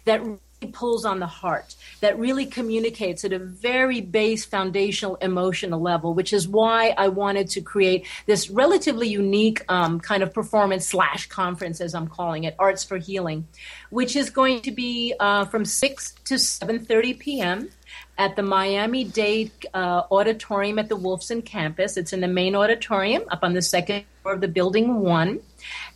that 0.05 0.23
really 0.23 0.39
pulls 0.73 1.05
on 1.05 1.21
the 1.21 1.27
heart 1.27 1.77
that 2.01 2.19
really 2.19 2.45
communicates 2.45 3.25
at 3.25 3.33
a 3.33 3.39
very 3.39 4.01
base 4.01 4.45
foundational 4.45 5.15
emotional 5.17 5.81
level 5.81 6.15
which 6.15 6.33
is 6.33 6.49
why 6.49 6.93
i 6.99 7.07
wanted 7.07 7.49
to 7.49 7.61
create 7.61 8.07
this 8.27 8.51
relatively 8.51 9.07
unique 9.07 9.63
um, 9.69 10.01
kind 10.01 10.21
of 10.21 10.35
performance 10.35 10.85
slash 10.85 11.29
conference 11.29 11.81
as 11.81 11.95
i'm 11.95 12.09
calling 12.09 12.43
it 12.43 12.57
arts 12.59 12.83
for 12.83 12.99
healing 12.99 13.47
which 13.91 14.17
is 14.17 14.31
going 14.31 14.61
to 14.61 14.73
be 14.73 15.15
uh, 15.21 15.45
from 15.45 15.65
6 15.65 16.13
to 16.25 16.35
7.30 16.35 17.19
p.m 17.21 17.71
at 18.16 18.36
the 18.36 18.43
Miami 18.43 19.05
Dade 19.05 19.51
uh, 19.74 20.03
Auditorium 20.11 20.78
at 20.78 20.89
the 20.89 20.97
Wolfson 20.97 21.45
campus. 21.45 21.97
It's 21.97 22.12
in 22.12 22.20
the 22.20 22.28
main 22.28 22.55
auditorium 22.55 23.22
up 23.28 23.41
on 23.43 23.55
the 23.55 23.62
second 23.62 24.05
floor 24.22 24.34
of 24.34 24.41
the 24.41 24.49
building 24.49 25.01
one, 25.01 25.41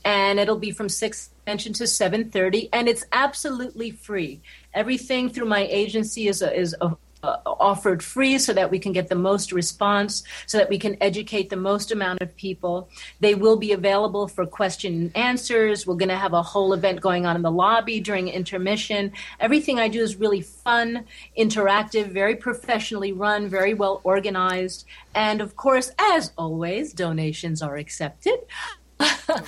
and 0.05 0.39
it'll 0.39 0.59
be 0.59 0.71
from 0.71 0.89
six 0.89 1.31
mentioned 1.47 1.75
to 1.77 1.85
7:30 1.85 2.69
and 2.73 2.89
it's 2.89 3.05
absolutely 3.13 3.91
free. 3.91 4.41
Everything 4.75 5.29
through 5.29 5.47
my 5.47 5.67
agency 5.67 6.29
is 6.29 6.43
a, 6.43 6.57
is 6.57 6.75
a, 6.81 6.97
uh, 7.23 7.39
offered 7.47 8.03
free 8.03 8.39
so 8.39 8.53
that 8.53 8.71
we 8.71 8.79
can 8.79 8.93
get 8.93 9.09
the 9.09 9.15
most 9.15 9.53
response, 9.53 10.23
so 10.47 10.59
that 10.59 10.69
we 10.69 10.79
can 10.79 10.97
educate 11.01 11.51
the 11.51 11.57
most 11.57 11.93
amount 11.93 12.21
of 12.21 12.35
people. 12.37 12.89
They 13.21 13.35
will 13.35 13.57
be 13.57 13.73
available 13.73 14.29
for 14.29 14.45
question 14.47 14.95
and 14.95 15.17
answers. 15.17 15.87
We're 15.87 15.95
going 15.95 16.09
to 16.09 16.17
have 16.17 16.33
a 16.33 16.43
whole 16.43 16.73
event 16.73 17.01
going 17.01 17.27
on 17.27 17.37
in 17.37 17.43
the 17.43 17.51
lobby 17.51 18.01
during 18.01 18.29
intermission. 18.29 19.13
Everything 19.41 19.79
I 19.79 19.89
do 19.89 20.03
is 20.03 20.17
really 20.17 20.41
fun, 20.41 21.05
interactive, 21.39 22.09
very 22.13 22.37
professionally 22.37 23.13
run, 23.13 23.49
very 23.49 23.75
well 23.75 24.01
organized. 24.05 24.85
And 25.15 25.41
of 25.41 25.57
course, 25.57 25.93
as 25.99 26.33
always, 26.37 26.93
donations 26.93 27.63
are 27.63 27.77
accepted 27.77 28.39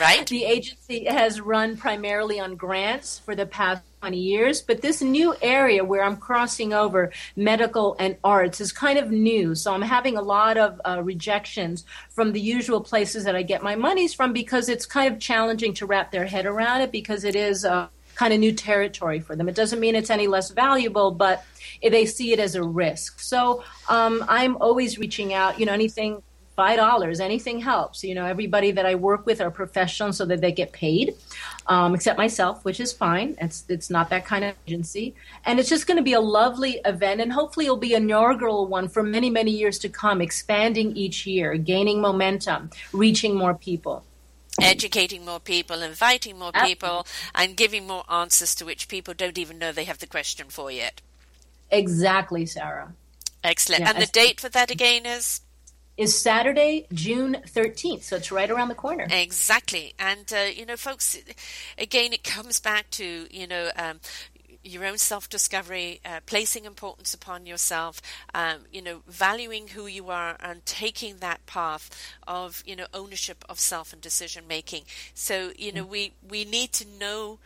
Right. 0.01 0.27
the 0.27 0.45
agency 0.45 1.05
has 1.05 1.41
run 1.41 1.77
primarily 1.77 2.41
on 2.41 2.57
grants 2.57 3.19
for 3.19 3.35
the 3.35 3.47
past 3.47 3.83
20 4.01 4.19
years, 4.19 4.61
but 4.61 4.83
this 4.83 5.01
new 5.01 5.35
area 5.41 5.85
where 5.85 6.03
I'm 6.03 6.17
crossing 6.17 6.75
over 6.75 7.13
medical 7.37 7.97
and 7.99 8.17
arts 8.23 8.61
is 8.61 8.73
kind 8.73 8.99
of 8.99 9.11
new. 9.11 9.55
So 9.55 9.73
I'm 9.73 9.83
having 9.83 10.17
a 10.17 10.23
lot 10.23 10.57
of 10.57 10.81
uh, 10.85 11.03
rejections 11.03 11.85
from 12.11 12.33
the 12.33 12.41
usual 12.41 12.81
places 12.81 13.25
that 13.25 13.35
I 13.35 13.43
get 13.43 13.63
my 13.63 13.77
monies 13.77 14.13
from 14.13 14.33
because 14.33 14.69
it's 14.69 14.87
kind 14.87 15.13
of 15.13 15.21
challenging 15.21 15.75
to 15.75 15.87
wrap 15.87 16.11
their 16.11 16.27
head 16.27 16.47
around 16.47 16.83
it 16.83 16.93
because 16.93 17.25
it 17.25 17.37
is 17.37 17.65
uh, 17.65 17.89
kind 18.15 18.33
of 18.33 18.41
new 18.41 18.53
territory 18.53 19.21
for 19.21 19.37
them. 19.37 19.49
It 19.49 19.55
doesn't 19.55 19.81
mean 19.81 19.95
it's 19.95 20.11
any 20.11 20.27
less 20.27 20.51
valuable, 20.51 21.11
but 21.11 21.45
they 21.83 22.07
see 22.07 22.33
it 22.33 22.39
as 22.39 22.55
a 22.55 22.63
risk. 22.63 23.21
So 23.21 23.65
um, 23.89 24.25
I'm 24.29 24.57
always 24.59 24.99
reaching 24.99 25.33
out, 25.33 25.59
you 25.59 25.67
know, 25.67 25.73
anything 25.73 26.23
five 26.57 26.77
dollars 26.77 27.21
anything 27.21 27.61
helps 27.61 28.05
you 28.05 28.15
know 28.15 28.25
everybody 28.25 28.71
that 28.71 28.87
i 28.87 28.95
work 28.95 29.27
with 29.27 29.41
are 29.41 29.51
professionals 29.51 30.17
so 30.17 30.25
that 30.25 30.41
they 30.41 30.53
get 30.53 30.73
paid 30.73 31.15
um, 31.67 31.95
except 31.95 32.17
myself 32.19 32.65
which 32.65 32.81
is 32.81 32.93
fine 32.93 33.37
it's 33.41 33.65
it's 33.69 33.91
not 33.91 34.11
that 34.11 34.25
kind 34.25 34.45
of 34.45 34.55
agency 34.67 35.15
and 35.45 35.59
it's 35.59 35.69
just 35.69 35.87
going 35.87 35.97
to 35.97 36.03
be 36.03 36.13
a 36.13 36.21
lovely 36.21 36.81
event 36.85 37.21
and 37.21 37.33
hopefully 37.33 37.67
it'll 37.67 37.77
be 37.77 37.95
an 37.95 38.05
inaugural 38.05 38.67
one 38.67 38.89
for 38.89 39.03
many 39.03 39.31
many 39.31 39.51
years 39.51 39.79
to 39.79 39.89
come 39.89 40.21
expanding 40.21 40.97
each 40.97 41.27
year 41.27 41.57
gaining 41.57 42.01
momentum 42.01 42.71
reaching 42.93 43.35
more 43.35 43.55
people 43.55 44.05
educating 44.63 45.25
more 45.25 45.41
people, 45.41 45.83
inviting 45.83 46.39
more 46.39 46.53
people, 46.53 47.05
and 47.35 47.57
giving 47.57 47.89
more 47.89 48.05
answers 48.09 48.55
to 48.55 48.65
which 48.65 48.87
people 48.87 49.13
don't 49.13 49.37
even 49.37 49.59
know 49.59 49.73
they 49.73 49.83
have 49.83 49.99
the 49.99 50.07
question 50.07 50.47
for 50.49 50.71
yet. 50.71 51.01
exactly 51.73 52.47
sarah 52.47 52.93
Excellent. 53.45 53.83
Yeah, 53.83 53.91
and 53.91 54.03
the 54.03 54.07
date 54.07 54.41
for 54.41 54.49
that 54.49 54.71
again 54.71 55.05
is? 55.05 55.43
Is 55.97 56.17
saturday 56.17 56.87
june 56.93 57.37
13th 57.47 58.03
so 58.03 58.17
it's 58.17 58.33
right 58.33 58.51
around 58.51 58.69
the 58.69 58.75
corner 58.75 59.07
Exactly. 59.11 59.95
And, 59.99 60.33
uh, 60.33 60.51
you 60.55 60.67
know, 60.67 60.77
folks, 60.77 61.17
again, 61.79 62.13
it 62.13 62.25
comes 62.25 62.61
back 62.61 62.91
to, 62.91 63.27
you 63.31 63.47
know, 63.47 63.71
um, 63.77 64.01
your 64.63 64.85
own 64.85 64.99
self 64.99 65.29
discovery, 65.29 66.01
uh, 66.05 66.21
placing 66.27 66.65
importance 66.65 67.13
upon 67.13 67.47
yourself, 67.47 68.01
um, 68.35 68.61
you 68.73 68.81
know, 68.81 69.03
valuing 69.07 69.69
who 69.69 69.87
you 69.87 70.09
are 70.09 70.37
and 70.41 70.65
taking 70.65 71.19
that 71.19 71.45
path 71.47 71.91
of, 72.27 72.63
you 72.67 72.75
know, 72.75 72.87
ownership 72.95 73.45
of 73.49 73.59
self 73.61 73.93
and 73.93 74.01
decision 74.01 74.45
making. 74.49 74.85
So, 75.13 75.53
you 75.57 75.73
know, 75.73 75.85
we, 75.85 76.15
we 76.27 76.45
need 76.45 76.73
to 76.73 76.87
know 76.99 77.39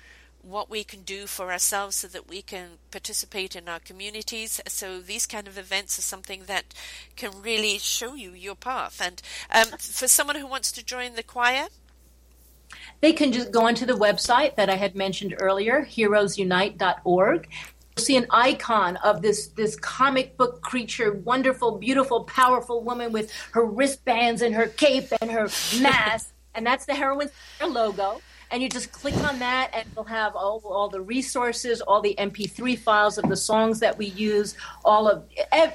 what 0.51 0.71
we 0.71 0.85
can 0.85 1.03
do 1.03 1.27
for 1.27 1.51
ourselves 1.53 1.97
so 1.97 2.09
that 2.09 2.29
we 2.29 2.43
can 2.43 2.79
participate 2.91 3.57
in 3.57 3.69
our 3.69 3.79
communities. 3.79 4.61
So 4.67 5.01
these 5.01 5.27
kind 5.27 5.47
of 5.47 5.59
events 5.59 5.99
are 5.99 6.03
something 6.03 6.45
that 6.47 6.75
can 7.17 7.31
really 7.43 7.79
show 7.79 8.15
you 8.15 8.33
your 8.33 8.55
path. 8.55 9.01
And 9.03 9.23
um, 9.53 9.79
for 9.79 10.09
someone 10.09 10.37
who 10.37 10.47
wants 10.47 10.73
to 10.73 10.85
join 10.85 11.15
the 11.15 11.23
choir, 11.23 11.69
they 13.01 13.13
can 13.13 13.33
just 13.33 13.53
go 13.53 13.67
onto 13.67 13.87
the 13.87 13.95
website 13.95 14.57
that 14.57 14.69
I 14.69 14.77
had 14.77 14.95
mentioned 14.95 15.35
earlier, 15.39 15.87
heroesunite.org. 15.87 17.49
You'll 17.97 18.05
see 18.05 18.17
an 18.17 18.27
icon 18.31 18.97
of 18.97 19.23
this, 19.23 19.49
this 19.49 19.77
comic 19.77 20.37
book 20.37 20.61
creature, 20.63 21.13
wonderful, 21.13 21.79
beautiful, 21.79 22.25
powerful 22.25 22.83
woman 22.83 23.13
with 23.13 23.33
her 23.53 23.65
wristbands 23.65 24.43
and 24.43 24.55
her 24.55 24.67
cape 24.67 25.09
and 25.21 25.31
her 25.31 25.49
mask. 25.81 26.33
and 26.55 26.67
that's 26.67 26.87
the 26.87 26.95
heroine's 26.95 27.31
logo. 27.61 28.21
And 28.51 28.63
you 28.63 28.69
just 28.69 28.93
click 28.93 29.17
on 29.25 29.39
that, 29.41 29.71
and 29.75 29.87
you'll 29.95 30.05
have 30.05 30.35
all, 30.35 30.63
all 30.65 30.89
the 30.89 31.01
resources, 31.01 31.81
all 31.81 32.01
the 32.01 32.15
MP3 32.19 32.79
files 32.79 33.19
of 33.19 33.29
the 33.29 33.37
songs 33.37 33.81
that 33.81 33.99
we 33.99 34.07
use, 34.07 34.57
all 34.85 35.09
of 35.09 35.25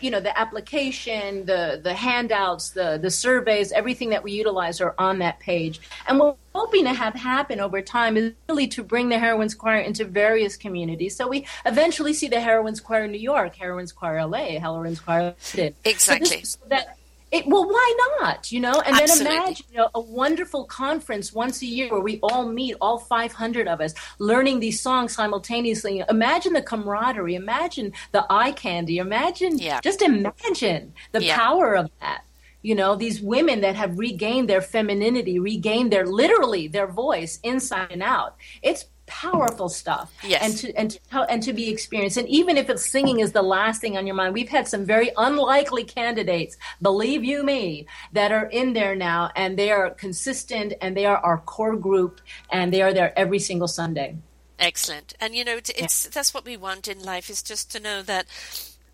you 0.01 0.11
know 0.11 0.19
the 0.19 0.38
application, 0.38 1.45
the 1.45 1.80
the 1.84 1.93
handouts, 1.93 2.71
the 2.71 2.97
the 3.01 3.11
surveys, 3.11 3.71
everything 3.71 4.09
that 4.09 4.24
we 4.24 4.32
utilize 4.32 4.82
are 4.82 4.95
on 4.97 5.19
that 5.19 5.39
page. 5.39 5.82
And 6.07 6.19
what 6.19 6.38
we're 6.53 6.61
hoping 6.61 6.86
to 6.86 6.93
have 6.93 7.13
happen 7.13 7.59
over 7.59 7.82
time 7.82 8.17
is 8.17 8.34
really 8.49 8.67
to 8.67 8.84
bring 8.84 9.09
the 9.09 9.19
Heroines 9.19 9.55
Choir 9.55 9.80
into 9.80 10.05
various 10.05 10.57
communities. 10.57 11.15
So 11.15 11.28
we 11.28 11.45
eventually 11.65 12.13
see 12.13 12.28
the 12.28 12.39
Heroines 12.39 12.80
Choir 12.80 13.05
in 13.05 13.11
New 13.11 13.19
York, 13.19 13.55
Heroines 13.55 13.91
Choir 13.91 14.26
LA, 14.26 14.59
Heroines 14.59 14.99
Choir 14.99 15.36
London. 15.55 15.76
Exactly. 15.86 16.28
So, 16.28 16.36
this, 16.36 16.51
so 16.51 16.59
that 16.69 16.97
it, 17.34 17.47
well, 17.47 17.67
why 17.67 17.95
not? 18.21 18.51
You 18.51 18.59
know, 18.59 18.79
and 18.86 18.95
Absolutely. 18.95 19.23
then 19.25 19.41
imagine 19.43 19.65
you 19.71 19.77
know, 19.79 19.89
a 19.95 19.99
wonderful 19.99 20.65
conference 20.65 21.34
once 21.34 21.63
a 21.63 21.65
year 21.65 21.89
where 21.89 21.99
we 21.99 22.19
all 22.21 22.47
meet, 22.47 22.75
all 22.79 22.99
500 22.99 23.67
of 23.67 23.81
us, 23.81 23.95
learning 24.19 24.59
these 24.59 24.79
songs 24.79 25.15
simultaneously. 25.15 26.03
Imagine 26.09 26.53
the 26.53 26.61
camaraderie. 26.61 27.34
Imagine 27.34 27.91
the 28.11 28.23
eye 28.29 28.51
candy. 28.51 28.99
Imagine, 28.99 29.57
Yeah. 29.57 29.81
just 29.81 30.03
imagine 30.03 30.93
the 31.11 31.23
Yeah. 31.23 31.36
power 31.36 31.73
of 31.75 31.89
that. 32.01 32.21
You 32.61 32.75
know, 32.75 32.95
these 32.95 33.19
women 33.19 33.61
that 33.61 33.75
have 33.75 33.97
regained 33.97 34.47
their 34.47 34.61
femininity, 34.61 35.39
regained 35.39 35.91
their 35.91 36.05
literally 36.05 36.67
their 36.67 36.88
voice 36.88 37.39
inside 37.43 37.88
and 37.91 38.03
out. 38.03 38.36
It's 38.61 38.86
powerful 39.14 39.70
stuff. 39.70 40.11
Yes. 40.24 40.41
And 40.43 40.57
to 40.57 40.80
and 40.80 40.91
to 40.91 41.22
and 41.30 41.43
to 41.43 41.53
be 41.53 41.70
experienced. 41.70 42.18
And 42.18 42.28
even 42.28 42.57
if 42.57 42.70
it's 42.70 42.89
singing 42.89 43.20
is 43.20 43.32
the 43.32 43.43
last 43.43 43.80
thing 43.80 43.95
on 43.95 44.07
your 44.07 44.16
mind, 44.16 44.34
we've 44.34 44.49
had 44.49 44.68
some 44.68 44.86
very 44.86 45.11
unlikely 45.18 45.84
candidates, 45.84 46.57
believe 46.82 47.24
you 47.24 47.43
me, 47.43 47.86
that 48.14 48.32
are 48.32 48.47
in 48.47 48.74
there 48.74 48.95
now 48.95 49.30
and 49.36 49.57
they 49.57 49.72
are 49.72 49.91
consistent 49.91 50.74
and 50.82 50.97
they 50.97 51.05
are 51.05 51.18
our 51.18 51.38
core 51.38 51.76
group 51.76 52.22
and 52.51 52.74
they 52.74 52.82
are 52.82 52.93
there 52.93 53.18
every 53.18 53.39
single 53.39 53.68
Sunday. 53.68 54.18
Excellent. 54.57 55.14
And 55.20 55.36
you 55.36 55.43
know, 55.43 55.57
it's, 55.57 55.70
it's 55.70 56.07
that's 56.07 56.34
what 56.34 56.45
we 56.45 56.57
want 56.57 56.88
in 56.88 57.03
life 57.03 57.30
is 57.30 57.43
just 57.43 57.72
to 57.74 57.80
know 57.80 58.01
that 58.01 58.26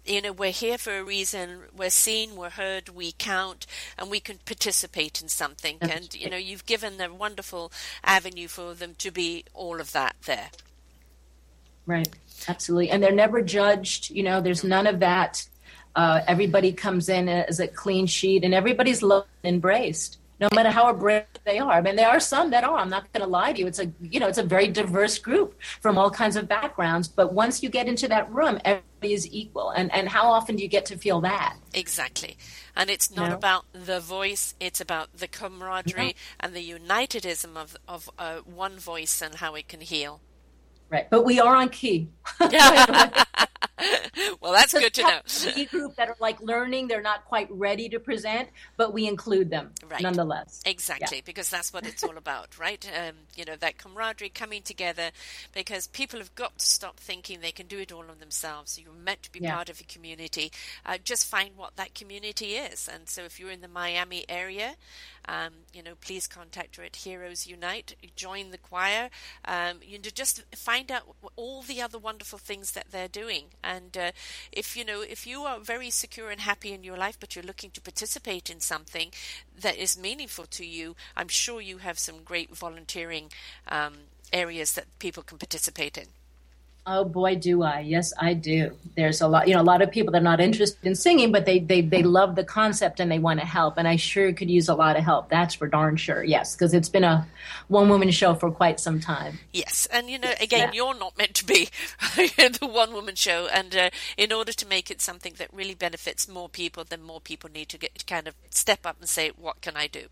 you 0.10 0.22
know 0.22 0.32
we're 0.32 0.52
here 0.52 0.78
for 0.78 0.98
a 0.98 1.04
reason. 1.04 1.62
We're 1.76 1.90
seen, 1.90 2.36
we're 2.36 2.50
heard, 2.50 2.90
we 2.90 3.14
count, 3.14 3.66
and 3.98 4.10
we 4.10 4.20
can 4.20 4.40
participate 4.46 5.22
in 5.22 5.28
something. 5.28 5.78
That's 5.80 5.94
and 5.94 6.16
you 6.16 6.30
know, 6.30 6.38
you've 6.38 6.66
given 6.66 7.00
a 7.00 7.14
wonderful 7.14 7.72
avenue 8.04 8.48
for 8.48 8.74
them 8.74 8.96
to 8.98 9.12
be 9.12 9.46
all 9.54 9.80
of 9.80 9.92
that 9.94 10.16
there. 10.26 10.50
Right. 11.86 12.08
Absolutely. 12.48 12.92
And 12.92 13.02
they're 13.02 13.12
never 13.12 13.42
judged. 13.42 14.12
You 14.12 14.22
know, 14.22 14.42
there's 14.42 14.64
none 14.64 14.86
of 14.86 15.00
that. 15.00 15.48
Uh, 15.96 16.22
everybody 16.28 16.72
comes 16.72 17.10
in 17.10 17.28
as 17.28 17.60
a 17.60 17.68
clean 17.68 18.06
sheet 18.06 18.44
and 18.44 18.54
everybody's 18.54 19.02
loved 19.02 19.28
and 19.44 19.56
embraced, 19.56 20.19
no 20.40 20.48
matter 20.54 20.70
how 20.70 20.92
brave 20.94 21.24
they 21.46 21.60
are. 21.60 21.72
I 21.72 21.82
mean, 21.82 21.96
there 21.96 22.08
are 22.10 22.20
some 22.20 22.50
that 22.52 22.64
are. 22.64 22.78
I'm 22.78 22.90
not 22.90 23.12
going 23.14 23.24
to 23.24 23.30
lie 23.30 23.54
to 23.54 23.60
you. 23.60 23.68
It's 23.68 23.80
a, 23.80 23.92
you 24.02 24.20
know, 24.20 24.28
it's 24.28 24.38
a 24.38 24.44
very 24.44 24.68
diverse 24.68 25.18
group 25.20 25.60
from 25.82 25.98
all 25.98 26.10
kinds 26.10 26.36
of 26.36 26.48
backgrounds. 26.48 27.08
But 27.08 27.34
once 27.34 27.62
you 27.62 27.70
get 27.70 27.88
into 27.88 28.08
that 28.08 28.32
room, 28.32 28.60
everybody 28.64 29.14
is 29.14 29.28
equal. 29.32 29.72
And, 29.72 29.92
and 29.94 30.10
how 30.10 30.32
often 30.32 30.56
do 30.56 30.64
you 30.64 30.70
get 30.70 30.86
to 30.88 30.98
feel 30.98 31.22
that? 31.22 31.58
Exactly. 31.74 32.38
And 32.76 32.90
it's 32.90 33.12
not 33.14 33.30
No. 33.30 33.36
about 33.36 33.66
the 33.74 34.00
voice, 34.00 34.56
it's 34.60 34.80
about 34.80 35.18
the 35.18 35.28
camaraderie 35.28 36.16
and 36.40 36.54
the 36.54 36.70
unitedism 36.70 37.58
of, 37.58 37.76
of 37.88 38.10
uh, 38.18 38.38
one 38.38 38.78
voice 38.78 39.22
and 39.22 39.36
how 39.36 39.56
it 39.56 39.68
can 39.68 39.82
heal. 39.82 40.22
Right. 40.90 41.10
But 41.10 41.26
we 41.26 41.40
are 41.40 41.56
on 41.56 41.70
key. 41.70 42.10
well, 44.50 44.58
that's 44.60 44.74
good 44.74 44.94
to 44.94 45.02
know. 45.04 45.20
The 45.56 45.66
group 45.66 45.96
that 45.96 46.10
are 46.10 46.16
like 46.20 46.40
learning, 46.42 46.88
they're 46.88 47.02
not 47.02 47.26
quite 47.26 47.48
ready 47.52 47.90
to 47.90 48.00
present, 48.00 48.50
but 48.78 48.94
we 48.94 49.08
include 49.08 49.50
them 49.50 49.72
Right. 49.90 50.02
nonetheless. 50.02 50.62
Exactly, 50.66 51.22
because 51.24 51.50
that's 51.50 51.72
what 51.74 51.86
it's 51.86 52.04
all 52.04 52.18
about, 52.18 52.58
right? 52.58 52.86
Um, 52.98 53.16
you 53.36 53.46
know, 53.46 53.56
that 53.56 53.78
camaraderie 53.78 54.30
coming 54.30 54.62
together 54.62 55.12
because 55.54 55.88
people 55.88 56.20
have 56.20 56.34
got 56.36 56.58
to 56.60 56.66
stop 56.66 56.98
thinking 56.98 57.40
they 57.42 57.52
can 57.52 57.68
do 57.68 57.80
it 57.80 57.92
all 57.92 58.10
on 58.10 58.20
themselves. 58.20 58.80
You're 58.80 58.94
meant 58.94 59.24
to 59.24 59.32
be 59.32 59.40
Yeah. 59.40 59.56
part 59.56 59.70
of 59.70 59.80
a 59.80 59.84
community. 59.84 60.52
Uh, 60.86 60.98
just 61.04 61.26
find 61.26 61.56
what 61.56 61.76
that 61.76 61.94
community 61.94 62.56
is. 62.56 62.88
And 62.88 63.08
so 63.10 63.24
if 63.24 63.40
you're 63.40 63.52
in 63.52 63.62
the 63.62 63.68
Miami 63.68 64.26
area, 64.30 64.76
um, 65.28 65.54
you 65.74 65.84
know, 65.84 65.94
please 66.00 66.28
contact 66.28 66.76
her 66.78 66.84
at 66.84 66.98
Heroes 66.98 67.48
Unite, 67.48 67.96
join 68.16 68.52
the 68.52 68.58
choir, 68.58 69.10
um, 69.46 69.78
you 69.82 69.98
know, 69.98 70.10
just 70.14 70.44
find 70.56 70.92
out 70.92 71.04
all 71.36 71.62
the 71.62 71.82
other 71.82 71.98
wonderful 71.98 72.40
things 72.40 72.72
that 72.72 72.92
they're 72.92 73.08
doing. 73.08 73.46
And 73.64 73.98
uh, 73.98 74.12
if 74.52 74.76
you 74.76 74.86
know, 74.86 75.02
if 75.02 75.26
you 75.28 75.42
are 75.42 75.60
very 75.60 75.90
secure 75.90 76.30
and 76.30 76.42
happy 76.42 76.74
in 76.74 76.84
your 76.84 76.98
life, 76.98 77.18
but 77.20 77.36
you're 77.36 77.44
looking 77.44 77.72
to 77.72 77.82
participate 77.82 78.50
in 78.50 78.60
something 78.60 79.12
that 79.60 79.78
is 79.78 79.98
meaningful 80.00 80.46
to 80.46 80.66
you, 80.66 80.96
I'm 81.16 81.28
sure 81.28 81.62
you 81.62 81.80
have 81.80 82.00
some 82.00 82.24
great 82.24 82.56
volunteering 82.56 83.32
um, 83.68 83.94
areas 84.32 84.74
that 84.74 85.00
people 85.00 85.24
can 85.24 85.38
participate 85.38 85.98
in. 85.98 86.08
Oh 86.86 87.04
boy, 87.06 87.36
do 87.36 87.62
I! 87.62 87.82
Yes, 87.82 88.14
I 88.18 88.34
do. 88.34 88.76
There's 88.96 89.22
a 89.22 89.28
lot, 89.28 89.48
you 89.48 89.54
know, 89.54 89.62
a 89.62 89.64
lot 89.64 89.82
of 89.84 89.92
people 89.92 90.12
that 90.14 90.20
are 90.20 90.24
not 90.24 90.40
interested 90.40 90.84
in 90.88 90.96
singing, 90.96 91.32
but 91.32 91.46
they 91.46 91.60
they 91.60 91.82
they 91.82 92.02
love 92.02 92.36
the 92.36 92.44
concept 92.44 93.00
and 93.00 93.12
they 93.12 93.20
want 93.20 93.40
to 93.40 93.46
help. 93.46 93.78
And 93.78 93.88
I 93.88 93.96
sure 93.96 94.34
could 94.34 94.50
use 94.50 94.70
a 94.70 94.74
lot 94.74 94.98
of 94.98 95.04
help. 95.04 95.30
That's 95.30 95.54
for 95.54 95.68
darn 95.68 95.98
sure. 95.98 96.24
Yes, 96.24 96.56
because 96.56 96.74
it's 96.74 96.90
been 96.90 97.04
a 97.04 97.28
one 97.68 97.90
woman 97.90 98.10
show 98.10 98.34
for 98.34 98.50
quite 98.50 98.80
some 98.80 99.00
time. 99.00 99.38
Yes, 99.54 99.88
and 99.92 100.10
you 100.10 100.18
know, 100.18 100.34
again, 100.42 100.70
Yeah. 100.70 100.72
you're 100.74 100.98
not 100.98 101.16
meant 101.18 101.36
to 101.36 101.46
be 101.46 101.70
the 102.16 102.60
one 102.68 102.92
woman 102.94 103.14
show, 103.16 103.48
and 103.54 103.76
uh, 103.76 103.90
in 104.18 104.34
order 104.34 104.54
to 104.54 104.66
make 104.68 104.90
it 104.90 105.00
something 105.00 105.34
that 105.38 105.54
really 105.54 105.76
benefits 105.76 106.28
more 106.28 106.50
people, 106.50 106.84
then 106.84 107.04
more 107.04 107.22
people 107.22 107.52
need 107.52 107.70
to 107.70 107.78
get 107.78 108.08
kind 108.08 108.28
of 108.28 108.34
step 108.50 108.86
up 108.86 108.96
and 109.00 109.08
say, 109.08 109.30
"What 109.38 109.62
can 109.62 109.78
I 109.78 109.86
do?" 109.88 110.06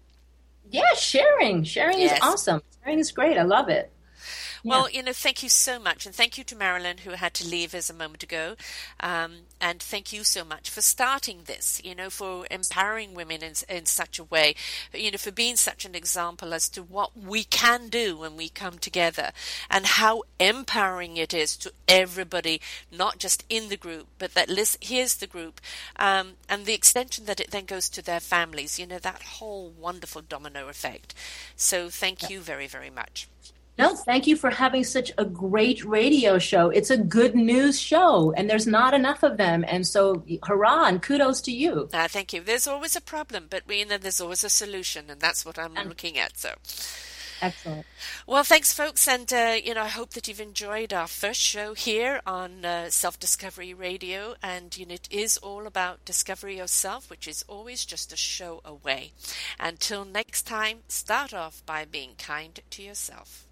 Yeah, 0.69 0.93
sharing, 0.95 1.63
sharing 1.63 1.97
Yes. 1.99 2.17
is 2.17 2.23
awesome. 2.23 2.61
Sharing 2.83 2.99
is 2.99 3.11
great. 3.11 3.37
I 3.37 3.43
love 3.43 3.69
it. 3.69 3.89
Well, 4.63 4.89
you 4.89 5.03
know, 5.03 5.13
thank 5.13 5.43
you 5.43 5.49
so 5.49 5.79
much. 5.79 6.05
And 6.05 6.13
thank 6.13 6.37
you 6.37 6.43
to 6.45 6.55
Marilyn, 6.55 6.99
who 6.99 7.11
had 7.11 7.33
to 7.35 7.47
leave 7.47 7.73
us 7.73 7.89
a 7.89 7.93
moment 7.93 8.23
ago. 8.23 8.55
Um, 8.99 9.33
and 9.61 9.81
thank 9.81 10.11
you 10.13 10.23
so 10.23 10.43
much 10.43 10.69
for 10.69 10.81
starting 10.81 11.41
this, 11.45 11.81
you 11.83 11.95
know, 11.95 12.09
for 12.09 12.45
empowering 12.51 13.13
women 13.13 13.41
in, 13.43 13.53
in 13.69 13.85
such 13.85 14.19
a 14.19 14.23
way, 14.23 14.55
you 14.93 15.11
know, 15.11 15.17
for 15.17 15.31
being 15.31 15.55
such 15.55 15.85
an 15.85 15.95
example 15.95 16.53
as 16.53 16.69
to 16.69 16.83
what 16.83 17.17
we 17.17 17.43
can 17.43 17.89
do 17.89 18.17
when 18.17 18.37
we 18.37 18.49
come 18.49 18.77
together 18.77 19.31
and 19.69 19.85
how 19.85 20.23
empowering 20.39 21.17
it 21.17 21.33
is 21.33 21.55
to 21.57 21.71
everybody, 21.87 22.61
not 22.91 23.17
just 23.17 23.43
in 23.49 23.69
the 23.69 23.77
group, 23.77 24.07
but 24.17 24.33
that 24.33 24.49
list, 24.49 24.77
here's 24.81 25.15
the 25.15 25.27
group, 25.27 25.59
um, 25.97 26.33
and 26.49 26.65
the 26.65 26.73
extension 26.73 27.25
that 27.25 27.39
it 27.39 27.51
then 27.51 27.65
goes 27.65 27.89
to 27.89 28.01
their 28.01 28.19
families, 28.19 28.79
you 28.79 28.87
know, 28.87 28.99
that 28.99 29.21
whole 29.23 29.71
wonderful 29.79 30.21
domino 30.21 30.67
effect. 30.67 31.13
So 31.55 31.89
thank 31.89 32.29
you 32.29 32.39
very, 32.39 32.67
very 32.67 32.89
much. 32.89 33.27
No, 33.77 33.95
thank 33.95 34.25
you 34.25 34.35
for 34.35 34.49
having 34.49 34.83
such 34.83 35.11
a 35.17 35.25
great 35.25 35.85
radio 35.85 36.39
show. 36.39 36.69
It's 36.69 36.89
a 36.89 36.97
good 36.97 37.35
news 37.35 37.79
show, 37.79 38.33
and 38.35 38.49
there's 38.49 38.65
not 38.65 38.93
enough 38.93 39.21
of 39.21 39.37
them. 39.37 39.63
And 39.67 39.85
so, 39.85 40.23
hurrah 40.43 40.85
and 40.85 41.01
kudos 41.01 41.41
to 41.41 41.51
you. 41.51 41.87
Uh, 41.93 42.07
thank 42.07 42.33
you. 42.33 42.41
There's 42.41 42.67
always 42.67 42.95
a 42.95 43.01
problem, 43.01 43.45
but 43.49 43.63
we 43.67 43.83
know 43.85 43.97
there's 43.97 44.21
always 44.21 44.43
a 44.43 44.49
solution, 44.49 45.09
and 45.09 45.21
that's 45.21 45.45
what 45.45 45.59
I'm 45.59 45.77
and, 45.77 45.89
looking 45.89 46.17
at. 46.17 46.37
So. 46.37 46.55
Excellent. 47.39 47.85
Well, 48.25 48.43
thanks, 48.43 48.73
folks, 48.73 49.07
and 49.07 49.31
uh, 49.31 49.57
you 49.63 49.75
know 49.75 49.83
I 49.83 49.89
hope 49.89 50.11
that 50.11 50.27
you've 50.27 50.41
enjoyed 50.41 50.91
our 50.91 51.07
first 51.07 51.39
show 51.39 51.75
here 51.75 52.19
on 52.25 52.65
uh, 52.65 52.89
Self 52.89 53.19
Discovery 53.19 53.75
Radio, 53.75 54.35
and 54.41 54.75
you 54.75 54.87
know 54.87 54.95
it 54.95 55.07
is 55.11 55.37
all 55.37 55.67
about 55.67 56.03
discovery 56.03 56.57
yourself, 56.57 57.09
which 57.11 57.27
is 57.27 57.45
always 57.47 57.85
just 57.85 58.11
a 58.11 58.17
show 58.17 58.61
away. 58.65 59.11
Until 59.59 60.03
next 60.03 60.43
time, 60.47 60.79
start 60.87 61.33
off 61.33 61.63
by 61.65 61.85
being 61.85 62.15
kind 62.17 62.59
to 62.71 62.81
yourself. 62.81 63.46